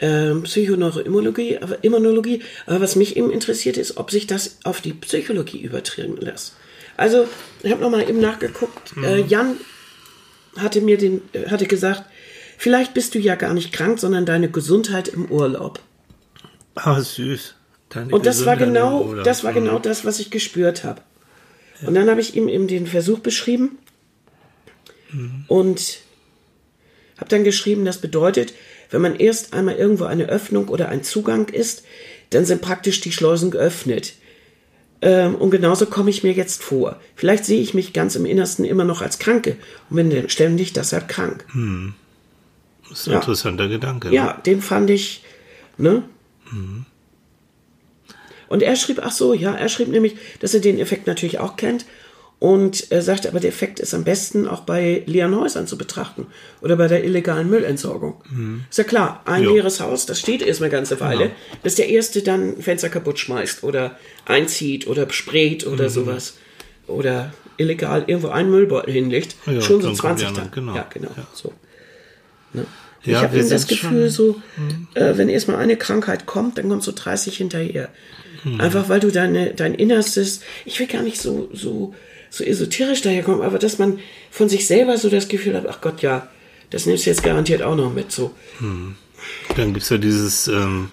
ähm, 0.00 0.42
Psychoneuroimmunologie, 0.42 1.58
aber 1.58 1.82
Immunologie, 1.82 2.42
aber 2.66 2.80
was 2.80 2.96
mich 2.96 3.16
eben 3.16 3.30
interessierte, 3.30 3.80
ist, 3.80 3.96
ob 3.96 4.10
sich 4.10 4.26
das 4.26 4.58
auf 4.64 4.80
die 4.80 4.92
Psychologie 4.92 5.60
übertragen 5.60 6.16
lässt. 6.18 6.54
Also, 6.96 7.28
ich 7.62 7.70
habe 7.70 7.82
nochmal 7.82 8.08
eben 8.08 8.20
nachgeguckt. 8.20 8.96
Mhm. 8.96 9.04
Äh, 9.04 9.20
Jan 9.20 9.56
hatte 10.56 10.80
mir 10.80 10.96
den, 10.98 11.22
äh, 11.32 11.48
hatte 11.48 11.66
gesagt, 11.66 12.04
vielleicht 12.58 12.94
bist 12.94 13.14
du 13.14 13.18
ja 13.18 13.34
gar 13.34 13.54
nicht 13.54 13.72
krank, 13.72 13.98
sondern 13.98 14.24
deine 14.26 14.50
Gesundheit 14.50 15.08
im 15.08 15.30
Urlaub. 15.30 15.80
Ah, 16.74 17.00
süß. 17.00 17.54
Deine 17.90 18.14
Und 18.14 18.26
das 18.26 18.44
war 18.44 18.56
Gesundheit 18.56 18.74
genau, 18.84 19.14
das 19.22 19.44
war 19.44 19.52
Mhm. 19.52 19.56
genau 19.56 19.78
das, 19.78 20.04
was 20.04 20.20
ich 20.20 20.30
gespürt 20.30 20.84
habe. 20.84 21.00
Und 21.86 21.94
dann 21.94 22.08
habe 22.08 22.20
ich 22.22 22.34
ihm 22.34 22.48
eben 22.48 22.68
den 22.68 22.86
Versuch 22.86 23.18
beschrieben 23.18 23.78
und 25.48 25.98
habe 27.18 27.28
dann 27.28 27.44
geschrieben, 27.44 27.84
das 27.84 27.98
bedeutet, 28.00 28.54
wenn 28.90 29.00
man 29.02 29.16
erst 29.16 29.52
einmal 29.52 29.76
irgendwo 29.76 30.04
eine 30.04 30.26
Öffnung 30.26 30.68
oder 30.68 30.88
ein 30.88 31.02
Zugang 31.02 31.48
ist, 31.48 31.84
dann 32.30 32.44
sind 32.44 32.62
praktisch 32.62 33.00
die 33.00 33.12
Schleusen 33.12 33.50
geöffnet. 33.50 34.14
Ähm, 35.02 35.34
und 35.34 35.50
genauso 35.50 35.86
komme 35.86 36.10
ich 36.10 36.22
mir 36.22 36.32
jetzt 36.32 36.62
vor. 36.62 36.98
Vielleicht 37.14 37.44
sehe 37.44 37.60
ich 37.60 37.74
mich 37.74 37.92
ganz 37.92 38.16
im 38.16 38.24
Innersten 38.26 38.64
immer 38.64 38.84
noch 38.84 39.02
als 39.02 39.18
Kranke 39.18 39.56
und 39.90 39.96
bin 39.96 40.10
dann 40.10 40.28
ständig 40.30 40.72
deshalb 40.72 41.08
krank. 41.08 41.44
Das 42.88 43.00
ist 43.00 43.06
ein 43.08 43.12
Ja. 43.12 43.18
interessanter 43.18 43.68
Gedanke. 43.68 44.08
ne? 44.08 44.14
Ja, 44.14 44.32
den 44.46 44.62
fand 44.62 44.88
ich, 44.90 45.22
ne? 45.76 46.02
Und 48.48 48.62
er 48.62 48.76
schrieb, 48.76 49.00
ach 49.02 49.10
so, 49.10 49.34
ja, 49.34 49.54
er 49.54 49.68
schrieb 49.68 49.88
nämlich, 49.88 50.16
dass 50.40 50.54
er 50.54 50.60
den 50.60 50.78
Effekt 50.78 51.06
natürlich 51.06 51.40
auch 51.40 51.56
kennt. 51.56 51.84
Und 52.38 52.90
er 52.92 53.00
sagte, 53.00 53.28
aber 53.30 53.40
der 53.40 53.48
Effekt 53.48 53.80
ist 53.80 53.94
am 53.94 54.04
besten 54.04 54.46
auch 54.46 54.60
bei 54.60 55.02
leeren 55.06 55.34
Häusern 55.34 55.66
zu 55.66 55.78
betrachten 55.78 56.26
oder 56.60 56.76
bei 56.76 56.86
der 56.86 57.02
illegalen 57.02 57.48
Müllentsorgung. 57.48 58.22
Ist 58.68 58.76
ja 58.76 58.84
klar, 58.84 59.22
ein 59.24 59.42
Jo. 59.44 59.54
leeres 59.54 59.80
Haus, 59.80 60.04
das 60.04 60.20
steht 60.20 60.42
erstmal 60.42 60.68
eine 60.68 60.76
ganze 60.76 61.00
Weile, 61.00 61.30
bis 61.62 61.76
der 61.76 61.88
Erste 61.88 62.20
dann 62.22 62.60
Fenster 62.60 62.90
kaputt 62.90 63.18
schmeißt 63.18 63.62
oder 63.64 63.98
einzieht 64.26 64.86
oder 64.86 65.10
sprayt 65.10 65.66
oder 65.66 65.88
sowas. 65.88 66.34
Oder 66.86 67.32
illegal 67.56 68.04
irgendwo 68.06 68.28
einen 68.28 68.50
Müllbeutel 68.50 68.92
hinlegt. 68.92 69.34
Ja, 69.46 69.60
Schon 69.62 69.80
so 69.80 69.88
dann 69.88 69.96
kommt 69.96 70.18
20 70.20 70.28
die 70.28 70.34
dann. 70.34 70.50
genau. 70.50 70.74
Ja, 70.76 70.86
genau. 70.92 71.10
Ja. 71.16 71.26
So. 71.32 71.52
Ne? 72.52 72.66
Ja, 73.04 73.12
ich 73.12 73.16
habe 73.24 73.32
wir 73.34 73.40
eben 73.40 73.50
das 73.50 73.66
Gefühl, 73.66 74.10
schon- 74.10 74.34
so, 74.34 74.42
äh, 74.94 75.16
wenn 75.16 75.28
erstmal 75.30 75.56
eine 75.56 75.76
Krankheit 75.76 76.26
kommt, 76.26 76.58
dann 76.58 76.68
kommt 76.68 76.82
so 76.82 76.92
30 76.94 77.36
hinterher. 77.38 77.88
Hm. 78.42 78.60
Einfach 78.60 78.88
weil 78.90 79.00
du 79.00 79.10
deine, 79.10 79.54
dein 79.54 79.74
Innerstes, 79.74 80.40
ich 80.66 80.78
will 80.78 80.86
gar 80.86 81.02
nicht 81.02 81.20
so, 81.20 81.48
so, 81.52 81.94
so 82.36 82.44
esoterisch 82.44 83.02
daherkommen, 83.02 83.42
aber 83.42 83.58
dass 83.58 83.78
man 83.78 83.98
von 84.30 84.48
sich 84.48 84.66
selber 84.66 84.98
so 84.98 85.08
das 85.08 85.28
Gefühl 85.28 85.54
hat, 85.54 85.66
ach 85.68 85.80
Gott, 85.80 86.02
ja, 86.02 86.28
das 86.70 86.86
nimmst 86.86 87.06
du 87.06 87.10
jetzt 87.10 87.22
garantiert 87.22 87.62
auch 87.62 87.76
noch 87.76 87.92
mit. 87.92 88.12
So. 88.12 88.32
Dann 89.56 89.72
gibt's 89.72 89.88
ja 89.88 89.98
dieses, 89.98 90.48
ähm, 90.48 90.90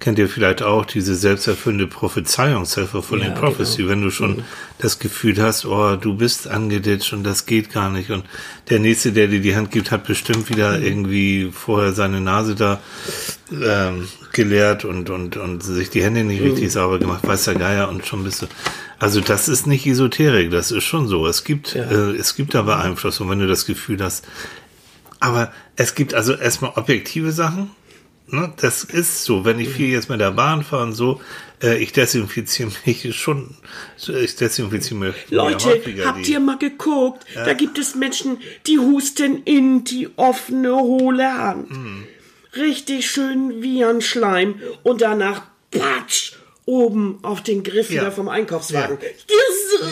kennt 0.00 0.18
ihr 0.18 0.28
vielleicht 0.28 0.62
auch, 0.62 0.84
diese 0.86 1.14
selbsterfüllende 1.16 1.86
Prophezeiungshilfe 1.88 3.02
von 3.02 3.20
Ja, 3.20 3.30
Prophecy, 3.30 3.78
genau. 3.78 3.88
wenn 3.90 4.02
du 4.02 4.10
schon 4.10 4.44
das 4.78 4.98
Gefühl 5.00 5.42
hast, 5.42 5.64
oh, 5.66 5.96
du 5.96 6.14
bist 6.14 6.46
angeditscht 6.46 7.12
und 7.12 7.24
das 7.24 7.46
geht 7.46 7.72
gar 7.72 7.90
nicht 7.90 8.10
und 8.10 8.24
der 8.70 8.78
Nächste, 8.78 9.10
der 9.12 9.26
dir 9.26 9.40
die 9.40 9.56
Hand 9.56 9.70
gibt, 9.72 9.90
hat 9.90 10.04
bestimmt 10.06 10.48
wieder 10.50 10.78
irgendwie 10.80 11.50
vorher 11.52 11.92
seine 11.92 12.20
Nase 12.20 12.54
da 12.54 12.80
ähm, 13.52 14.06
geleert 14.32 14.84
und, 14.84 15.10
und, 15.10 15.36
und 15.36 15.62
sich 15.64 15.90
die 15.90 16.02
Hände 16.04 16.22
nicht 16.22 16.42
richtig 16.42 16.70
sauber 16.70 16.98
gemacht, 16.98 17.26
weiß 17.26 17.44
der 17.44 17.54
Geier 17.56 17.88
und 17.88 18.06
schon 18.06 18.22
bist 18.22 18.42
du. 18.42 18.46
Also 19.00 19.20
das 19.20 19.48
ist 19.48 19.66
nicht 19.66 19.86
Esoterik, 19.86 20.50
das 20.50 20.70
ist 20.70 20.84
schon 20.84 21.08
so. 21.08 21.26
Es 21.26 21.42
gibt, 21.44 21.74
Ja. 21.74 21.82
äh, 21.90 22.16
es 22.16 22.36
gibt 22.36 22.54
da 22.54 22.62
Beeinflussung, 22.62 23.28
wenn 23.30 23.38
du 23.40 23.46
das 23.48 23.66
Gefühl 23.66 24.02
hast, 24.02 24.24
aber 25.20 25.50
es 25.74 25.96
gibt 25.96 26.14
also 26.14 26.34
erstmal 26.34 26.72
objektive 26.76 27.32
Sachen. 27.32 27.70
Ne? 28.30 28.52
Das 28.60 28.84
ist 28.84 29.24
so. 29.24 29.44
Wenn 29.44 29.58
ich 29.58 29.68
viel 29.70 29.88
jetzt 29.90 30.08
mit 30.10 30.20
der 30.20 30.32
Bahn 30.32 30.62
fahre 30.62 30.82
und 30.84 30.92
so, 30.92 31.20
äh, 31.62 31.78
ich 31.78 31.92
desinfiziere 31.92 32.70
mich 32.86 33.16
schon. 33.16 33.56
Ich 34.06 34.36
desinfiziere 34.36 35.00
mich 35.00 35.14
Leute, 35.30 35.80
habt 36.04 36.26
die- 36.26 36.32
ihr 36.32 36.40
mal 36.40 36.58
geguckt? 36.58 37.24
Da 37.34 37.54
gibt 37.54 37.78
es 37.78 37.94
Menschen, 37.94 38.38
die 38.66 38.78
husten 38.78 39.42
in 39.44 39.84
die 39.84 40.08
offene, 40.16 40.74
hohle 40.76 41.32
Hand. 41.32 41.70
Hm. 41.70 42.04
Richtig 42.56 43.10
schön 43.10 43.62
wie 43.62 43.84
ein 43.84 44.00
Schleim 44.00 44.60
und 44.82 45.00
danach 45.02 45.42
patsch 45.70 46.32
oben 46.64 47.18
auf 47.22 47.42
den 47.42 47.62
Griff 47.62 47.90
Ja. 47.90 48.02
wieder 48.02 48.12
vom 48.12 48.28
Einkaufswagen. 48.28 48.98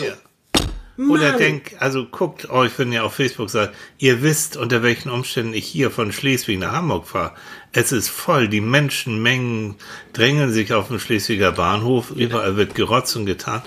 Ja. 0.03 0.13
Oder 0.97 1.29
Mann. 1.29 1.37
denkt, 1.37 1.79
also 1.79 2.05
guckt 2.05 2.49
euch, 2.49 2.71
wenn 2.77 2.91
ihr 2.91 3.05
auf 3.05 3.13
Facebook 3.13 3.51
seid, 3.51 3.71
ihr 3.99 4.23
wisst, 4.23 4.57
unter 4.57 4.81
welchen 4.81 5.11
Umständen 5.11 5.53
ich 5.53 5.67
hier 5.67 5.91
von 5.91 6.11
Schleswig 6.11 6.57
nach 6.57 6.71
Hamburg 6.71 7.07
fahre. 7.07 7.33
Es 7.71 7.91
ist 7.91 8.09
voll, 8.09 8.47
die 8.47 8.61
Menschenmengen 8.61 9.75
drängen 10.13 10.51
sich 10.51 10.73
auf 10.73 10.87
den 10.87 10.99
Schleswiger 10.99 11.51
Bahnhof, 11.51 12.11
überall 12.11 12.57
wird 12.57 12.73
gerotzt 12.73 13.15
und 13.15 13.27
getan. 13.27 13.61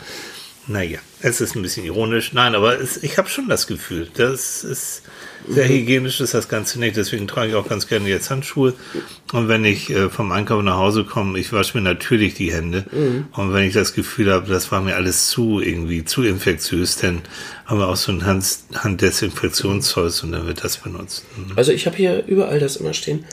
Naja, 0.67 0.99
es 1.21 1.41
ist 1.41 1.55
ein 1.55 1.63
bisschen 1.63 1.85
ironisch. 1.85 2.33
Nein, 2.33 2.55
aber 2.55 2.81
es, 2.81 3.03
ich 3.03 3.17
habe 3.17 3.29
schon 3.29 3.49
das 3.49 3.67
Gefühl, 3.67 4.11
das 4.15 4.65
ist 4.65 5.03
sehr 5.49 5.69
hygienisch 5.69 6.21
ist 6.21 6.35
das 6.35 6.49
Ganze 6.49 6.79
nicht. 6.81 6.97
Deswegen 6.97 7.27
trage 7.29 7.49
ich 7.51 7.55
auch 7.55 7.69
ganz 7.69 7.87
gerne 7.89 8.09
jetzt 8.09 8.31
Handschuhe. 8.31 8.75
Und 9.33 9.49
wenn 9.49 9.65
ich 9.65 9.91
äh, 9.91 10.09
vom 10.11 10.33
Einkaufen 10.33 10.65
nach 10.67 10.77
Hause 10.77 11.05
komme, 11.05 11.39
ich 11.39 11.53
wasche 11.53 11.77
mir 11.79 11.83
natürlich 11.85 12.35
die 12.35 12.53
Hände. 12.53 12.85
Und 13.33 13.53
wenn 13.53 13.67
ich 13.67 13.75
das 13.75 13.93
Gefühl 13.95 14.33
habe, 14.33 14.49
das 14.49 14.71
war 14.73 14.81
mir 14.81 14.97
alles 14.97 15.29
zu 15.29 15.61
irgendwie 15.61 16.05
zu 16.05 16.23
infektiös, 16.23 16.97
dann 16.99 17.23
haben 17.67 17.79
wir 17.79 17.89
auch 17.89 17.97
so 17.97 18.13
ein 18.13 18.25
Hand, 18.27 18.45
Handdesinfektionszeug 18.75 20.13
und 20.25 20.33
dann 20.33 20.47
wird 20.47 20.65
das 20.65 20.77
benutzt. 20.79 21.25
Mhm. 21.37 21.53
Also 21.57 21.73
ich 21.73 21.87
habe 21.87 21.97
hier 21.97 22.25
überall 22.27 22.59
das 22.59 22.77
immer 22.77 22.95
stehen, 22.95 23.25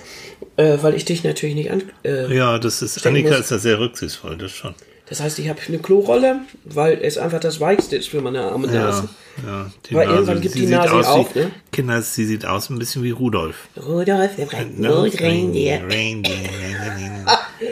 äh, 0.58 0.78
weil 0.82 0.94
ich 0.96 1.06
dich 1.06 1.24
natürlich 1.24 1.56
nicht 1.56 1.72
an. 1.72 1.84
Äh, 2.04 2.36
Ja, 2.36 2.60
das 2.60 2.82
ist, 2.82 3.06
Annika 3.06 3.30
muss- 3.32 3.40
ist 3.40 3.52
da 3.52 3.58
sehr 3.60 3.80
rücksichtsvoll, 3.80 4.38
das 4.38 4.52
schon. 4.52 4.76
Das 5.10 5.22
heißt, 5.22 5.40
ich 5.40 5.48
habe 5.48 5.60
eine 5.68 5.80
Klorolle, 5.80 6.42
weil 6.66 7.00
es 7.02 7.18
einfach 7.18 7.40
das 7.40 7.60
Weichste 7.62 7.96
ist 7.96 8.10
für 8.10 8.20
meine 8.22 8.42
arme 8.44 8.68
Ja, 8.68 8.74
Nase. 8.88 9.10
ja. 9.46 9.72
Die 9.90 9.96
Weil 9.96 10.10
irgendwann 10.10 10.42
gibt 10.42 10.56
die 10.56 10.66
Nase 10.68 10.94
aus 10.94 11.06
auf, 11.06 11.34
wie, 11.36 11.40
ne? 11.40 11.52
Kinder, 11.72 12.02
sie 12.02 12.26
sieht 12.26 12.46
aus 12.46 12.70
ein 12.70 12.78
bisschen 12.78 13.04
wie 13.04 13.12
Rudolf. 13.12 13.70
Rudolf, 13.78 14.36
der 14.36 14.46
bleibt 14.48 14.78
No, 14.78 14.90
nur 15.06 15.14
Reindeer. 15.22 15.82
Reindeer. 15.84 16.36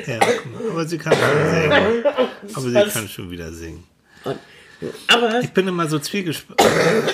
ja, 0.07 0.19
aber 0.71 0.85
sie 0.85 0.97
kann 0.97 1.13
schon 1.13 1.51
singen. 1.51 2.03
Aber 2.53 2.69
sie 2.85 2.91
kann 2.93 3.09
schon 3.09 3.29
wieder 3.31 3.51
singen. 3.51 3.83
Aber 5.07 5.39
Ich 5.41 5.51
bin 5.51 5.67
immer 5.67 5.87
so, 5.89 5.99
zwiegesp 5.99 6.45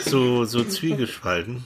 so, 0.06 0.46
so 0.46 0.64
zwiegespalten. 0.64 1.66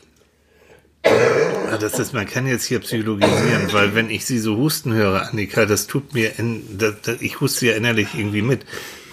Das 1.77 1.99
ist, 1.99 2.13
man 2.13 2.25
kann 2.25 2.47
jetzt 2.47 2.65
hier 2.65 2.79
psychologisieren, 2.79 3.71
weil 3.71 3.95
wenn 3.95 4.09
ich 4.09 4.25
sie 4.25 4.39
so 4.39 4.57
husten 4.57 4.93
höre, 4.93 5.29
Annika, 5.29 5.65
das 5.65 5.87
tut 5.87 6.13
mir, 6.13 6.37
in, 6.39 6.77
das, 6.77 6.95
das, 7.03 7.21
ich 7.21 7.41
huste 7.41 7.67
ja 7.67 7.73
innerlich 7.73 8.09
irgendwie 8.15 8.41
mit, 8.41 8.65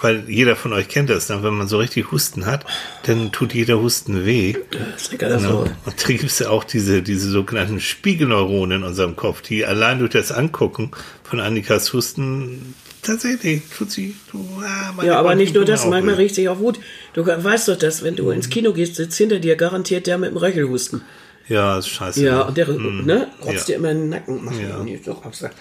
weil 0.03 0.25
jeder 0.29 0.57
von 0.57 0.72
euch 0.72 0.88
kennt 0.88 1.11
das, 1.11 1.29
dann, 1.29 1.42
wenn 1.42 1.55
man 1.55 1.68
so 1.68 1.79
richtig 1.79 2.11
Husten 2.11 2.44
hat, 2.46 2.64
dann 3.05 3.33
tut 3.33 3.55
jeder 3.55 3.81
Husten 3.81 4.27
weh. 4.27 4.55
Das 4.70 5.11
Ne? 5.42 5.48
so. 5.48 5.59
Und 5.85 6.03
da 6.03 6.09
gibt 6.09 6.25
es 6.25 6.38
ja 6.40 6.51
auch 6.51 6.64
diese, 6.64 7.03
diese 7.03 7.31
sogenannten 7.31 7.81
Spiegelneuronen 7.81 8.83
in 8.83 8.87
unserem 8.87 9.16
Kopf, 9.16 9.42
die 9.42 9.64
allein 9.64 10.01
durch 10.01 10.11
das 10.11 10.33
Angucken 10.33 10.90
von 11.22 11.40
Annikas 11.40 11.92
Husten 11.92 12.75
tatsächlich, 13.03 13.62
tut 13.77 13.90
sie. 13.90 14.16
Du, 14.31 14.46
ah, 14.64 15.05
Ja, 15.05 15.18
aber 15.18 15.35
nicht 15.35 15.55
nur 15.55 15.64
das, 15.64 15.87
manchmal 15.87 16.14
riecht 16.16 16.35
sich 16.35 16.48
auch 16.48 16.59
Wut. 16.59 16.79
Du 17.14 17.27
weißt 17.27 17.68
doch, 17.68 17.77
dass 17.77 18.03
wenn 18.03 18.16
du 18.16 18.31
ins 18.31 18.51
Kino 18.51 18.72
gehst, 18.72 18.96
sitzt 18.96 19.18
hinter 19.18 19.38
dir 19.38 19.57
garantiert 19.57 20.07
der 20.07 20.18
mit 20.18 20.31
dem 20.31 20.37
Röchelhusten. 20.37 21.03
Ja, 21.48 21.78
ist 21.78 21.88
scheiße. 21.88 22.24
Ja, 22.24 22.42
und 22.42 22.57
der 22.57 22.68
ne, 22.68 23.28
rotzt 23.44 23.68
Ja. 23.68 23.74
dir 23.74 23.76
immer 23.76 23.90
in 23.90 23.98
den 23.98 24.09
Nacken. 24.11 24.44
Mach 24.44 24.52
Ja. 24.59 24.83
nicht 24.83 25.07
doch 25.07 25.24
absagen. 25.24 25.57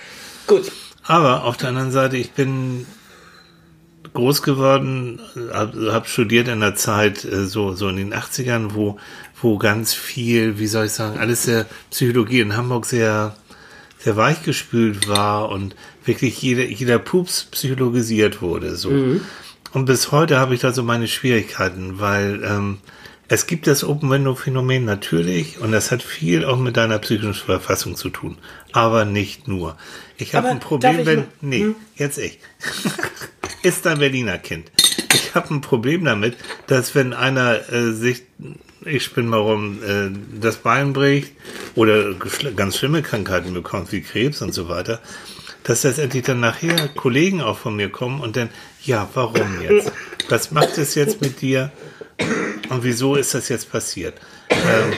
Gut. 0.48 0.72
Aber 1.04 1.44
auf 1.46 1.58
der 1.58 1.70
anderen 1.70 1.92
Seite, 1.92 2.18
ich 2.18 2.32
bin 2.32 2.86
groß 4.14 4.42
geworden, 4.42 5.20
habe 5.54 5.94
hab 5.94 6.08
studiert 6.08 6.48
in 6.48 6.60
der 6.60 6.76
Zeit, 6.76 7.24
äh, 7.26 7.46
so, 7.46 7.74
so 7.74 7.88
in 7.90 7.96
den 7.98 8.14
80ern, 8.14 8.74
wo, 8.74 8.98
wo 9.42 9.58
ganz 9.58 9.94
viel, 9.94 10.60
wie 10.60 10.68
soll 10.68 10.86
ich 10.86 10.92
sagen, 10.92 11.18
alles 11.20 11.44
sehr 11.44 11.66
Psychologie 11.90 12.42
in 12.42 12.56
Hamburg 12.58 12.86
sehr, 12.86 13.36
sehr 14.00 14.18
weichgespült 14.18 15.08
war 15.08 15.50
und 15.50 15.76
wirklich 16.06 16.42
jeder, 16.42 16.66
jeder 16.66 17.00
Pups 17.00 17.46
psychologisiert 17.52 18.42
wurde. 18.42 18.76
So. 18.76 18.90
Und 19.74 19.86
bis 19.86 20.12
heute 20.12 20.38
habe 20.40 20.54
ich 20.56 20.60
da 20.62 20.74
so 20.74 20.84
meine 20.84 21.08
Schwierigkeiten, 21.08 22.00
weil 22.00 22.44
ähm, 22.44 22.80
es 23.32 23.48
gibt 23.48 23.66
das 23.66 23.86
Open 23.86 24.10
Window 24.10 24.36
Phänomen 24.36 24.84
natürlich 24.84 25.58
und 25.62 25.72
das 25.72 25.90
hat 25.90 26.04
viel 26.04 26.44
auch 26.44 26.58
mit 26.58 26.76
deiner 26.76 27.00
psychischen 27.00 27.34
Verfassung 27.34 27.96
zu 27.96 28.10
tun, 28.10 28.38
aber 28.74 29.06
nicht 29.06 29.48
nur. 29.48 29.78
Ich 30.18 30.36
habe 30.36 30.50
ein 30.50 30.60
Problem, 30.60 31.06
wenn 31.06 31.24
nee, 31.40 31.68
jetzt 31.96 32.18
ich. 32.18 32.40
Ist 33.64 33.88
ein 33.88 34.00
Berliner 34.00 34.38
Kind. 34.38 34.70
Ich 35.14 35.34
habe 35.34 35.54
ein 35.54 35.62
Problem 35.62 36.04
damit, 36.04 36.36
dass 36.68 36.94
wenn 36.94 37.14
einer 37.14 37.72
äh, 37.72 37.94
sich, 37.94 38.24
ich 38.84 39.06
spinne 39.06 39.30
mal 39.30 39.38
rum, 39.38 39.80
äh, 39.82 40.10
das 40.38 40.58
Bein 40.58 40.92
bricht 40.92 41.32
oder 41.76 42.14
ganz 42.54 42.78
schlimme 42.78 43.02
Krankheiten 43.02 43.54
bekommt, 43.54 43.94
wie 43.94 44.02
Krebs 44.02 44.42
und 44.42 44.54
so 44.54 44.68
weiter, 44.68 45.00
dass 45.64 45.84
letztendlich 45.84 46.24
dann 46.24 46.42
nachher 46.42 46.90
Kollegen 46.90 47.42
auch 47.42 47.58
von 47.58 47.78
mir 47.78 47.88
kommen 47.88 48.20
und 48.20 48.36
dann, 48.36 48.50
ja, 48.84 49.08
warum 49.14 49.62
jetzt? 49.62 49.94
Was 50.28 50.52
macht 50.52 50.78
es 50.78 50.96
jetzt 50.96 51.22
mit 51.22 51.40
dir? 51.40 51.72
Und 52.72 52.86
wieso 52.86 53.16
ist 53.16 53.34
das 53.34 53.50
jetzt 53.50 53.70
passiert? 53.70 54.14
Ähm, 54.50 54.94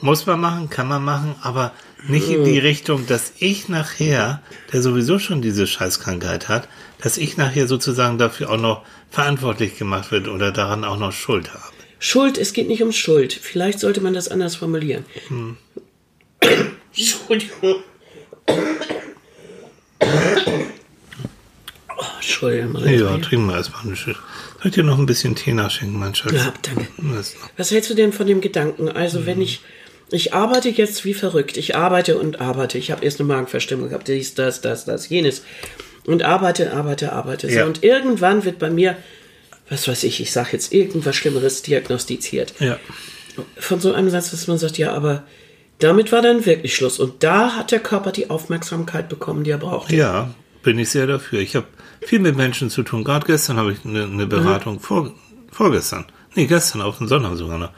muss 0.00 0.24
man 0.24 0.40
machen, 0.40 0.70
kann 0.70 0.88
man 0.88 1.04
machen, 1.04 1.34
aber 1.42 1.72
nicht 2.08 2.30
in 2.30 2.44
die 2.44 2.58
Richtung, 2.58 3.06
dass 3.06 3.32
ich 3.38 3.68
nachher, 3.68 4.40
der 4.72 4.80
sowieso 4.80 5.18
schon 5.18 5.42
diese 5.42 5.66
Scheißkrankheit 5.66 6.48
hat, 6.48 6.68
dass 7.02 7.18
ich 7.18 7.36
nachher 7.36 7.66
sozusagen 7.66 8.16
dafür 8.16 8.50
auch 8.50 8.56
noch 8.56 8.82
verantwortlich 9.10 9.76
gemacht 9.76 10.10
wird 10.10 10.26
oder 10.26 10.52
daran 10.52 10.84
auch 10.84 10.98
noch 10.98 11.12
Schuld 11.12 11.52
habe. 11.52 11.64
Schuld, 11.98 12.38
es 12.38 12.54
geht 12.54 12.68
nicht 12.68 12.82
um 12.82 12.92
Schuld. 12.92 13.34
Vielleicht 13.34 13.80
sollte 13.80 14.00
man 14.00 14.14
das 14.14 14.28
anders 14.28 14.56
formulieren. 14.56 15.04
Hm. 15.28 15.58
Entschuldigung. 16.96 17.82
Oh, 21.90 22.04
Entschuldigung. 22.16 22.88
Ja, 22.88 23.18
trinken 23.18 23.48
wir 23.48 23.56
erstmal 23.56 23.82
eine 23.82 23.96
Schüssel. 23.96 24.22
Soll 24.58 24.68
ich 24.70 24.74
dir 24.74 24.82
noch 24.82 24.98
ein 24.98 25.06
bisschen 25.06 25.36
Tee 25.36 25.52
nachschenken, 25.52 25.98
mein 25.98 26.14
Schatz? 26.14 26.32
Ja, 26.32 26.52
danke. 26.62 26.88
Was 27.56 27.70
hältst 27.70 27.90
du 27.90 27.94
denn 27.94 28.12
von 28.12 28.26
dem 28.26 28.40
Gedanken? 28.40 28.84
Mhm. 28.84 28.92
Also, 28.96 29.26
wenn 29.26 29.40
ich. 29.40 29.60
Ich 30.10 30.32
arbeite 30.32 30.70
jetzt 30.70 31.04
wie 31.04 31.12
verrückt. 31.12 31.58
Ich 31.58 31.76
arbeite 31.76 32.16
und 32.18 32.40
arbeite. 32.40 32.78
Ich 32.78 32.90
habe 32.90 33.04
erst 33.04 33.20
eine 33.20 33.28
Magenverstimmung 33.28 33.90
gehabt, 33.90 34.08
dies, 34.08 34.34
das, 34.34 34.62
das, 34.62 34.86
das, 34.86 35.10
jenes. 35.10 35.42
Und 36.06 36.22
arbeite, 36.22 36.72
arbeite, 36.72 37.12
arbeite. 37.12 37.48
So, 37.50 37.54
Ja. 37.54 37.66
Und 37.66 37.84
irgendwann 37.84 38.46
wird 38.46 38.58
bei 38.58 38.70
mir, 38.70 38.96
was 39.68 39.86
weiß 39.86 40.04
ich, 40.04 40.22
ich 40.22 40.32
sage 40.32 40.48
jetzt 40.52 40.72
irgendwas 40.72 41.14
Schlimmeres 41.14 41.60
diagnostiziert. 41.60 42.54
Ja. 42.58 42.78
Von 43.58 43.80
so 43.80 43.92
einem 43.92 44.08
Satz, 44.08 44.30
dass 44.30 44.46
man 44.46 44.56
sagt, 44.56 44.78
ja, 44.78 44.94
aber 44.94 45.24
damit 45.78 46.10
war 46.10 46.22
dann 46.22 46.46
wirklich 46.46 46.74
Schluss. 46.74 46.98
Und 46.98 47.22
da 47.22 47.56
hat 47.56 47.70
der 47.70 47.80
Körper 47.80 48.10
die 48.10 48.30
Aufmerksamkeit 48.30 49.10
bekommen, 49.10 49.44
die 49.44 49.50
er 49.50 49.58
brauchte. 49.58 49.94
Ja, 49.94 50.34
bin 50.68 50.78
ich 50.78 50.90
sehr 50.90 51.06
dafür. 51.06 51.40
Ich 51.40 51.56
habe 51.56 51.64
viel 52.02 52.18
mit 52.18 52.36
Menschen 52.36 52.68
zu 52.68 52.82
tun. 52.82 53.02
Gerade 53.02 53.24
gestern 53.26 53.56
habe 53.56 53.72
ich 53.72 53.86
eine, 53.86 54.04
eine 54.04 54.26
Beratung, 54.26 54.80
vor, 54.80 55.14
vorgestern, 55.50 56.04
nee, 56.34 56.44
gestern 56.44 56.82
auf 56.82 56.98
den 56.98 57.08
Sonntag 57.08 57.36
sogar 57.36 57.56
noch, 57.56 57.70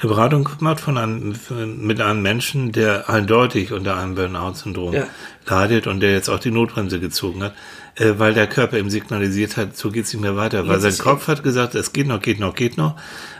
eine 0.00 0.08
Beratung 0.08 0.44
gemacht 0.44 0.78
von 0.78 0.96
einem, 0.96 1.34
mit 1.78 2.00
einem 2.00 2.22
Menschen, 2.22 2.70
der 2.70 3.10
eindeutig 3.10 3.72
unter 3.72 3.96
einem 3.96 4.14
Burnout-Syndrom 4.14 4.94
Ja. 4.94 5.08
leidet 5.44 5.88
und 5.88 5.98
der 5.98 6.12
jetzt 6.12 6.28
auch 6.28 6.38
die 6.38 6.52
Notbremse 6.52 7.00
gezogen 7.00 7.42
hat, 7.42 7.54
äh, 7.96 8.12
weil 8.18 8.32
der 8.32 8.46
Körper 8.46 8.78
ihm 8.78 8.90
signalisiert 8.90 9.56
hat, 9.56 9.76
so 9.76 9.90
geht's 9.90 10.12
nicht 10.12 10.22
mehr 10.22 10.36
weiter. 10.36 10.68
Weil 10.68 10.78
sein 10.78 10.96
Kopf 10.96 11.26
hat 11.26 11.42
gesagt, 11.42 11.74
es 11.74 11.92
geht 11.92 12.06
noch, 12.06 12.22
geht 12.22 12.38
noch, 12.38 12.54
geht 12.54 12.76
noch, 12.76 12.94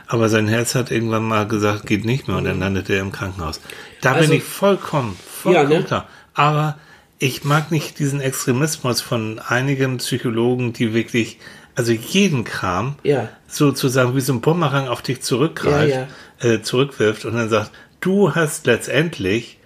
aber 0.07 0.27
sein 0.27 0.49
Herz 0.49 0.75
hat 0.75 0.91
irgendwann 0.91 1.23
mal 1.23 1.47
gesagt, 1.47 1.85
geht 1.85 2.03
nicht 2.03 2.27
mehr 2.27 2.35
und 2.35 2.43
dann 2.43 2.59
landet 2.59 2.89
er 2.89 2.99
im 2.99 3.13
Krankenhaus. 3.13 3.61
Da 4.01 4.11
Also- 4.11 4.27
bin 4.27 4.37
ich 4.39 4.43
vollkommen, 4.43 5.15
vollkommen 5.41 5.71
Ja, 5.71 5.77
ne? 5.79 5.85
klar. 5.85 6.09
Aber 6.33 6.75
ich 7.19 7.43
mag 7.43 7.71
nicht 7.71 7.99
diesen 7.99 8.21
Extremismus 8.21 9.01
von 9.01 9.39
einigen 9.39 9.97
Psychologen, 9.97 10.73
die 10.73 10.93
wirklich, 10.93 11.39
also 11.75 11.91
jeden 11.91 12.43
Kram 12.43 12.95
Ja. 13.03 13.29
sozusagen 13.47 14.15
wie 14.15 14.21
so 14.21 14.33
ein 14.33 14.41
Bumerang 14.41 14.87
auf 14.87 15.01
dich 15.01 15.21
zurückgreift, 15.21 15.93
Ja, 15.95 16.07
Äh, 16.39 16.61
zurückwirft 16.61 17.25
und 17.25 17.33
dann 17.33 17.49
sagt, 17.49 17.71
du 17.99 18.35
hast 18.35 18.67
letztendlich 18.67 19.57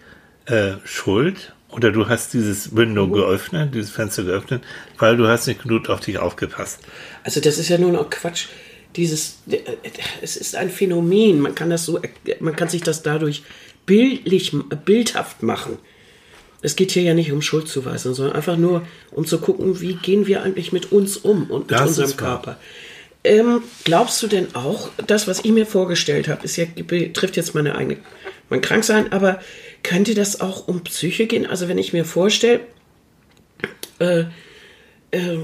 äh, 0.46 0.74
Schuld 0.86 1.54
oder 1.70 1.92
du 1.92 2.08
hast 2.08 2.34
dieses 2.34 2.76
Window 2.76 3.08
Mhm. 3.08 3.14
geöffnet, 3.14 3.76
dieses 3.76 3.92
Fenster 3.92 4.24
geöffnet, 4.24 4.64
weil 4.98 5.18
du 5.18 5.28
hast 5.28 5.48
nicht 5.48 5.64
genug 5.64 5.90
auf 5.90 6.00
dich 6.00 6.18
aufgepasst. 6.18 6.80
Also 7.24 7.42
das 7.42 7.58
ist 7.58 7.68
ja 7.70 7.78
nun 7.78 7.96
auch 7.98 8.10
Quatsch. 8.10 8.48
Dieses, 8.96 9.40
es 10.22 10.36
ist 10.38 10.56
ein 10.56 10.70
Phänomen. 10.70 11.40
Man 11.42 11.56
kann 11.56 11.70
das 11.70 11.86
so, 11.86 12.00
man 12.40 12.56
kann 12.56 12.68
sich 12.70 12.82
das 12.84 13.04
dadurch 13.04 13.44
bildlich, 13.86 14.54
bildhaft 14.86 15.44
machen. 15.44 15.78
Es 16.62 16.76
geht 16.76 16.92
hier 16.92 17.04
ja 17.04 17.14
nicht 17.14 17.32
um 17.32 17.42
Schuldzuweisung, 17.42 18.14
sondern 18.14 18.36
einfach 18.36 18.58
nur, 18.58 18.84
um 19.12 19.26
zu 19.26 19.40
gucken, 19.40 19.82
wie 19.82 19.96
gehen 19.96 20.28
wir 20.28 20.44
eigentlich 20.44 20.72
mit 20.72 20.92
uns 20.92 21.18
um 21.18 21.50
und 21.50 21.70
mit 21.70 21.72
Das 21.72 21.98
unserem. 21.98 22.18
Körper. 22.18 22.58
Ähm, 23.24 23.62
glaubst 23.84 24.22
du 24.24 24.28
denn 24.28 24.56
auch, 24.56 24.90
das, 25.08 25.28
was 25.28 25.46
ich 25.46 25.52
mir 25.52 25.66
vorgestellt 25.66 26.28
habe, 26.28 26.44
ist 26.44 26.56
ja, 26.56 26.66
betrifft 26.88 27.38
jetzt 27.38 27.54
meine 27.54 27.76
eigene, 27.76 27.98
mein 28.50 28.62
Kranksein, 28.62 29.12
aber 29.12 29.40
könnte 29.84 30.16
das 30.16 30.42
auch 30.42 30.68
um 30.68 30.84
Psyche 30.84 31.28
gehen? 31.28 31.46
Also 31.46 31.68
wenn 31.68 31.78
ich 31.78 31.94
mir 31.94 32.04
vorstelle, 32.06 32.62
äh, 34.00 34.26
äh, 35.12 35.38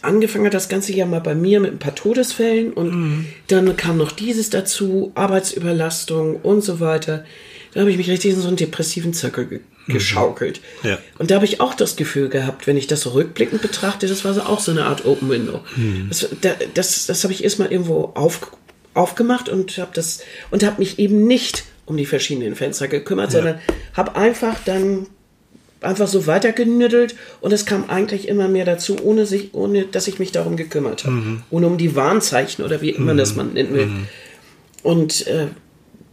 angefangen 0.00 0.46
hat 0.46 0.54
das 0.54 0.68
Ganze 0.68 0.92
ja 0.92 1.04
mal 1.06 1.20
bei 1.20 1.34
mir 1.34 1.60
mit 1.60 1.72
ein 1.72 1.78
paar 1.78 1.94
Todesfällen 1.94 2.72
und 2.72 3.26
dann 3.48 3.76
kam 3.76 3.98
noch 3.98 4.12
dieses 4.12 4.48
dazu, 4.48 5.12
Arbeitsüberlastung 5.14 6.36
und 6.36 6.62
so 6.62 6.80
weiter. 6.80 7.24
Da 7.72 7.80
habe 7.80 7.90
ich 7.90 7.96
mich 7.96 8.10
richtig 8.10 8.32
in 8.32 8.40
so 8.40 8.48
einen 8.48 8.56
depressiven 8.56 9.12
Zirkel 9.12 9.46
ge 9.46 9.60
geschaukelt. 9.88 10.60
Ja. 10.82 10.98
Und 11.18 11.30
da 11.30 11.36
habe 11.36 11.46
ich 11.46 11.62
auch 11.62 11.72
das 11.72 11.96
Gefühl 11.96 12.28
gehabt, 12.28 12.66
wenn 12.66 12.76
ich 12.76 12.88
das 12.88 13.00
so 13.00 13.10
rückblickend 13.10 13.62
betrachte, 13.62 14.06
das 14.06 14.22
war 14.22 14.34
so 14.34 14.42
auch 14.42 14.60
so 14.60 14.70
eine 14.70 14.84
Art 14.84 15.06
Open 15.06 15.30
Window. 15.30 15.60
Das, 16.10 16.28
da, 16.42 16.50
das, 16.74 17.06
das 17.06 17.24
habe 17.24 17.32
ich 17.32 17.42
erstmal 17.42 17.72
irgendwo 17.72 18.12
auf, 18.14 18.52
aufgemacht 18.92 19.48
und 19.48 19.78
habe 19.78 19.90
das 19.94 20.20
und 20.50 20.62
habe 20.62 20.80
mich 20.80 20.98
eben 20.98 21.26
nicht 21.26 21.64
um 21.86 21.96
die 21.96 22.04
verschiedenen 22.04 22.54
Fenster 22.54 22.86
gekümmert, 22.86 23.32
sondern 23.32 23.60
habe 23.94 24.14
einfach 24.14 24.56
dann 24.66 25.06
einfach 25.80 26.08
so 26.08 26.26
weitergenüttelt 26.26 27.14
und 27.40 27.52
es 27.52 27.64
kam 27.64 27.88
eigentlich 27.88 28.28
immer 28.28 28.48
mehr 28.48 28.64
dazu, 28.64 28.96
ohne 29.02 29.26
sich, 29.26 29.54
ohne 29.54 29.84
dass 29.84 30.08
ich 30.08 30.18
mich 30.18 30.32
darum 30.32 30.56
gekümmert 30.56 31.04
habe. 31.04 31.16
Ohne 31.50 31.66
um 31.66 31.78
die 31.78 31.94
Warnzeichen 31.94 32.64
oder 32.64 32.82
wie 32.82 32.90
immer 32.90 33.14
das 33.14 33.36
man 33.36 33.54
nennen 33.54 33.74
will. 33.74 33.88
Und 34.82 35.26
äh, 35.28 35.46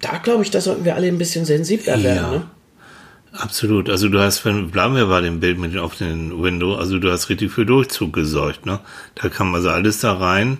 da 0.05 0.17
glaube 0.17 0.43
ich, 0.43 0.51
da 0.51 0.61
sollten 0.61 0.85
wir 0.85 0.95
alle 0.95 1.07
ein 1.07 1.17
bisschen 1.17 1.45
sensibler 1.45 2.01
werden. 2.03 2.23
Ja. 2.23 2.31
Ne? 2.31 2.47
Absolut. 3.31 3.89
Also 3.89 4.07
du 4.07 4.19
hast, 4.19 4.45
wenn, 4.45 4.71
bleiben 4.71 4.95
wir 4.95 5.07
bei 5.07 5.21
dem 5.21 5.39
Bild 5.39 5.57
mit 5.57 5.73
dem 5.73 5.81
offenen 5.81 6.41
Window, 6.41 6.75
also 6.75 6.99
du 6.99 7.11
hast 7.11 7.29
richtig 7.29 7.51
für 7.51 7.65
Durchzug 7.65 8.13
gesorgt, 8.13 8.65
ne? 8.65 8.79
Da 9.15 9.29
kam 9.29 9.53
also 9.53 9.69
alles 9.69 9.99
da 9.99 10.13
rein 10.13 10.59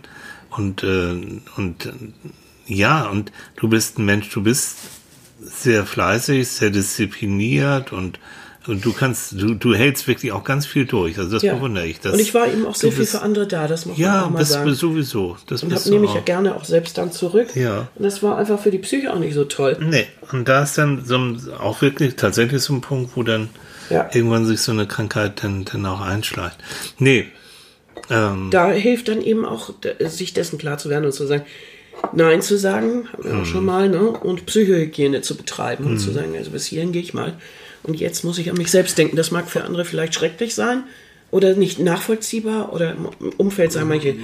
und, 0.50 0.84
äh, 0.84 1.16
und 1.56 1.86
äh, 1.86 1.92
ja, 2.68 3.08
und 3.08 3.32
du 3.56 3.70
bist 3.70 3.98
ein 3.98 4.06
Mensch, 4.06 4.30
du 4.30 4.44
bist 4.44 4.78
sehr 5.40 5.86
fleißig, 5.86 6.48
sehr 6.48 6.70
diszipliniert 6.70 7.94
und, 7.94 8.20
und 8.68 8.84
du 8.86 8.94
kannst, 8.94 9.34
du, 9.40 9.54
du 9.54 9.74
hältst 9.76 10.08
wirklich 10.08 10.32
auch 10.32 10.44
ganz 10.44 10.66
viel 10.66 10.86
durch. 10.86 11.18
Also 11.18 11.32
das 11.32 11.44
Ja. 11.44 11.54
bewundere 11.56 11.86
ich. 11.88 12.00
Das, 12.00 12.14
und 12.14 12.20
ich 12.20 12.34
war 12.34 12.48
eben 12.48 12.66
auch 12.66 12.76
sehr 12.76 12.90
du 12.90 12.96
viel 12.96 13.04
bist- 13.04 13.12
für 13.14 13.22
andere 13.22 13.48
da, 13.48 13.68
das 13.68 13.86
muss 13.86 13.98
man 13.98 14.06
Ja, 14.08 14.26
auch 14.26 14.30
mal 14.30 14.40
bist 14.40 14.52
sagen. 14.54 14.74
sowieso. 14.74 15.38
Das 15.48 15.64
Und 15.64 15.70
bist 15.70 15.82
habe 15.86 15.90
du 15.90 15.96
nehme 16.00 16.06
ich 16.08 16.14
ja 16.16 16.22
gerne 16.22 16.56
auch 16.56 16.66
selbst 16.66 16.98
dann 16.98 17.12
zurück. 17.12 17.56
Ja. 17.56 17.88
Und 17.96 18.04
das 18.04 18.22
war 18.24 18.38
einfach 18.38 18.60
für 18.60 18.72
die 18.72 18.80
Psyche 18.80 19.14
auch 19.14 19.20
nicht 19.20 19.34
so 19.34 19.44
toll. 19.46 19.78
Nee, 19.82 20.06
und 20.32 20.48
da 20.48 20.64
ist 20.64 20.78
dann 20.78 21.04
so 21.06 21.18
ein, 21.18 21.42
auch 21.60 21.82
wirklich 21.82 22.16
tatsächlich 22.16 22.62
so 22.62 22.74
ein 22.74 22.82
Punkt, 22.82 23.12
wo 23.16 23.24
dann 23.24 23.50
Ja. 23.90 24.10
irgendwann 24.14 24.46
sich 24.46 24.62
so 24.62 24.72
eine 24.72 24.88
Krankheit 24.88 25.44
dann, 25.44 25.66
dann 25.66 25.86
auch 25.86 26.02
einschleicht. 26.02 26.58
Nee, 26.98 27.26
ähm, 28.10 28.50
Da 28.52 28.72
hilft 28.72 29.08
dann 29.08 29.22
eben 29.22 29.46
auch, 29.46 29.72
sich 30.00 30.34
dessen 30.34 30.58
klar 30.58 30.78
zu 30.78 30.90
werden 30.90 31.06
und 31.06 31.12
zu 31.14 31.26
sagen, 31.28 31.44
Nein 32.14 32.42
zu 32.42 32.58
sagen, 32.58 33.08
haben 33.14 33.24
wir 33.24 33.32
auch 33.32 33.38
Mhm. 33.40 33.46
schon 33.46 33.66
mal, 33.66 33.90
ne? 33.90 34.02
und 34.10 34.46
Psychohygiene 34.46 35.22
zu 35.22 35.36
betreiben 35.38 35.86
und 35.86 35.98
zu 35.98 36.12
sagen, 36.12 36.36
also 36.38 36.52
bis 36.52 36.66
hierhin 36.66 36.92
gehe 36.92 37.02
ich 37.02 37.14
mal. 37.14 37.34
Und 37.86 38.00
jetzt 38.00 38.24
muss 38.24 38.38
ich 38.38 38.50
an 38.50 38.58
mich 38.58 38.72
selbst 38.72 38.98
denken. 38.98 39.16
Das 39.16 39.32
mag 39.32 39.50
für 39.50 39.64
andere 39.64 39.86
vielleicht 39.86 40.16
schrecklich 40.16 40.56
sein 40.56 40.84
oder 41.32 41.56
nicht 41.56 41.80
nachvollziehbar 41.80 42.72
oder 42.74 42.92
im 42.92 43.08
Umfeld 43.38 43.72
sagen 43.72 43.90
manche, 43.90 44.16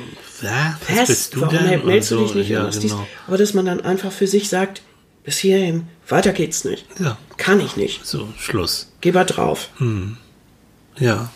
ja, 0.42 0.80
was 0.88 1.08
bist 1.08 1.36
du 1.36 1.42
warum 1.42 1.58
denn? 1.58 1.86
meldest 1.86 2.12
du 2.12 2.24
dich 2.24 2.36
nicht? 2.36 2.50
Ja, 2.50 2.70
genau. 2.70 3.08
Aber 3.28 3.38
dass 3.38 3.54
man 3.54 3.66
dann 3.66 3.82
einfach 3.82 4.12
für 4.12 4.28
sich 4.28 4.50
sagt, 4.50 4.82
bis 5.24 5.38
hierhin, 5.38 5.88
weiter 6.08 6.34
geht's 6.34 6.64
nicht. 6.64 6.86
Ja, 7.00 7.18
Kann 7.38 7.60
ich 7.60 7.76
nicht. 7.76 8.06
so, 8.06 8.28
Schluss. 8.40 8.92
Geh 9.02 9.12
mal 9.12 9.26
drauf. 9.26 9.70
Ja. 10.98 11.30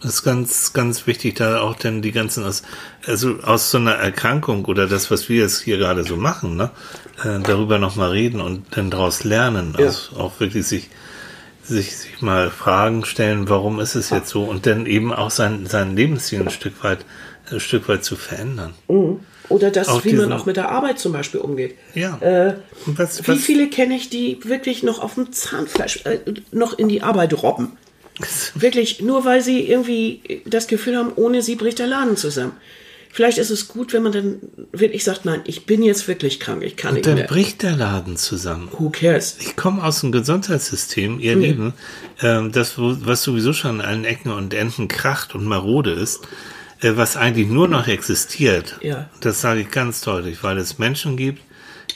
Das 0.00 0.16
ist 0.16 0.22
ganz, 0.22 0.74
ganz 0.74 1.06
wichtig, 1.06 1.36
da 1.36 1.62
auch 1.62 1.76
denn 1.76 2.02
die 2.02 2.12
ganzen, 2.12 2.44
aus, 2.44 2.62
also 3.06 3.38
aus 3.42 3.70
so 3.70 3.78
einer 3.78 3.92
Erkrankung 3.92 4.66
oder 4.66 4.86
das, 4.86 5.10
was 5.10 5.30
wir 5.30 5.40
jetzt 5.40 5.62
hier 5.62 5.78
gerade 5.78 6.04
so 6.04 6.16
machen, 6.16 6.56
ne, 6.56 6.70
äh, 7.24 7.40
darüber 7.40 7.78
nochmal 7.78 8.10
reden 8.10 8.42
und 8.42 8.66
dann 8.72 8.90
daraus 8.90 9.24
lernen. 9.24 9.74
Ja. 9.78 9.86
Also 9.86 10.16
auch 10.18 10.40
wirklich 10.40 10.66
sich, 10.66 10.90
sich, 11.64 11.96
sich 11.96 12.20
mal 12.20 12.50
Fragen 12.50 13.04
stellen, 13.04 13.48
warum 13.48 13.80
ist 13.80 13.94
es 13.94 14.10
jetzt 14.10 14.28
so 14.28 14.44
und 14.44 14.66
dann 14.66 14.86
eben 14.86 15.12
auch 15.12 15.30
sein, 15.30 15.66
sein 15.66 15.96
Lebensstil 15.96 16.42
ein 16.42 16.50
Stück 16.50 16.84
weit, 16.84 17.04
ein 17.50 17.60
Stück 17.60 17.88
weit 17.88 18.04
zu 18.04 18.16
verändern. 18.16 18.74
Oder 19.48 19.70
das, 19.70 19.88
Auch 19.88 20.04
wie 20.04 20.14
man 20.14 20.32
auch 20.32 20.46
mit 20.46 20.56
der 20.56 20.70
Arbeit 20.70 20.98
zum 20.98 21.12
Beispiel 21.12 21.40
umgeht. 21.40 21.76
Ja. 21.94 22.18
Äh, 22.18 22.54
was, 22.86 23.22
wie 23.22 23.28
was, 23.28 23.38
viele 23.38 23.68
kenne 23.68 23.94
ich, 23.94 24.08
die 24.08 24.38
wirklich 24.44 24.82
noch 24.82 25.00
auf 25.00 25.14
dem 25.14 25.32
Zahnfleisch, 25.32 26.04
äh, 26.04 26.18
noch 26.50 26.78
in 26.78 26.88
die 26.88 27.02
Arbeit 27.02 27.42
robben? 27.42 27.72
Wirklich, 28.54 29.00
nur 29.00 29.24
weil 29.24 29.42
sie 29.42 29.68
irgendwie 29.68 30.42
das 30.46 30.68
Gefühl 30.68 30.96
haben, 30.96 31.12
ohne 31.16 31.42
sie 31.42 31.56
bricht 31.56 31.80
der 31.80 31.88
Laden 31.88 32.16
zusammen. 32.16 32.52
Vielleicht 33.14 33.38
ist 33.38 33.50
es 33.50 33.68
gut, 33.68 33.92
wenn 33.92 34.02
man 34.02 34.10
dann 34.10 34.40
wirklich 34.72 35.04
sagt, 35.04 35.24
nein, 35.24 35.40
ich 35.44 35.66
bin 35.66 35.84
jetzt 35.84 36.08
wirklich 36.08 36.40
krank, 36.40 36.64
ich 36.64 36.76
kann 36.76 36.94
nicht 36.94 37.06
dann 37.06 37.14
mehr. 37.14 37.28
bricht 37.28 37.62
der 37.62 37.76
Laden 37.76 38.16
zusammen. 38.16 38.68
Who 38.76 38.90
cares? 38.90 39.36
Ich 39.38 39.54
komme 39.54 39.84
aus 39.84 40.00
dem 40.00 40.10
Gesundheitssystem, 40.10 41.20
ihr 41.20 41.36
Lieben, 41.36 41.74
ähm, 42.20 42.50
das, 42.50 42.72
was 42.76 43.22
sowieso 43.22 43.52
schon 43.52 43.80
an 43.80 43.86
allen 43.86 44.04
Ecken 44.04 44.32
und 44.32 44.52
Enden 44.52 44.88
kracht 44.88 45.36
und 45.36 45.44
marode 45.44 45.92
ist, 45.92 46.22
äh, 46.80 46.96
was 46.96 47.16
eigentlich 47.16 47.46
nur 47.46 47.68
noch 47.68 47.86
existiert, 47.86 48.80
Ja. 48.82 49.08
das 49.20 49.40
sage 49.40 49.60
ich 49.60 49.70
ganz 49.70 50.00
deutlich, 50.00 50.42
weil 50.42 50.58
es 50.58 50.78
Menschen 50.78 51.16
gibt, 51.16 51.40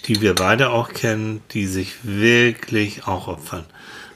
die 0.06 0.20
wir 0.20 0.36
beide 0.36 0.70
auch 0.70 0.90
kennen, 0.92 1.40
die 1.50 1.66
sich 1.66 1.94
wirklich 2.04 3.08
auch 3.08 3.26
opfern 3.26 3.64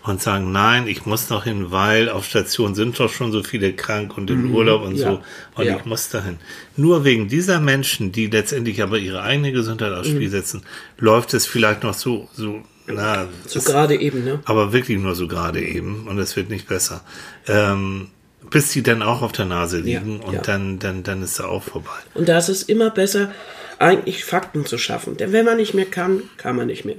und 0.05 0.21
sagen, 0.21 0.51
nein, 0.53 0.88
ich 0.88 1.07
muss 1.07 1.31
noch 1.31 1.45
hin, 1.45 1.71
weil 1.71 2.09
auf 2.09 2.25
Station 2.25 2.75
sind 2.75 2.99
doch 2.99 3.12
schon 3.12 3.31
so 3.31 3.43
viele 3.43 3.73
krank 3.73 4.17
und 4.19 4.31
im 4.31 4.53
Urlaub 4.55 4.83
und 4.83 4.95
Mhm. 4.95 4.99
Ja. 4.99 5.11
so 5.12 5.21
und 5.55 5.65
Ja. 5.67 5.77
ich 5.77 5.85
muss 5.85 6.09
dahin. 6.09 6.38
Nur 6.77 7.05
wegen 7.05 7.29
dieser 7.29 7.61
Menschen, 7.61 8.11
die 8.12 8.27
letztendlich 8.27 8.83
aber 8.83 8.99
ihre 8.99 9.23
eigene 9.23 9.53
Gesundheit 9.53 9.93
aufs 9.93 10.09
Mhm. 10.09 10.17
Spiel 10.17 10.31
setzen, 10.31 10.62
läuft 10.99 11.35
es 11.35 11.47
vielleicht 11.47 11.83
noch 11.85 11.95
so, 11.95 12.29
so, 12.33 12.62
na, 12.87 13.27
So 13.47 13.61
gerade 13.61 13.95
eben, 13.97 14.25
ne? 14.25 14.41
aber 14.45 14.73
wirklich 14.73 14.99
nur 14.99 15.15
so 15.15 15.29
gerade 15.29 15.61
eben 15.62 16.09
und 16.09 16.19
es 16.19 16.35
wird 16.37 16.51
nicht 16.51 16.67
besser. 16.67 17.03
Ähm, 17.47 18.09
bis 18.51 18.71
die 18.73 18.83
dann 18.83 19.03
auch 19.03 19.23
auf 19.23 19.31
der 19.33 19.45
Nase 19.47 19.79
liegen 19.79 20.19
Ja, 20.21 20.27
und 20.27 20.35
ja. 20.35 20.41
dann, 20.43 20.79
dann, 20.81 21.05
dann 21.05 21.23
ist 21.23 21.38
er 21.38 21.49
auch 21.49 21.62
vorbei. 21.62 21.91
Und 22.15 22.29
da 22.29 22.38
ist 22.38 22.49
es 22.49 22.65
immer 22.65 22.91
besser, 22.91 23.31
eigentlich 23.79 24.25
Fakten 24.25 24.67
zu 24.67 24.79
schaffen. 24.79 25.17
Denn 25.17 25.33
wenn 25.33 25.45
man 25.45 25.57
nicht 25.57 25.75
mehr 25.75 25.87
kann, 25.87 26.25
kann 26.38 26.57
man 26.57 26.67
nicht 26.67 26.85
mehr. 26.85 26.97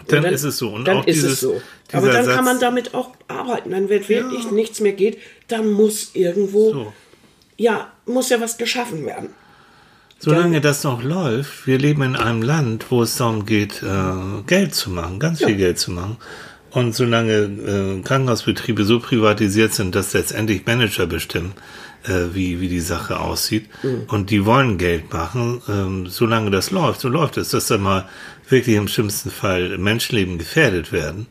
Und 0.00 0.12
Dann 0.12 0.24
ist 0.24 0.42
es 0.44 0.58
so. 0.58 0.70
Und 0.70 0.86
dann 0.86 0.98
auch 0.98 1.06
ist 1.06 1.14
dieses- 1.16 1.32
es 1.34 1.40
so. 1.40 1.60
Aber 1.92 2.10
dann 2.10 2.24
Satz- 2.24 2.34
kann 2.36 2.44
man 2.44 2.60
damit 2.60 2.94
auch 2.94 3.10
arbeiten. 3.28 3.70
Dann 3.70 3.88
wird 3.88 4.08
wirklich 4.08 4.50
nichts 4.50 4.80
mehr 4.80 4.92
geht. 4.92 5.18
Dann 5.48 5.70
muss 5.70 6.10
irgendwo, 6.14 6.72
So. 6.72 6.92
ja, 7.56 7.92
muss 8.06 8.30
ja 8.30 8.40
was 8.40 8.56
geschaffen 8.56 9.04
werden. 9.06 9.30
Solange 10.18 10.60
das 10.60 10.84
noch 10.84 11.02
läuft, 11.02 11.66
wir 11.66 11.78
leben 11.78 12.02
in 12.02 12.16
einem 12.16 12.40
Land, 12.42 12.86
wo 12.90 13.02
es 13.02 13.16
darum 13.16 13.44
geht, 13.44 13.82
äh, 13.82 14.42
Geld 14.46 14.74
zu 14.74 14.90
machen, 14.90 15.18
ganz 15.18 15.44
viel 15.44 15.56
Geld 15.56 15.78
zu 15.78 15.90
machen. 15.90 16.16
Und 16.70 16.94
solange 16.94 17.32
äh, 17.32 18.00
Krankenhausbetriebe 18.02 18.84
so 18.84 18.98
privatisiert 19.00 19.74
sind, 19.74 19.94
dass 19.94 20.12
letztendlich 20.14 20.64
Manager 20.66 21.06
bestimmen, 21.06 21.52
äh, 22.04 22.34
wie, 22.34 22.60
wie 22.60 22.68
die 22.68 22.80
Sache 22.80 23.18
aussieht, 23.20 23.68
und 24.08 24.30
die 24.30 24.44
wollen 24.44 24.78
Geld 24.78 25.12
machen, 25.12 25.62
ähm, 25.68 26.06
solange 26.06 26.50
das 26.50 26.70
läuft, 26.70 27.00
so 27.00 27.08
läuft 27.08 27.36
es, 27.36 27.50
dass 27.50 27.66
dann 27.68 27.82
mal 27.82 28.08
wirklich 28.48 28.76
im 28.76 28.88
schlimmsten 28.88 29.30
Fall 29.30 29.78
Menschenleben 29.78 30.38
gefährdet 30.38 30.92
werden. 30.92 31.26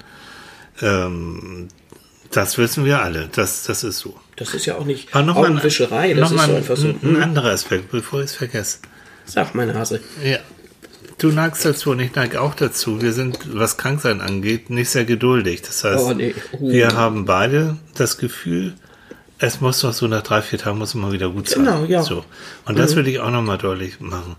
Ähm, 0.81 1.67
das 2.31 2.57
wissen 2.57 2.85
wir 2.85 3.01
alle, 3.01 3.29
das, 3.31 3.63
das 3.63 3.83
ist 3.83 3.99
so. 3.99 4.19
Das 4.35 4.53
ist 4.55 4.65
ja 4.65 4.75
auch 4.75 4.85
nicht 4.85 5.13
Aber 5.13 5.23
noch 5.23 5.35
Augenwischerei. 5.35 6.13
Das 6.13 6.31
noch 6.31 6.37
ist 6.37 6.45
so 6.45 6.51
ein, 6.51 6.57
einfach 6.57 6.77
so. 6.77 6.87
ein, 6.87 6.99
ein 7.03 7.21
anderer 7.21 7.51
Aspekt, 7.51 7.91
bevor 7.91 8.19
ich 8.21 8.25
es 8.31 8.35
vergesse. 8.35 8.79
Sag 9.25 9.53
meine 9.55 9.75
Hase. 9.75 10.01
Ja. 10.23 10.39
Du 11.19 11.31
neigst 11.31 11.63
dazu 11.63 11.91
und 11.91 11.99
ich 11.99 12.15
neige 12.15 12.41
auch 12.41 12.55
dazu. 12.55 13.01
Wir 13.01 13.13
sind, 13.13 13.37
was 13.53 13.77
Kranksein 13.77 14.19
angeht, 14.19 14.69
nicht 14.71 14.89
sehr 14.89 15.05
geduldig. 15.05 15.61
Das 15.61 15.83
heißt, 15.83 16.03
Oh, 16.03 16.13
nee. 16.13 16.33
Uh. 16.59 16.71
wir 16.71 16.95
haben 16.95 17.25
beide 17.25 17.77
das 17.95 18.17
Gefühl, 18.17 18.73
es 19.43 19.61
muss 19.61 19.79
doch 19.81 19.93
so 19.93 20.07
nach 20.07 20.21
drei, 20.23 20.41
vier 20.41 20.59
Tagen 20.59 20.77
muss 20.77 20.89
es 20.89 20.95
mal 20.95 21.11
wieder 21.11 21.29
gut 21.29 21.49
sein. 21.49 21.65
Genau, 21.65 21.85
ja. 21.85 22.01
Mhm. 22.01 22.05
So. 22.05 22.25
Und 22.65 22.79
das 22.79 22.95
will 22.95 23.07
ich 23.07 23.19
auch 23.19 23.31
nochmal 23.31 23.57
deutlich 23.57 23.99
machen. 23.99 24.35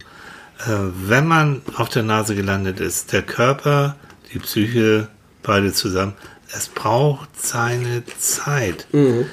Äh, 0.66 0.70
wenn 1.06 1.26
man 1.26 1.62
auf 1.76 1.88
der 1.88 2.02
Nase 2.02 2.34
gelandet 2.34 2.80
ist, 2.80 3.12
der 3.12 3.22
Körper, 3.22 3.96
die 4.32 4.38
Psyche, 4.38 5.08
beide 5.42 5.72
zusammen, 5.72 6.14
es 6.56 6.68
braucht 6.68 7.28
seine 7.40 8.02
Zeit. 8.18 8.86
Mhm. 8.92 9.26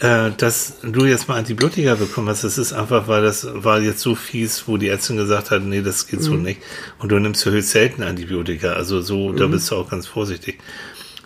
Äh, 0.00 0.30
dass 0.36 0.74
du 0.84 1.04
jetzt 1.06 1.26
mal 1.28 1.36
Antibiotika 1.38 1.96
bekommen 1.96 2.28
hast, 2.28 2.44
das 2.44 2.56
ist 2.56 2.72
einfach, 2.72 3.08
weil 3.08 3.22
das 3.22 3.48
war 3.52 3.80
jetzt 3.80 4.00
so 4.00 4.14
fies, 4.14 4.68
wo 4.68 4.76
die 4.76 4.88
Ärztin 4.88 5.16
gesagt 5.16 5.50
hat, 5.50 5.62
nee, 5.62 5.82
das 5.82 6.06
geht 6.06 6.22
so 6.22 6.34
Mhm. 6.34 6.42
nicht. 6.42 6.62
Und 7.00 7.10
du 7.10 7.18
nimmst 7.18 7.44
höchst 7.44 7.70
selten 7.70 8.04
Antibiotika, 8.04 8.74
also 8.74 9.00
so, 9.00 9.32
da 9.32 9.48
Mhm. 9.48 9.50
bist 9.52 9.70
du 9.70 9.74
auch 9.76 9.90
ganz 9.90 10.06
vorsichtig. 10.06 10.60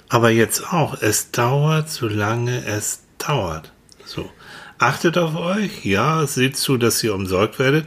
Aber 0.08 0.30
jetzt 0.30 0.72
auch, 0.72 1.00
es 1.02 1.30
dauert, 1.30 1.90
solange 1.90 2.64
es 2.64 3.00
dauert. 3.18 3.72
So. 4.04 4.30
Achtet 4.78 5.16
auf 5.18 5.36
euch, 5.36 5.84
ja, 5.84 6.26
seht 6.26 6.56
zu, 6.56 6.76
dass 6.76 7.02
ihr 7.04 7.14
umsorgt 7.14 7.58
werdet. 7.58 7.86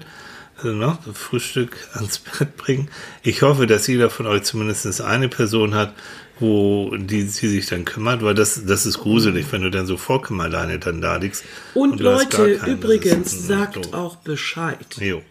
Also, 0.58 0.70
ne, 0.70 0.98
Frühstück 1.14 1.76
ans 1.94 2.20
Bett 2.20 2.56
bringen. 2.58 2.90
Ich 3.24 3.42
hoffe, 3.42 3.68
dass 3.68 3.88
jeder 3.88 4.10
von 4.10 4.26
euch 4.26 4.44
zumindest 4.44 5.02
eine 5.02 5.28
Person 5.28 5.76
hat, 5.76 5.94
wo 6.40 6.96
die, 6.96 7.24
die 7.24 7.28
sich 7.28 7.66
dann 7.68 7.86
kümmert, 7.86 8.24
weil 8.24 8.34
das, 8.34 8.66
das 8.66 8.86
ist 8.86 9.00
gruselig, 9.00 9.46
wenn 9.52 9.62
du 9.62 9.72
dann 9.72 9.86
so 9.86 9.98
vollkommen 9.98 10.42
alleine 10.42 10.80
dann 10.80 11.02
da 11.02 11.18
liegst. 11.18 11.44
Und, 11.74 12.02
gar 12.02 12.18
Leute, 12.20 12.58
keinen. 12.58 12.78
Übrigens, 12.78 13.34
ist, 13.34 13.48
sagt 13.48 13.86
so. 13.86 13.94
auch 13.94 14.18
Bescheid. 14.18 14.98
Jo. 15.00 15.22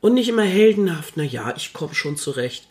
Und 0.00 0.14
nicht 0.14 0.28
immer 0.28 0.44
heldenhaft, 0.44 1.14
na 1.16 1.24
ja, 1.24 1.54
ich 1.56 1.72
komme 1.72 1.94
schon 1.94 2.16
zurecht. 2.16 2.68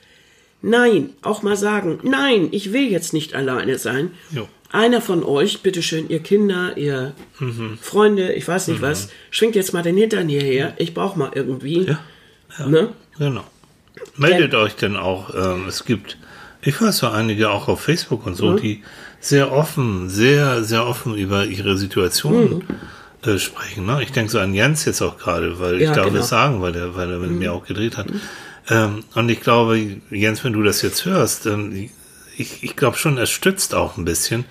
Nein, 0.61 1.11
auch 1.21 1.43
mal 1.43 1.55
sagen, 1.55 1.99
nein, 2.03 2.49
ich 2.51 2.73
will 2.73 2.89
jetzt 2.89 3.13
nicht 3.13 3.35
alleine 3.35 3.77
sein. 3.77 4.11
Jo. 4.31 4.47
Einer 4.71 5.01
von 5.01 5.23
euch, 5.23 5.62
bitteschön, 5.62 6.10
ihr 6.10 6.19
Kinder, 6.19 6.77
ihr 6.77 7.13
Mhm. 7.39 7.77
Freunde, 7.82 8.34
ich 8.34 8.47
weiß 8.47 8.67
nicht 8.67 8.82
was, 8.82 9.10
schwingt 9.32 9.56
jetzt 9.56 9.73
mal 9.73 9.82
den 9.84 9.95
Hintern 9.97 10.27
hierher. 10.27 10.73
Ich 10.77 10.93
brauche 10.93 11.17
mal 11.17 11.32
irgendwie. 11.34 11.86
Ja. 11.86 12.67
Ne? 12.67 12.89
Genau. 13.17 13.43
Meldet 14.17 14.53
euch 14.56 14.75
denn 14.75 14.97
auch. 14.97 15.34
Ähm, 15.34 15.65
es 15.67 15.86
gibt, 15.86 16.17
ich 16.62 16.82
weiß 16.82 16.97
so 16.97 17.08
einige 17.08 17.49
auch 17.49 17.67
auf 17.69 17.82
Facebook 17.82 18.25
und 18.25 18.34
Mhm. 18.34 18.38
so, 18.38 18.53
die 18.58 18.84
sehr 19.19 19.51
offen, 19.51 20.10
sehr, 20.10 20.63
sehr 20.63 20.86
offen 20.86 21.15
über 21.15 21.45
ihre 21.45 21.77
Situation 21.77 22.63
äh, 23.23 23.38
sprechen. 23.39 23.86
Ne? 23.86 24.03
Ich 24.03 24.12
denke 24.12 24.32
so 24.32 24.39
an 24.39 24.53
Jens 24.53 24.86
jetzt 24.86 25.01
auch 25.01 25.17
gerade, 25.17 25.60
weil 25.60 25.75
Mhm. 25.75 25.82
Ja, 25.82 25.89
ich 25.91 25.95
darf 25.95 26.08
genau. 26.08 26.19
es 26.19 26.30
sagen, 26.30 26.62
weil 26.62 26.75
er, 26.75 26.95
weil 26.95 27.10
er 27.12 27.19
mit 27.19 27.32
mir 27.32 27.53
auch 27.53 27.65
gedreht 27.65 27.97
hat. 27.97 28.08
Ähm, 28.69 29.03
und 29.15 29.30
ich 29.30 29.39
glaube, 29.39 29.80
Jens, 30.12 30.43
wenn 30.43 30.53
du 30.53 30.62
das 30.62 30.82
jetzt 30.82 31.06
hörst, 31.06 31.45
ähm, 31.45 31.89
ich, 32.38 32.63
ich 32.63 32.76
glaube 32.76 32.97
schon, 32.97 33.17
es 33.17 33.30
stützt 33.30 33.73
auch 33.76 33.97
ein 33.97 34.06
bisschen, 34.06 34.45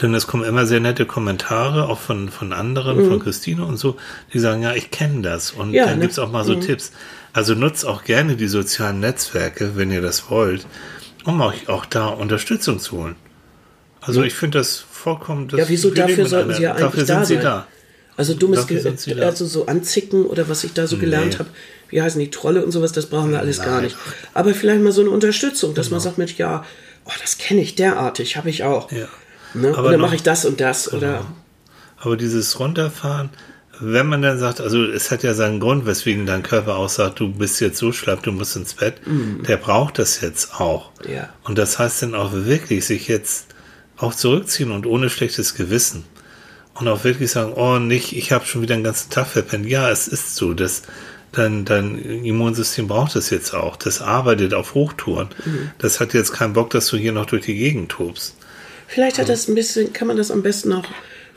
denn 0.00 0.14
es 0.14 0.26
kommen 0.26 0.44
immer 0.44 0.66
sehr 0.66 0.80
nette 0.80 1.06
Kommentare, 1.06 1.88
auch 1.88 1.98
von, 2.00 2.28
von 2.30 2.52
anderen, 2.52 3.08
von 3.08 3.20
Christine 3.20 3.64
und 3.64 3.76
so, 3.76 3.96
die 4.32 4.38
sagen, 4.38 4.62
ja, 4.62 4.74
ich 4.74 4.90
kenne 4.90 5.22
das. 5.22 5.50
Und 5.52 5.68
Mhm. 5.68 5.74
Ja, 5.74 5.86
dann 5.86 5.98
ne? 5.98 6.02
gibt's 6.02 6.18
auch 6.18 6.30
mal 6.30 6.44
so 6.44 6.54
Tipps. 6.54 6.92
Also 7.32 7.54
nutzt 7.54 7.84
auch 7.86 8.04
gerne 8.04 8.36
die 8.36 8.46
sozialen 8.48 9.00
Netzwerke, 9.00 9.72
wenn 9.76 9.90
ihr 9.90 10.02
das 10.02 10.30
wollt, 10.30 10.66
um 11.24 11.40
euch 11.40 11.68
auch 11.68 11.84
da 11.86 12.06
Unterstützung 12.08 12.78
zu 12.78 12.98
holen. 12.98 13.16
Also 14.00 14.22
ich 14.22 14.34
finde 14.34 14.58
das 14.58 14.78
vollkommen. 14.90 15.48
Das, 15.48 15.60
Ja, 15.60 15.68
wieso 15.68 15.90
dafür 15.90 16.26
sollten 16.26 16.54
sie 16.54 16.62
ja 16.62 16.70
eigentlich 16.72 16.82
Dafür 16.84 17.04
da 17.04 17.14
sind 17.16 17.26
sie 17.26 17.34
sein. 17.34 17.42
da. 17.44 17.66
Also 18.16 18.34
dummes 18.34 18.66
Ge 18.66 18.82
da. 19.14 19.24
also 19.26 19.46
so 19.46 19.66
anzicken 19.66 20.26
oder 20.26 20.48
was 20.48 20.64
ich 20.64 20.74
da 20.74 20.86
so 20.86 20.98
gelernt 20.98 21.32
Nee. 21.32 21.38
habe, 21.38 21.48
wie 21.88 22.02
heißen 22.02 22.20
die 22.20 22.30
Trolle 22.30 22.62
und 22.64 22.70
sowas, 22.70 22.92
das 22.92 23.06
brauchen 23.06 23.30
wir 23.30 23.38
alles 23.40 23.62
gar 23.62 23.80
nicht. 23.80 23.96
Aber 24.34 24.52
vielleicht 24.54 24.82
mal 24.82 24.92
so 24.92 25.00
eine 25.00 25.10
Unterstützung, 25.10 25.72
dass 25.74 25.86
man 25.90 25.98
Genau. 25.98 26.04
sagt, 26.04 26.18
Mensch, 26.18 26.36
ja, 26.36 26.64
oh, 27.04 27.12
das 27.20 27.38
kenne 27.38 27.60
ich 27.60 27.74
derartig, 27.74 28.36
habe 28.36 28.50
ich 28.50 28.64
auch. 28.64 28.90
Ja. 28.92 29.08
Ne? 29.54 29.68
Aber 29.68 29.86
Und 29.86 29.92
dann 29.92 30.00
mache 30.00 30.14
ich 30.14 30.22
das 30.22 30.44
und 30.44 30.60
das 30.60 30.92
oder 30.92 31.26
Aber 31.98 32.16
dieses 32.16 32.58
Runterfahren, 32.58 33.30
wenn 33.80 34.06
man 34.06 34.22
dann 34.22 34.38
sagt, 34.38 34.60
also 34.60 34.84
es 34.84 35.10
hat 35.10 35.22
ja 35.22 35.34
seinen 35.34 35.60
Grund, 35.60 35.86
weswegen 35.86 36.24
dein 36.24 36.42
Körper 36.42 36.76
auch 36.76 36.88
sagt, 36.88 37.20
du 37.20 37.32
bist 37.32 37.60
jetzt 37.60 37.78
so 37.78 37.92
schlapp, 37.92 38.22
du 38.22 38.32
musst 38.32 38.56
ins 38.56 38.74
Bett, 38.74 38.94
der 39.48 39.56
braucht 39.56 39.98
das 39.98 40.20
jetzt 40.20 40.60
auch. 40.60 40.90
Mhm. 41.04 41.12
Ja. 41.12 41.28
Und 41.44 41.58
das 41.58 41.78
heißt 41.78 42.02
dann 42.02 42.14
auch 42.14 42.32
wirklich, 42.32 42.86
sich 42.86 43.08
jetzt 43.08 43.46
auch 43.96 44.14
zurückziehen 44.14 44.70
und 44.70 44.86
ohne 44.86 45.10
schlechtes 45.10 45.54
Gewissen. 45.54 46.04
Und 46.74 46.88
auch 46.88 47.04
wirklich 47.04 47.30
sagen, 47.30 47.52
oh 47.52 47.78
nicht, 47.78 48.16
ich 48.16 48.32
habe 48.32 48.46
schon 48.46 48.62
wieder 48.62 48.74
den 48.74 48.84
ganzen 48.84 49.10
Tag 49.10 49.26
verpennt. 49.26 49.66
Ja, 49.66 49.90
es 49.90 50.08
ist 50.08 50.36
so, 50.36 50.54
dass 50.54 50.82
dein, 51.32 51.64
dein 51.64 52.24
Immunsystem 52.24 52.88
braucht 52.88 53.16
es 53.16 53.30
jetzt 53.30 53.54
auch. 53.54 53.76
Das 53.76 54.00
arbeitet 54.00 54.54
auf 54.54 54.74
Hochtouren. 54.74 55.28
Mhm. 55.44 55.70
Das 55.78 56.00
hat 56.00 56.14
jetzt 56.14 56.32
keinen 56.32 56.52
Bock, 56.52 56.70
dass 56.70 56.88
du 56.88 56.96
hier 56.96 57.12
noch 57.12 57.26
durch 57.26 57.44
die 57.44 57.56
Gegend 57.56 57.90
tobst. 57.90 58.36
Vielleicht 58.86 59.18
hat 59.18 59.28
das 59.28 59.48
ein 59.48 59.54
bisschen, 59.54 59.92
kann 59.92 60.08
man 60.08 60.16
das 60.16 60.30
am 60.30 60.42
besten 60.42 60.72
auch 60.72 60.84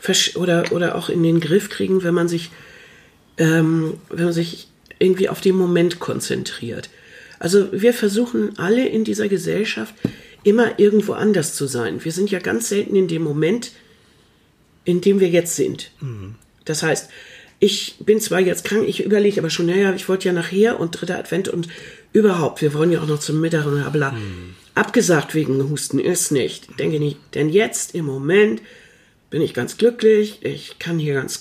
versch- 0.02 0.36
oder, 0.36 0.72
oder 0.72 0.94
auch 0.94 1.08
in 1.08 1.22
den 1.22 1.40
Griff 1.40 1.70
kriegen, 1.70 2.02
wenn 2.02 2.14
man 2.14 2.28
sich, 2.28 2.50
ähm, 3.38 3.94
wenn 4.10 4.26
man 4.26 4.34
sich 4.34 4.68
irgendwie 4.98 5.28
auf 5.28 5.40
den 5.40 5.56
Moment 5.56 5.98
konzentriert. 5.98 6.90
Also 7.38 7.68
wir 7.72 7.92
versuchen 7.92 8.58
alle 8.58 8.86
in 8.86 9.04
dieser 9.04 9.28
Gesellschaft 9.28 9.94
immer 10.42 10.78
irgendwo 10.78 11.14
anders 11.14 11.54
zu 11.54 11.66
sein. 11.66 12.04
Wir 12.04 12.12
sind 12.12 12.30
ja 12.30 12.38
ganz 12.38 12.68
selten 12.68 12.94
in 12.94 13.08
dem 13.08 13.22
Moment 13.22 13.72
in 14.86 15.00
dem 15.02 15.20
wir 15.20 15.28
jetzt 15.28 15.56
sind. 15.56 15.90
Das 16.64 16.82
heißt, 16.82 17.10
ich 17.58 17.96
bin 18.00 18.20
zwar 18.20 18.40
jetzt 18.40 18.64
krank, 18.64 18.84
ich 18.86 19.04
überlege 19.04 19.40
aber 19.40 19.50
schon, 19.50 19.66
naja, 19.66 19.94
ich 19.94 20.08
wollte 20.08 20.28
ja 20.28 20.34
nachher 20.34 20.78
und 20.78 20.90
dritter 20.92 21.18
Advent 21.18 21.48
und 21.48 21.68
überhaupt, 22.12 22.60
wir 22.62 22.74
wollen 22.74 22.92
ja 22.92 23.00
auch 23.00 23.06
noch 23.06 23.20
zum 23.20 23.40
Mittag 23.40 23.66
und 23.66 23.92
bla. 23.92 24.14
Abgesagt 24.74 25.34
wegen 25.34 25.70
Husten 25.70 25.98
ist 25.98 26.32
nicht. 26.32 26.78
Denke 26.78 26.98
nicht, 26.98 27.18
denn 27.34 27.48
jetzt 27.48 27.94
im 27.94 28.04
Moment 28.04 28.60
bin 29.30 29.42
ich 29.42 29.54
ganz 29.54 29.76
glücklich, 29.76 30.38
ich 30.42 30.78
kann 30.78 30.98
hier 30.98 31.14
ganz 31.14 31.40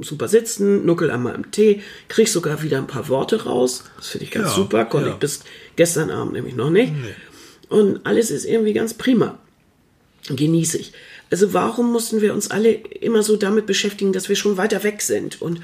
super 0.00 0.28
sitzen, 0.28 0.86
nuckel 0.86 1.10
an 1.10 1.22
meinem 1.22 1.50
Tee, 1.50 1.82
krieg 2.08 2.28
sogar 2.28 2.62
wieder 2.62 2.78
ein 2.78 2.86
paar 2.86 3.08
Worte 3.08 3.44
raus. 3.44 3.84
Das 3.96 4.08
finde 4.08 4.24
ich 4.24 4.30
ganz 4.30 4.50
Ja, 4.50 4.54
super, 4.54 4.84
konnte 4.84 5.08
ja. 5.08 5.14
ich 5.14 5.18
bis 5.18 5.40
gestern 5.76 6.10
Abend 6.10 6.34
nämlich 6.34 6.54
noch 6.54 6.70
nicht. 6.70 6.92
Und 7.68 8.06
alles 8.06 8.30
ist 8.30 8.44
irgendwie 8.44 8.72
ganz 8.72 8.94
prima. 8.94 9.38
Genieße 10.36 10.78
ich. 10.78 10.92
Also 11.30 11.52
warum 11.52 11.92
mussten 11.92 12.20
wir 12.20 12.32
uns 12.34 12.50
alle 12.50 12.70
immer 12.70 13.22
so 13.22 13.36
damit 13.36 13.66
beschäftigen, 13.66 14.12
dass 14.12 14.28
wir 14.28 14.36
schon 14.36 14.56
weiter 14.56 14.82
weg 14.82 15.02
sind 15.02 15.40
und 15.42 15.60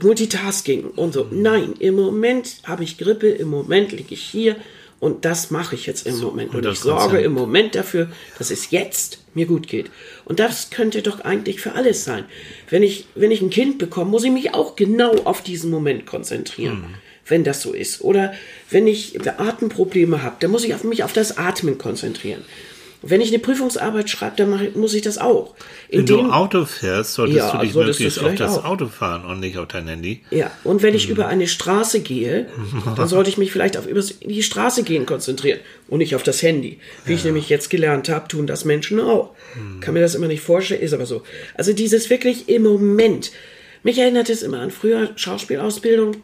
Multitasking 0.00 0.84
und 0.96 1.12
so. 1.12 1.26
Nein, 1.30 1.74
im 1.78 1.96
Moment 1.96 2.60
habe 2.64 2.84
ich 2.84 2.98
Grippe, 2.98 3.28
im 3.28 3.48
Moment 3.48 3.92
liege 3.92 4.14
ich 4.14 4.22
hier 4.22 4.56
und 5.00 5.24
das 5.24 5.50
mache 5.50 5.74
ich 5.74 5.86
jetzt 5.86 6.06
im 6.06 6.18
Moment. 6.20 6.54
und 6.54 6.66
ich 6.66 6.78
sorge 6.78 7.20
im 7.20 7.32
Moment 7.32 7.74
dafür, 7.74 8.08
dass 8.38 8.50
es 8.50 8.70
jetzt 8.70 9.18
mir 9.34 9.46
gut 9.46 9.66
geht. 9.66 9.90
Und 10.26 10.38
das 10.38 10.70
könnte 10.70 11.02
doch 11.02 11.20
eigentlich 11.20 11.60
für 11.60 11.72
alles 11.72 12.04
sein. 12.04 12.24
Wenn 12.68 12.82
ich, 12.82 13.06
wenn 13.14 13.30
ich 13.30 13.40
ein 13.40 13.50
Kind 13.50 13.78
bekomme, 13.78 14.10
muss 14.10 14.24
ich 14.24 14.30
mich 14.30 14.54
auch 14.54 14.76
genau 14.76 15.12
auf 15.24 15.42
diesen 15.42 15.70
Moment 15.70 16.06
konzentrieren. 16.06 16.84
Wenn 17.26 17.44
das 17.44 17.62
so 17.62 17.72
ist. 17.72 18.02
Oder 18.02 18.34
wenn 18.70 18.86
ich 18.86 19.18
Atemprobleme 19.26 20.22
habe, 20.22 20.36
dann 20.40 20.50
muss 20.50 20.64
ich 20.64 20.74
auf 20.74 20.84
mich 20.84 21.04
auf 21.04 21.12
das 21.12 21.38
Atmen 21.38 21.78
konzentrieren. 21.78 22.42
Wenn 23.02 23.20
ich 23.22 23.28
eine 23.28 23.38
Prüfungsarbeit 23.38 24.10
schreibe, 24.10 24.36
dann 24.36 24.50
mache 24.50 24.66
ich, 24.66 24.74
muss 24.76 24.92
ich 24.92 25.00
das 25.00 25.16
auch. 25.16 25.54
In 25.88 26.00
Wenn 26.00 26.06
du 26.06 26.30
Auto 26.30 26.66
fährst, 26.66 27.14
solltest 27.14 27.38
Ja, 27.38 27.52
du 27.52 27.58
dich 27.64 27.72
solltest 27.72 28.00
möglichst 28.00 28.22
auf 28.22 28.34
das 28.34 28.58
auch. 28.58 28.64
Auto 28.66 28.88
fahren 28.88 29.24
und 29.24 29.40
nicht 29.40 29.56
auf 29.56 29.68
dein 29.68 29.88
Handy. 29.88 30.20
Ja, 30.30 30.50
und 30.64 30.82
wenn 30.82 30.94
ich 30.94 31.06
Mhm. 31.06 31.12
über 31.14 31.26
eine 31.26 31.46
Straße 31.46 32.00
gehe, 32.00 32.48
dann 32.96 33.08
sollte 33.08 33.30
ich 33.30 33.38
mich 33.38 33.52
vielleicht 33.52 33.76
auf 33.78 33.86
über 33.86 34.02
die 34.02 34.42
Straße 34.42 34.82
gehen 34.82 35.06
konzentrieren 35.06 35.60
und 35.88 35.98
nicht 35.98 36.14
auf 36.14 36.22
das 36.22 36.42
Handy. 36.42 36.78
Wie 37.06 37.14
ich 37.14 37.24
nämlich 37.24 37.48
jetzt 37.48 37.70
gelernt 37.70 38.08
habe, 38.10 38.28
tun 38.28 38.46
das 38.46 38.64
Menschen 38.66 39.00
auch. 39.00 39.30
Mhm. 39.54 39.80
Kann 39.80 39.94
mir 39.94 40.00
das 40.00 40.14
immer 40.14 40.28
nicht 40.28 40.42
vorstellen, 40.42 40.82
ist 40.82 40.92
aber 40.92 41.06
so. 41.06 41.22
Also 41.54 41.72
dieses 41.72 42.10
wirklich 42.10 42.48
im 42.50 42.64
Moment. 42.64 43.32
Mich 43.82 43.96
erinnert 43.98 44.28
es 44.28 44.42
immer 44.42 44.60
an 44.60 44.70
früher 44.70 45.10
Schauspielausbildung. 45.16 46.16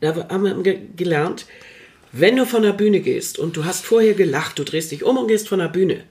Da 0.00 0.14
haben 0.28 0.44
wir 0.44 0.54
ge 0.62 0.78
gelernt, 0.94 1.46
wenn 2.16 2.36
du 2.36 2.46
von 2.46 2.62
der 2.62 2.72
Bühne 2.72 3.00
gehst 3.00 3.38
und 3.38 3.56
du 3.56 3.64
hast 3.64 3.84
vorher 3.84 4.14
gelacht, 4.14 4.58
du 4.58 4.64
drehst 4.64 4.92
dich 4.92 5.02
um 5.04 5.16
und 5.18 5.28
gehst 5.28 5.48
von 5.48 5.58
der 5.58 5.68
Bühne, 5.68 6.04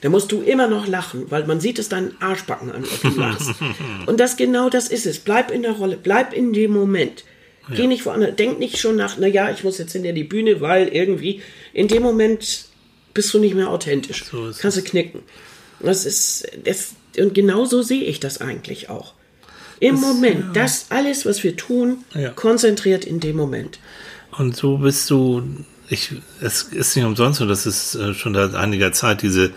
dann 0.00 0.12
musst 0.12 0.32
du 0.32 0.42
immer 0.42 0.66
noch 0.66 0.86
lachen, 0.86 1.30
weil 1.30 1.46
man 1.46 1.60
sieht 1.60 1.78
es 1.78 1.88
deinen 1.88 2.14
Arschbacken 2.20 2.70
an, 2.72 2.84
ob 2.84 3.00
du 3.00 3.20
lachst. 3.20 3.50
und 4.06 4.20
das 4.20 4.36
genau 4.36 4.68
das 4.68 4.88
ist 4.88 5.06
es. 5.06 5.18
Bleib 5.20 5.50
in 5.50 5.62
der 5.62 5.72
Rolle, 5.72 5.96
bleib 5.96 6.32
in 6.34 6.52
dem 6.52 6.72
Moment. 6.72 7.24
Geh 7.74 7.86
nicht 7.86 8.04
woanders, 8.04 8.36
denk 8.36 8.58
nicht 8.58 8.76
schon 8.78 8.96
nach, 8.96 9.16
na 9.18 9.26
ja, 9.26 9.50
ich 9.50 9.64
muss 9.64 9.78
jetzt 9.78 9.92
hinter 9.92 10.12
die 10.12 10.24
Bühne, 10.24 10.60
weil 10.60 10.88
irgendwie 10.88 11.40
in 11.72 11.88
dem 11.88 12.02
Moment 12.02 12.66
bist 13.14 13.32
du 13.32 13.38
nicht 13.38 13.54
mehr 13.54 13.70
authentisch. 13.70 14.24
So 14.30 14.50
Kannst 14.60 14.76
du 14.76 14.82
knicken. 14.82 15.20
Das 15.80 16.04
ist, 16.04 16.46
das, 16.64 16.94
und 17.16 17.32
genau 17.32 17.64
so 17.64 17.80
sehe 17.80 18.02
ich 18.02 18.20
das 18.20 18.40
eigentlich 18.42 18.90
auch. 18.90 19.14
Im 19.80 19.96
Moment, 19.96 20.54
das 20.56 20.86
alles, 20.90 21.24
was 21.24 21.42
wir 21.42 21.56
tun, 21.56 22.04
Ja. 22.14 22.30
konzentriert 22.30 23.04
in 23.04 23.20
dem 23.20 23.36
Moment. 23.36 23.78
Und 24.38 24.56
so 24.56 24.78
bist 24.78 25.08
du, 25.10 25.42
ich, 25.88 26.12
es 26.40 26.62
ist 26.64 26.96
nicht 26.96 27.04
umsonst 27.04 27.38
so, 27.38 27.46
dass 27.46 27.66
es 27.66 27.98
schon 28.16 28.34
seit 28.34 28.54
einiger 28.54 28.92
Zeit 28.92 29.22
diese, 29.22 29.52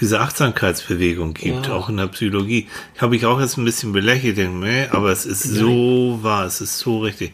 diese 0.00 0.20
Achtsamkeitsbewegung 0.20 1.34
gibt, 1.34 1.66
Ja. 1.66 1.72
auch 1.72 1.88
in 1.88 1.96
der 1.96 2.08
Psychologie. 2.08 2.68
Habe 2.98 3.16
ich 3.16 3.26
auch 3.26 3.40
jetzt 3.40 3.56
ein 3.56 3.64
bisschen 3.64 3.92
belächelt, 3.92 4.36
denke, 4.36 4.88
aber 4.92 5.10
es 5.12 5.24
ist 5.26 5.42
so 5.44 6.18
wahr, 6.22 6.46
es 6.46 6.60
ist 6.60 6.78
so 6.78 7.00
richtig. 7.00 7.32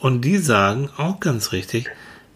Und 0.00 0.22
die 0.24 0.38
sagen 0.38 0.88
auch 0.96 1.20
ganz 1.20 1.52
richtig, 1.52 1.86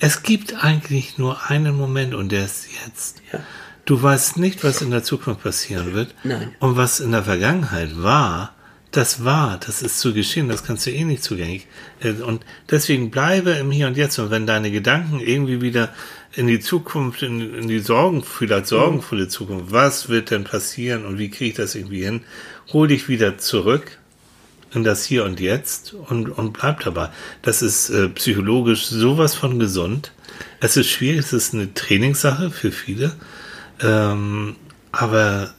es 0.00 0.22
gibt 0.22 0.62
eigentlich 0.62 1.16
nur 1.18 1.48
einen 1.50 1.76
Moment 1.76 2.14
und 2.14 2.30
der 2.30 2.44
ist 2.44 2.66
jetzt. 2.84 3.22
Ja. 3.32 3.40
Du 3.86 4.02
weißt 4.02 4.38
nicht, 4.38 4.64
was 4.64 4.82
in 4.82 4.90
der 4.90 5.02
Zukunft 5.02 5.42
passieren 5.42 5.94
wird. 5.94 6.14
Nein. 6.24 6.54
Und 6.58 6.76
was 6.76 7.00
in 7.00 7.12
der 7.12 7.22
Vergangenheit 7.22 8.02
war, 8.02 8.54
das 8.96 9.24
war, 9.24 9.58
das 9.58 9.82
ist 9.82 9.98
zu 9.98 10.14
geschehen, 10.14 10.48
das 10.48 10.64
kannst 10.64 10.86
du 10.86 10.90
eh 10.90 11.04
nicht 11.04 11.22
zugänglich. 11.22 11.66
Äh, 12.00 12.12
Und 12.12 12.44
deswegen 12.70 13.10
bleibe 13.10 13.50
im 13.50 13.70
Hier 13.70 13.86
und 13.86 13.96
Jetzt. 13.96 14.18
Und 14.18 14.30
wenn 14.30 14.46
deine 14.46 14.70
Gedanken 14.70 15.20
irgendwie 15.20 15.60
wieder 15.60 15.92
in 16.34 16.46
die 16.46 16.60
Zukunft, 16.60 17.22
in, 17.22 17.54
in 17.54 17.68
die 17.68 17.80
Sorgen, 17.80 18.22
vielleicht 18.22 18.66
sorgenvolle 18.66 19.28
Zukunft, 19.28 19.72
was 19.72 20.08
wird 20.08 20.30
denn 20.30 20.44
passieren 20.44 21.04
und 21.04 21.18
wie 21.18 21.30
kriege 21.30 21.50
ich 21.50 21.56
das 21.56 21.74
irgendwie 21.74 22.04
hin, 22.04 22.22
hol 22.72 22.88
dich 22.88 23.08
wieder 23.08 23.38
zurück 23.38 23.98
in 24.72 24.84
das 24.84 25.04
Hier 25.04 25.24
und 25.24 25.40
Jetzt 25.40 25.94
und, 25.94 26.28
und 26.28 26.52
bleib 26.52 26.80
dabei. 26.80 27.10
Das 27.42 27.62
ist 27.62 27.90
äh, 27.90 28.08
psychologisch 28.08 28.86
sowas 28.86 29.34
von 29.34 29.58
gesund. 29.58 30.12
Es 30.60 30.76
ist 30.76 30.88
schwierig, 30.88 31.20
es 31.20 31.32
ist 31.32 31.54
eine 31.54 31.74
Trainingssache 31.74 32.50
für 32.50 32.72
viele. 32.72 33.14
Ähm, 33.80 34.56
aber 34.92 35.52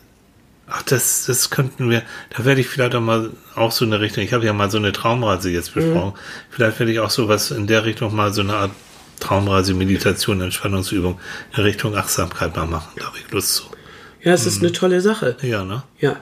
ach, 0.67 0.83
das, 0.83 1.25
das 1.25 1.49
könnten 1.49 1.89
wir, 1.89 2.01
da 2.35 2.45
werde 2.45 2.61
ich 2.61 2.67
vielleicht 2.67 2.95
auch 2.95 3.01
mal 3.01 3.31
auch 3.55 3.71
so 3.71 3.85
eine 3.85 3.99
Richtung, 4.01 4.23
ich 4.23 4.33
habe 4.33 4.45
ja 4.45 4.53
mal 4.53 4.69
so 4.71 4.77
eine 4.77 4.91
Traumreise 4.91 5.49
jetzt 5.49 5.73
besprochen, 5.73 6.13
vielleicht 6.49 6.79
werde 6.79 6.91
ich 6.91 6.99
auch 6.99 7.09
sowas 7.09 7.51
in 7.51 7.67
der 7.67 7.85
Richtung 7.85 8.15
mal 8.15 8.33
so 8.33 8.41
eine 8.41 8.53
Art 8.55 8.71
Traumreise, 9.19 9.73
Meditation, 9.73 10.41
Entspannungsübung 10.41 11.19
in 11.55 11.63
Richtung 11.63 11.95
Achtsamkeit 11.95 12.55
mal 12.55 12.65
machen. 12.65 12.89
Da 12.97 13.05
habe 13.05 13.17
ich 13.17 13.31
Lust 13.31 13.55
zu. 13.55 13.63
Ja, 14.21 14.33
es 14.33 14.45
ist 14.45 14.61
eine 14.61 14.71
tolle 14.73 14.99
Sache. 15.01 15.37
Ja, 15.41 15.63
ne? 15.63 15.83
Ja. 15.99 16.17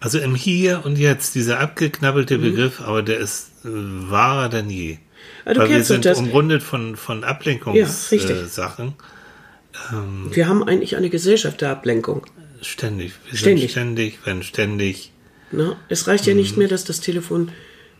Also 0.00 0.18
im 0.18 0.34
Hier 0.34 0.82
und 0.84 0.98
Jetzt, 0.98 1.34
dieser 1.34 1.60
abgeknabbelte 1.60 2.36
Begriff, 2.38 2.82
aber 2.82 3.02
der 3.02 3.18
ist 3.18 3.52
äh, 3.64 3.68
wahrer 3.70 4.50
denn 4.50 4.68
je. 4.68 4.98
Ah, 5.46 5.54
du 5.54 5.60
Weil 5.60 5.70
wir 5.70 5.84
sind 5.84 6.04
das. 6.04 6.18
umrundet 6.18 6.62
von, 6.62 6.96
von 6.96 7.22
Ja, 7.22 7.28
Ablenkungssachen. 7.28 8.18
richtig. 8.18 8.36
Äh, 8.36 8.46
Sachen. 8.46 8.94
Wir 10.30 10.48
haben 10.48 10.62
eigentlich 10.62 10.96
eine 10.96 11.08
Gesellschaft 11.10 11.60
der 11.60 11.70
Ablenkung. 11.70 12.22
Ständig. 12.62 13.12
Wir 13.30 13.38
Ständig. 13.38 13.70
ständig, 13.72 14.18
wenn 14.24 14.42
ständig. 14.42 15.10
Ne? 15.52 15.76
Es 15.88 16.06
reicht 16.08 16.26
ja 16.26 16.34
Mhm. 16.34 16.40
nicht 16.40 16.56
mehr, 16.56 16.68
dass 16.68 16.84
das 16.84 17.00
Telefon 17.00 17.50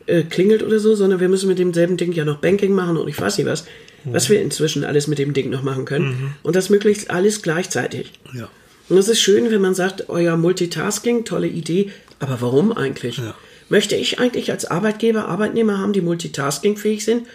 äh, 0.08 0.22
klingelt 0.22 0.62
oder 0.62 0.78
so, 0.78 0.94
sondern 0.94 1.18
wir 1.18 1.28
müssen 1.28 1.48
mit 1.48 1.58
demselben 1.58 1.96
Ding 1.96 2.12
ja 2.12 2.24
noch 2.24 2.38
Banking 2.38 2.72
machen 2.72 2.96
und 2.96 3.08
ich 3.08 3.20
weiß 3.20 3.38
nicht 3.38 3.46
was, 3.48 3.64
Mhm. 4.04 4.12
was 4.14 4.28
wir 4.30 4.40
inzwischen 4.40 4.84
alles 4.84 5.08
mit 5.08 5.18
dem 5.18 5.32
Ding 5.32 5.50
noch 5.50 5.62
machen 5.64 5.84
können. 5.84 6.34
Und 6.44 6.54
das 6.54 6.70
möglichst 6.70 7.10
alles 7.10 7.42
gleichzeitig. 7.42 8.12
Ja. 8.32 8.48
Und 8.88 8.98
es 8.98 9.08
ist 9.08 9.20
schön, 9.20 9.50
wenn 9.50 9.60
man 9.60 9.74
sagt, 9.74 10.08
euer 10.08 10.36
Multitasking, 10.36 11.24
tolle 11.24 11.48
Idee, 11.48 11.90
aber 12.20 12.40
warum 12.40 12.70
eigentlich? 12.72 13.18
Ja. 13.18 13.34
Möchte 13.68 13.96
ich 13.96 14.20
eigentlich 14.20 14.52
als 14.52 14.64
Arbeitgeber 14.64 15.26
Arbeitnehmer 15.26 15.78
haben, 15.78 15.92
die 15.92 16.02
multitaskingfähig 16.02 17.04
sind? 17.04 17.26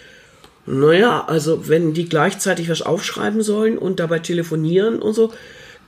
Naja, 0.65 1.25
also 1.27 1.67
wenn 1.67 1.93
die 1.93 2.07
gleichzeitig 2.07 2.69
was 2.69 2.81
aufschreiben 2.81 3.41
sollen 3.41 3.77
und 3.77 3.99
dabei 3.99 4.19
telefonieren 4.19 5.01
und 5.01 5.13
so, 5.13 5.33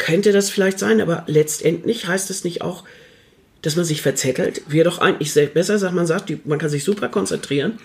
könnte 0.04 0.34
das 0.34 0.50
vielleicht 0.50 0.80
sein, 0.80 1.00
aber 1.00 1.24
letztendlich 1.28 2.08
heißt 2.08 2.30
es 2.30 2.44
nicht 2.44 2.62
auch, 2.62 2.84
dass 3.62 3.78
man 3.78 3.86
sich 3.86 4.02
verzettelt. 4.02 4.62
Wäre 4.68 4.84
doch 4.84 4.98
eigentlich 5.00 5.34
besser, 5.54 5.80
sagt 5.80 5.96
man 5.96 6.06
sagt, 6.06 6.46
man 6.46 6.60
kann 6.60 6.70
sich 6.70 6.84
super 6.84 7.08
konzentrieren 7.08 7.80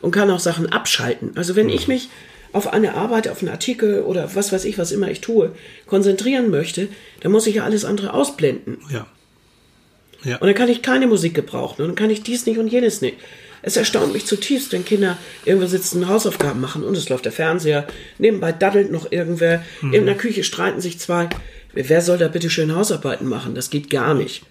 und 0.00 0.12
kann 0.12 0.30
auch 0.30 0.40
Sachen 0.40 0.72
abschalten. 0.72 1.32
Also 1.34 1.56
wenn 1.56 1.68
ich 1.68 1.86
mich 1.86 2.08
auf 2.54 2.72
eine 2.72 2.94
Arbeit, 2.94 3.28
auf 3.28 3.42
einen 3.42 3.50
Artikel 3.50 4.00
oder 4.00 4.34
was 4.34 4.50
weiß 4.50 4.64
ich, 4.64 4.78
was 4.78 4.92
immer 4.92 5.10
ich 5.10 5.20
tue, 5.20 5.54
konzentrieren 5.86 6.50
möchte, 6.50 6.88
dann 7.20 7.32
muss 7.32 7.46
ich 7.46 7.56
ja 7.56 7.64
alles 7.64 7.84
andere 7.84 8.14
ausblenden. 8.14 8.78
Ja. 8.90 9.06
Ja. 10.24 10.36
Und 10.38 10.46
dann 10.46 10.54
kann 10.54 10.70
ich 10.70 10.80
keine 10.80 11.06
Musik 11.06 11.34
gebrauchen 11.34 11.82
und 11.82 11.88
dann 11.88 11.96
kann 11.96 12.08
ich 12.10 12.22
dies 12.22 12.46
nicht 12.46 12.58
und 12.58 12.68
jenes 12.68 13.02
nicht. 13.02 13.18
Es 13.60 13.76
erstaunt 13.76 14.12
mich 14.12 14.24
zutiefst, 14.24 14.72
wenn 14.72 14.84
Kinder 14.84 15.18
irgendwo 15.44 15.66
sitzen, 15.66 16.08
Hausaufgaben 16.08 16.60
machen 16.60 16.84
und 16.84 16.96
es 16.96 17.08
läuft 17.08 17.24
der 17.24 17.32
Fernseher. 17.32 17.86
Nebenbei 18.18 18.52
daddelt 18.52 18.90
noch 18.90 19.10
irgendwer. 19.10 19.64
In 19.82 20.06
der 20.06 20.16
Küche 20.16 20.44
streiten 20.44 20.80
sich 20.80 20.98
zwei. 20.98 21.28
Wer 21.72 22.02
soll 22.02 22.18
da 22.18 22.28
bitte 22.28 22.50
schön 22.50 22.74
Hausarbeiten 22.74 23.26
machen? 23.26 23.54
Das 23.54 23.70
geht 23.70 23.90
gar 23.90 24.14
nicht. 24.14 24.42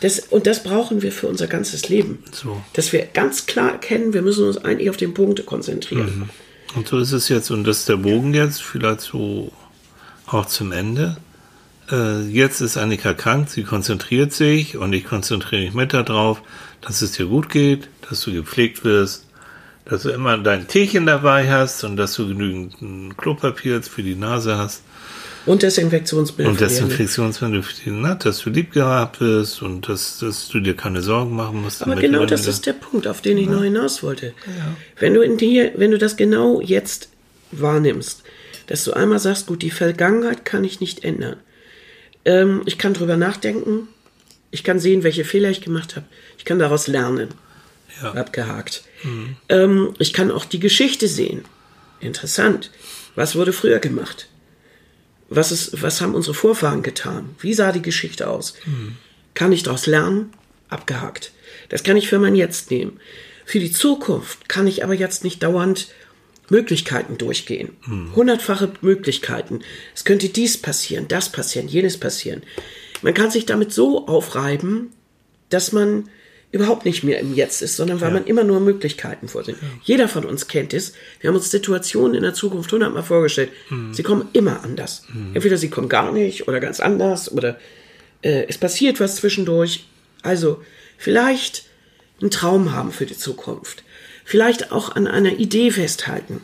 Das, 0.00 0.18
und 0.18 0.46
das 0.46 0.62
brauchen 0.62 1.02
wir 1.02 1.12
für 1.12 1.28
unser 1.28 1.46
ganzes 1.46 1.88
Leben. 1.88 2.22
So. 2.30 2.62
Dass 2.74 2.92
wir 2.92 3.06
ganz 3.06 3.46
klar 3.46 3.72
erkennen, 3.72 4.12
wir 4.12 4.22
müssen 4.22 4.46
uns 4.46 4.58
eigentlich 4.58 4.90
auf 4.90 4.96
den 4.96 5.14
Punkt 5.14 5.44
konzentrieren. 5.46 6.28
Und 6.74 6.88
so 6.88 6.98
ist 6.98 7.12
es 7.12 7.28
jetzt, 7.28 7.50
und 7.50 7.64
das 7.64 7.80
ist 7.80 7.88
der 7.88 7.96
Bogen 7.96 8.34
jetzt, 8.34 8.62
vielleicht 8.62 9.00
so 9.00 9.50
auch 10.26 10.46
zum 10.46 10.72
Ende. 10.72 11.16
Äh, 11.90 12.22
jetzt 12.22 12.60
ist 12.60 12.76
Annika 12.76 13.14
krank, 13.14 13.48
sie 13.48 13.62
konzentriert 13.62 14.32
sich 14.32 14.76
und 14.76 14.92
ich 14.92 15.04
konzentriere 15.04 15.62
mich 15.62 15.74
mit 15.74 15.92
darauf, 15.92 16.42
dass 16.80 17.02
es 17.02 17.12
dir 17.12 17.26
gut 17.26 17.48
geht, 17.48 17.88
dass 18.08 18.20
du 18.22 18.32
gepflegt 18.32 18.84
wirst, 18.84 19.26
dass 19.84 20.02
du 20.02 20.10
immer 20.10 20.36
dein 20.38 20.66
Teechen 20.66 21.06
dabei 21.06 21.50
hast 21.50 21.84
und 21.84 21.96
dass 21.96 22.14
du 22.14 22.28
genügend 22.28 23.16
Klopapier 23.16 23.82
für 23.82 24.02
die 24.02 24.16
Nase 24.16 24.58
hast 24.58 24.82
Und 25.46 25.62
Desinfektionsmittel. 25.62 26.50
und. 26.50 26.60
Desinfektionsmittel 26.60 27.62
für 27.62 27.74
die 27.84 27.90
Nase, 27.90 28.18
dass 28.24 28.38
du 28.40 28.50
lieb 28.50 28.72
gehabt 28.72 29.20
wirst 29.20 29.62
und 29.62 29.88
dass, 29.88 30.18
dass 30.18 30.48
du 30.48 30.60
dir 30.60 30.74
keine 30.74 31.02
Sorgen 31.02 31.34
machen 31.36 31.62
musst. 31.62 31.82
Aber 31.82 31.96
genau 31.96 32.24
das 32.24 32.46
ist 32.46 32.66
der 32.66 32.72
Punkt, 32.72 33.06
auf 33.06 33.20
den 33.20 33.38
ich 33.38 33.48
noch 33.48 33.62
hinaus 33.62 34.02
wollte. 34.02 34.32
Wenn 34.98 35.14
du 35.14 35.20
in 35.20 35.36
dir, 35.36 35.72
wenn 35.76 35.90
du 35.90 35.98
das 35.98 36.16
genau 36.16 36.60
jetzt 36.60 37.08
wahrnimmst, 37.52 38.22
dass 38.66 38.84
du 38.84 38.92
einmal 38.92 39.18
sagst, 39.18 39.46
gut, 39.46 39.62
die 39.62 39.70
Vergangenheit 39.70 40.44
kann 40.44 40.64
ich 40.64 40.80
nicht 40.80 41.04
ändern. 41.04 41.36
Ähm, 42.24 42.62
ich 42.64 42.78
kann 42.78 42.94
drüber 42.94 43.16
nachdenken. 43.16 43.88
Ich 44.50 44.64
kann 44.64 44.78
sehen, 44.78 45.02
welche 45.02 45.24
Fehler 45.24 45.50
ich 45.50 45.60
gemacht 45.60 45.96
habe. 45.96 46.06
Ich 46.38 46.44
kann 46.44 46.58
daraus 46.58 46.86
lernen. 46.86 47.28
Ja. 48.02 48.12
Abgehakt. 48.12 48.84
Ähm, 49.48 49.94
ich 49.98 50.12
kann 50.12 50.30
auch 50.30 50.44
die 50.44 50.60
Geschichte 50.60 51.06
sehen. 51.08 51.44
Interessant. 52.00 52.70
Was 53.14 53.36
wurde 53.36 53.52
früher 53.52 53.78
gemacht? 53.78 54.28
Was, 55.28 55.52
ist, 55.52 55.82
was 55.82 56.00
haben 56.00 56.14
unsere 56.14 56.34
Vorfahren 56.34 56.82
getan? 56.82 57.34
Wie 57.40 57.54
sah 57.54 57.72
die 57.72 57.82
Geschichte 57.82 58.28
aus? 58.28 58.54
Kann 59.34 59.52
ich 59.52 59.62
daraus 59.62 59.86
lernen? 59.86 60.32
Abgehakt. 60.68 61.32
Das 61.68 61.82
kann 61.82 61.96
ich 61.96 62.08
für 62.08 62.18
mein 62.18 62.34
Jetzt 62.34 62.70
nehmen. 62.70 63.00
Für 63.44 63.58
die 63.58 63.72
Zukunft 63.72 64.48
kann 64.48 64.66
ich 64.66 64.84
aber 64.84 64.94
jetzt 64.94 65.24
nicht 65.24 65.42
dauernd 65.42 65.88
Möglichkeiten 66.50 67.18
durchgehen. 67.18 67.70
Hundertfache 68.14 68.72
Möglichkeiten. 68.80 69.60
Es 69.94 70.04
könnte 70.04 70.28
dies 70.28 70.58
passieren, 70.58 71.08
das 71.08 71.30
passieren, 71.30 71.68
jenes 71.68 71.98
passieren. 71.98 72.42
Man 73.02 73.14
kann 73.14 73.30
sich 73.30 73.46
damit 73.46 73.72
so 73.72 74.06
aufreiben, 74.06 74.90
dass 75.48 75.72
man 75.72 76.08
überhaupt 76.52 76.84
nicht 76.84 77.02
mehr 77.02 77.18
im 77.18 77.34
Jetzt 77.34 77.62
ist, 77.62 77.76
sondern 77.76 78.00
weil 78.00 78.12
man 78.12 78.26
immer 78.26 78.44
nur 78.44 78.60
Möglichkeiten 78.60 79.28
vorsieht. 79.28 79.56
Jeder 79.82 80.08
von 80.08 80.24
uns 80.24 80.46
kennt 80.46 80.72
es. 80.72 80.94
Wir 81.20 81.28
haben 81.28 81.36
uns 81.36 81.50
Situationen 81.50 82.14
in 82.14 82.22
der 82.22 82.34
Zukunft 82.34 82.70
hundertmal 82.72 83.02
vorgestellt. 83.02 83.50
Sie 83.90 84.02
kommen 84.04 84.28
immer 84.32 84.62
anders. 84.62 85.04
Entweder 85.34 85.56
sie 85.56 85.68
kommen 85.68 85.88
gar 85.88 86.12
nicht 86.12 86.46
oder 86.46 86.60
ganz 86.60 86.78
anders 86.78 87.30
oder 87.30 87.58
äh, 88.22 88.46
es 88.48 88.58
passiert 88.58 89.00
was 89.00 89.16
zwischendurch. 89.16 89.86
Also 90.22 90.62
vielleicht 90.96 91.64
einen 92.20 92.30
Traum 92.30 92.72
haben 92.72 92.92
für 92.92 93.06
die 93.06 93.16
Zukunft. 93.16 93.84
Vielleicht 94.24 94.72
auch 94.72 94.96
an 94.96 95.06
einer 95.06 95.38
Idee 95.38 95.70
festhalten. 95.70 96.40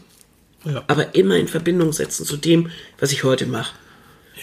Ja. 0.65 0.85
Aber 0.89 1.15
immer 1.15 1.37
in 1.37 1.49
Verbindung 1.49 1.93
setzen 1.93 2.27
zu 2.27 2.37
dem, 2.37 2.71
was 2.99 3.13
ich 3.13 3.25
heute 3.25 3.47
mache. 3.47 3.75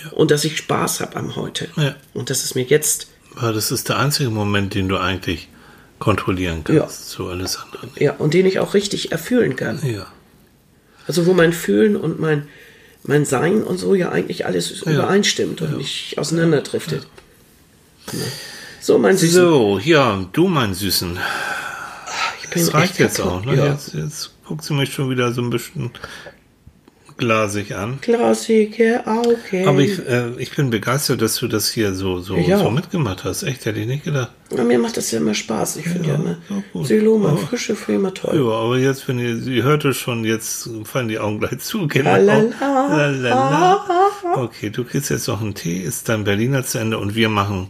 Ja. 0.04 0.12
Und 0.12 0.32
dass 0.32 0.44
ich 0.46 0.58
Spaß 0.58 1.02
habe 1.02 1.16
am 1.16 1.36
Heute. 1.36 1.68
Ja. 1.76 1.96
Und 2.14 2.30
dass 2.30 2.44
es 2.44 2.56
mir 2.56 2.64
jetzt, 2.64 3.10
Aber 3.36 3.54
das 3.54 3.72
ist 3.72 3.90
der 3.90 3.98
einzige 3.98 4.30
Moment, 4.30 4.74
den 4.74 4.90
du 4.90 4.98
eigentlich 4.98 5.50
kontrollieren 6.00 6.64
kannst. 6.64 6.80
Ja. 6.80 6.90
So 6.90 7.28
alles 7.28 7.58
andere. 7.58 7.86
nicht. 7.88 8.02
ja, 8.02 8.14
und 8.14 8.34
den 8.34 8.46
ich 8.46 8.60
auch 8.60 8.74
richtig 8.74 9.12
erfüllen 9.12 9.56
kann. 9.56 9.80
Ja. 9.86 10.06
Also 11.08 11.26
wo 11.26 11.34
mein 11.34 11.54
Fühlen 11.54 11.96
und 11.96 12.20
mein, 12.20 12.48
mein 13.04 13.26
Sein 13.26 13.64
und 13.64 13.78
so 13.78 13.96
ja 13.96 14.12
eigentlich 14.12 14.46
alles 14.46 14.82
übereinstimmt 14.82 15.62
und 15.62 15.78
nicht 15.78 16.18
auseinanderdriftet. 16.18 17.08
Ja. 18.12 18.20
So, 18.82 18.98
mein 18.98 19.18
Süßen. 19.18 19.42
So, 19.42 19.80
ja, 19.80 20.26
du, 20.34 20.48
mein 20.48 20.74
Süßen. 20.74 21.18
ich 22.44 22.50
bin 22.50 22.66
Das 22.66 22.74
reicht 22.74 23.00
jetzt 23.00 23.18
kaputt. 23.18 23.32
auch. 23.34 23.46
Ne? 23.46 23.56
Ja. 23.56 23.68
Jetzt, 23.72 23.94
jetzt 23.94 24.32
guckt 24.46 24.64
sie 24.64 24.74
mich 24.74 24.94
schon 24.94 25.10
wieder 25.10 25.32
so 25.34 25.42
ein 25.42 25.50
bisschen 25.50 25.92
glasig 27.18 27.74
an. 27.76 28.00
Klassiker, 28.02 29.04
okay. 29.28 29.66
Aber 29.66 29.80
ich, 29.80 30.00
äh, 30.08 30.30
ich 30.38 30.56
bin 30.56 30.70
begeistert, 30.70 31.22
dass 31.22 31.36
du 31.38 31.48
das 31.48 31.70
hier 31.70 31.94
so, 31.94 32.20
so, 32.20 32.36
Ja. 32.36 32.60
so 32.60 32.70
mitgemacht 32.70 33.24
hast. 33.24 33.44
Echt, 33.44 33.66
hätte 33.66 33.80
ich 33.80 33.88
nicht 33.88 34.04
gedacht. 34.06 34.32
Na, 34.56 34.64
mir 34.64 34.80
macht 34.80 34.98
das 34.98 35.12
ja 35.12 35.20
immer 35.20 35.34
Spaß. 35.34 35.78
Ich 35.78 35.88
finde 35.88 36.10
ja, 36.10 36.16
immer 36.16 36.38
ja, 36.50 36.64
gut. 36.74 36.84
Psyloma, 36.86 37.30
Aber- 37.30 37.38
frische 37.38 37.76
Filme 37.76 38.14
toll. 38.14 38.36
Ja, 38.36 38.52
aber 38.52 38.78
jetzt, 38.78 39.08
wenn 39.08 39.20
ihr, 39.20 39.38
sie 39.38 39.64
hörte 39.64 39.94
schon, 39.94 40.24
jetzt 40.24 40.70
fallen 40.84 41.08
die 41.08 41.20
Augen 41.20 41.40
gleich 41.40 41.60
zu. 41.60 41.88
Genau. 41.88 42.12
Lalala. 42.12 43.08
Lalala. 43.08 43.86
Okay, 44.36 44.70
du 44.70 44.84
kriegst 44.84 45.10
jetzt 45.10 45.28
noch 45.28 45.42
einen 45.42 45.56
Tee, 45.56 45.78
ist 45.80 46.08
dein 46.10 46.24
Berliner 46.24 46.64
zu 46.64 46.78
Ende 46.80 46.98
und 46.98 47.16
wir 47.16 47.30
machen, 47.30 47.68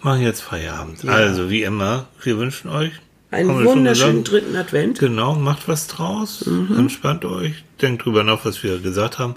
machen 0.00 0.22
jetzt 0.22 0.40
Feierabend. 0.40 1.06
Also, 1.06 1.50
wie 1.50 1.62
immer, 1.62 2.06
wir 2.22 2.38
wünschen 2.38 2.70
euch 2.70 2.92
Einen 3.30 3.64
wunderschönen 3.64 4.24
dritten 4.24 4.56
Advent. 4.56 4.98
Genau, 4.98 5.34
macht 5.34 5.68
was 5.68 5.86
draus, 5.88 6.44
entspannt 6.76 7.24
euch, 7.24 7.64
denkt 7.82 8.04
drüber 8.04 8.24
nach, 8.24 8.44
was 8.44 8.62
wir 8.62 8.78
gesagt 8.78 9.18
haben. 9.18 9.34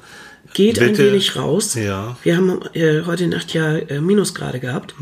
Geht 0.54 0.80
ein 0.80 0.92
Bitte- 0.92 1.12
wenig 1.12 1.36
raus. 1.36 1.76
Ja. 1.76 2.18
Wir 2.24 2.38
haben 2.38 2.60
äh, 2.74 3.04
heute 3.06 3.28
Nacht 3.28 3.54
ja 3.54 3.76
äh, 3.78 4.02
Minusgrade 4.02 4.60
gehabt. 4.60 4.96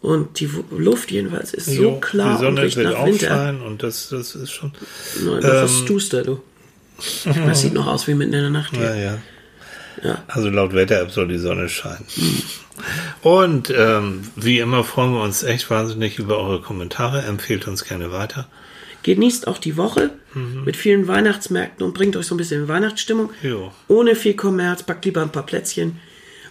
Und 0.00 0.38
die 0.40 0.48
Luft 0.70 1.10
jedenfalls 1.10 1.52
ist 1.54 1.66
so 1.66 1.72
Hm. 1.72 1.82
Jo, 1.82 1.96
klar 2.00 2.36
die 2.38 2.44
Sonne 2.44 2.62
und 2.62 2.76
wird 2.76 2.86
nach 2.92 2.98
auch 3.00 3.06
Winter. 3.06 3.26
scheinen 3.26 3.62
und 3.62 3.82
das, 3.82 4.08
das 4.10 4.34
ist 4.36 4.52
schon. 4.52 4.72
Nein, 5.24 5.40
noch 5.40 5.42
was 5.42 5.84
tust 5.86 6.12
du, 6.12 6.22
du? 6.22 6.40
Das 7.46 7.60
sieht 7.62 7.72
noch 7.74 7.86
aus 7.88 8.06
wie 8.06 8.14
mitten 8.14 8.32
in 8.34 8.40
der 8.42 8.50
Nacht 8.50 8.72
Ja, 8.76 8.92
hier. 8.92 9.02
ja. 9.04 9.18
Ja. 10.04 10.22
Also 10.28 10.50
laut 10.50 10.74
Wetter-App 10.74 11.10
soll 11.10 11.26
die 11.28 11.38
Sonne 11.38 11.68
scheinen. 11.70 12.04
Und 13.22 13.72
ähm, 13.74 14.20
wie 14.36 14.58
immer 14.58 14.84
freuen 14.84 15.12
wir 15.14 15.22
uns 15.22 15.42
echt 15.42 15.70
wahnsinnig 15.70 16.18
über 16.18 16.38
eure 16.38 16.60
Kommentare. 16.60 17.22
Empfehlt 17.22 17.66
uns 17.66 17.84
gerne 17.84 18.12
weiter. 18.12 18.46
Genießt 19.06 19.46
auch 19.46 19.58
die 19.58 19.76
Woche 19.76 20.10
Mhm. 20.34 20.64
mit 20.64 20.76
vielen 20.76 21.06
Weihnachtsmärkten 21.08 21.86
und 21.86 21.94
bringt 21.94 22.16
euch 22.16 22.26
so 22.26 22.34
ein 22.34 22.38
bisschen 22.38 22.62
in 22.62 22.68
Weihnachtsstimmung. 22.68 23.30
Jo. 23.42 23.72
Ohne 23.88 24.14
viel 24.16 24.34
Kommerz, 24.34 24.82
backt 24.82 25.04
lieber 25.06 25.22
ein 25.22 25.30
paar 25.32 25.46
Plätzchen 25.46 25.98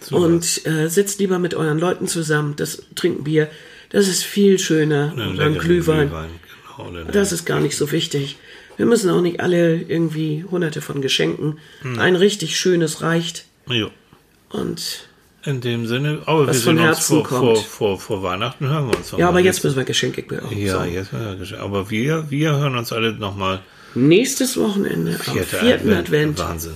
So 0.00 0.16
und 0.16 0.66
äh, 0.66 0.88
sitzt 0.88 1.20
lieber 1.20 1.38
mit 1.38 1.54
euren 1.54 1.78
Leuten 1.78 2.08
zusammen. 2.08 2.54
Das 2.56 2.82
trinkt 2.94 3.24
Bier. 3.24 3.48
Das 3.90 4.08
ist 4.08 4.24
viel 4.24 4.58
schöner. 4.58 5.12
Einen 5.12 5.34
Oder 5.34 5.44
ein 5.44 5.52
leckeren 5.52 5.58
Glühwein. 5.58 6.10
Genau, 6.10 6.92
Das 7.12 7.30
ist 7.32 7.44
gar 7.44 7.60
nicht 7.60 7.76
so 7.76 7.92
wichtig. 7.92 8.36
Wir 8.76 8.86
müssen 8.86 9.08
auch 9.10 9.20
nicht 9.22 9.40
alle 9.40 9.76
irgendwie 9.82 10.44
hunderte 10.50 10.80
von 10.82 11.00
Geschenken. 11.00 11.58
Hm. 11.82 11.98
Ein 11.98 12.16
richtig 12.16 12.58
schönes 12.58 13.02
reicht. 13.02 13.44
jo. 13.68 13.90
Und 14.50 15.08
In 15.46 15.60
dem 15.60 15.86
Sinne, 15.86 16.18
aber 16.26 16.46
Was 16.48 16.56
wir 16.56 16.62
von 16.64 16.78
uns 16.78 16.86
Herzen 16.86 17.16
vor, 17.24 17.24
vor, 17.26 17.54
kommt. 17.54 17.66
vor, 17.66 18.00
vor 18.00 18.22
Weihnachten 18.22 18.68
hören 18.68 18.88
wir 18.90 18.96
uns 18.98 19.12
noch 19.12 19.18
ja, 19.18 19.28
aber 19.28 19.40
jetzt 19.40 19.62
müssen 19.62 19.76
wir 19.76 19.84
Geschenke 19.84 20.22
bekommen. 20.22 20.58
Ja, 20.58 20.78
So. 20.78 20.84
jetzt 20.84 21.12
müssen 21.12 21.26
wir 21.26 21.36
Geschenke. 21.36 21.62
Aber 21.62 21.88
wir, 21.90 22.30
wir 22.30 22.56
hören 22.56 22.76
uns 22.76 22.92
alle 22.92 23.12
nochmal. 23.12 23.60
Nächstes 23.94 24.56
Wochenende 24.58 25.12
am 25.26 25.32
Vierter 25.34 25.58
vierten 25.58 25.92
Advent. 25.92 26.38
Wahnsinn. 26.38 26.74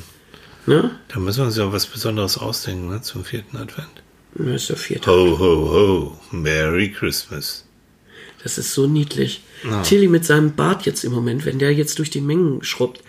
Ne? 0.67 0.91
Da 1.09 1.19
müssen 1.19 1.39
wir 1.41 1.47
uns 1.47 1.57
ja 1.57 1.73
was 1.73 1.87
Besonderes 1.87 2.39
ausdenken, 2.39 2.89
ne, 2.91 3.03
zum 3.03 3.25
vierten 3.25 3.57
Advent. 3.57 3.89
Das 4.35 4.63
ist 4.63 4.69
der 4.71 4.77
vierte. 4.77 5.11
Ho, 5.11 5.39
ho, 5.39 5.71
ho. 5.73 6.19
Merry 6.31 6.93
Christmas. 6.93 7.65
Das 8.43 8.57
ist 8.57 8.73
so 8.73 8.87
niedlich. 8.87 9.43
Tilly 9.83 10.09
mit 10.09 10.25
seinem 10.25 10.55
Bart 10.55 10.87
jetzt 10.87 11.05
im 11.05 11.13
Moment, 11.13 11.45
wenn 11.45 11.59
der 11.59 11.75
jetzt 11.75 11.99
durch 11.99 12.09
die 12.09 12.23
Mengen 12.23 12.63
schrubbt. 12.63 13.03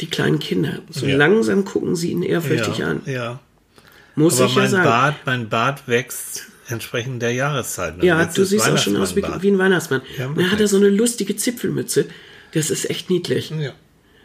Die 0.00 0.06
kleinen 0.06 0.38
Kinder. 0.40 0.80
So 0.90 1.04
Mhm. 1.04 1.10
Ja. 1.12 1.16
langsam 1.18 1.64
gucken 1.64 1.94
sie 1.94 2.10
ihn 2.10 2.22
ehrfürchtig 2.24 2.78
ja, 2.78 2.86
an. 2.88 3.02
ja. 3.06 3.40
Muss 4.16 4.40
Aber 4.40 4.46
ich 4.50 4.54
ja 4.56 4.62
mein 4.62 4.70
sagen. 4.70 4.84
Bart, 4.84 5.14
mein 5.26 5.48
Bart 5.48 5.86
wächst 5.86 6.46
entsprechend 6.68 7.22
der 7.22 7.32
Jahreszeit. 7.32 7.98
ne? 7.98 8.04
ja, 8.04 8.20
Jetzt 8.20 8.36
du 8.36 8.44
siehst 8.44 8.68
auch 8.68 8.78
schon 8.78 8.96
aus 8.96 9.14
wie, 9.14 9.22
wie 9.40 9.48
ein 9.50 9.58
Weihnachtsmann. 9.58 10.02
Ja, 10.18 10.28
dann 10.34 10.50
hat 10.50 10.60
er 10.60 10.66
so 10.66 10.76
eine 10.78 10.88
lustige 10.88 11.36
Zipfelmütze. 11.36 12.06
Das 12.52 12.70
ist 12.70 12.90
echt 12.90 13.10
niedlich. 13.10 13.50
Ja. 13.50 13.72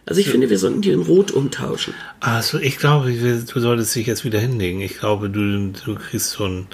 Also 0.05 0.19
ich 0.19 0.29
finde, 0.29 0.49
wir 0.49 0.57
sollten 0.57 0.81
die 0.81 0.89
in 0.89 1.01
Rot 1.01 1.31
umtauschen. 1.31 1.93
Also 2.19 2.57
ich 2.57 2.77
glaube, 2.77 3.11
du 3.13 3.59
solltest 3.59 3.93
dich 3.95 4.07
jetzt 4.07 4.25
wieder 4.25 4.39
hinlegen. 4.39 4.81
Ich 4.81 4.97
glaube, 4.97 5.29
du, 5.29 5.71
du 5.85 5.95
kriegst 5.95 6.31
so 6.31 6.45
ein 6.45 6.67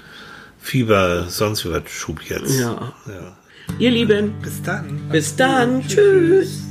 Fieber, 0.60 1.26
sonst 1.28 1.70
was 1.70 1.90
Schub 1.90 2.22
jetzt. 2.24 2.58
Ja. 2.60 2.94
ja. 3.08 3.38
Ihr 3.80 3.92
Lieben, 3.92 4.34
Bis 4.42 4.62
dann. 4.62 5.02
bis 5.12 5.36
dann. 5.36 5.86
Tschüss. 5.86 6.62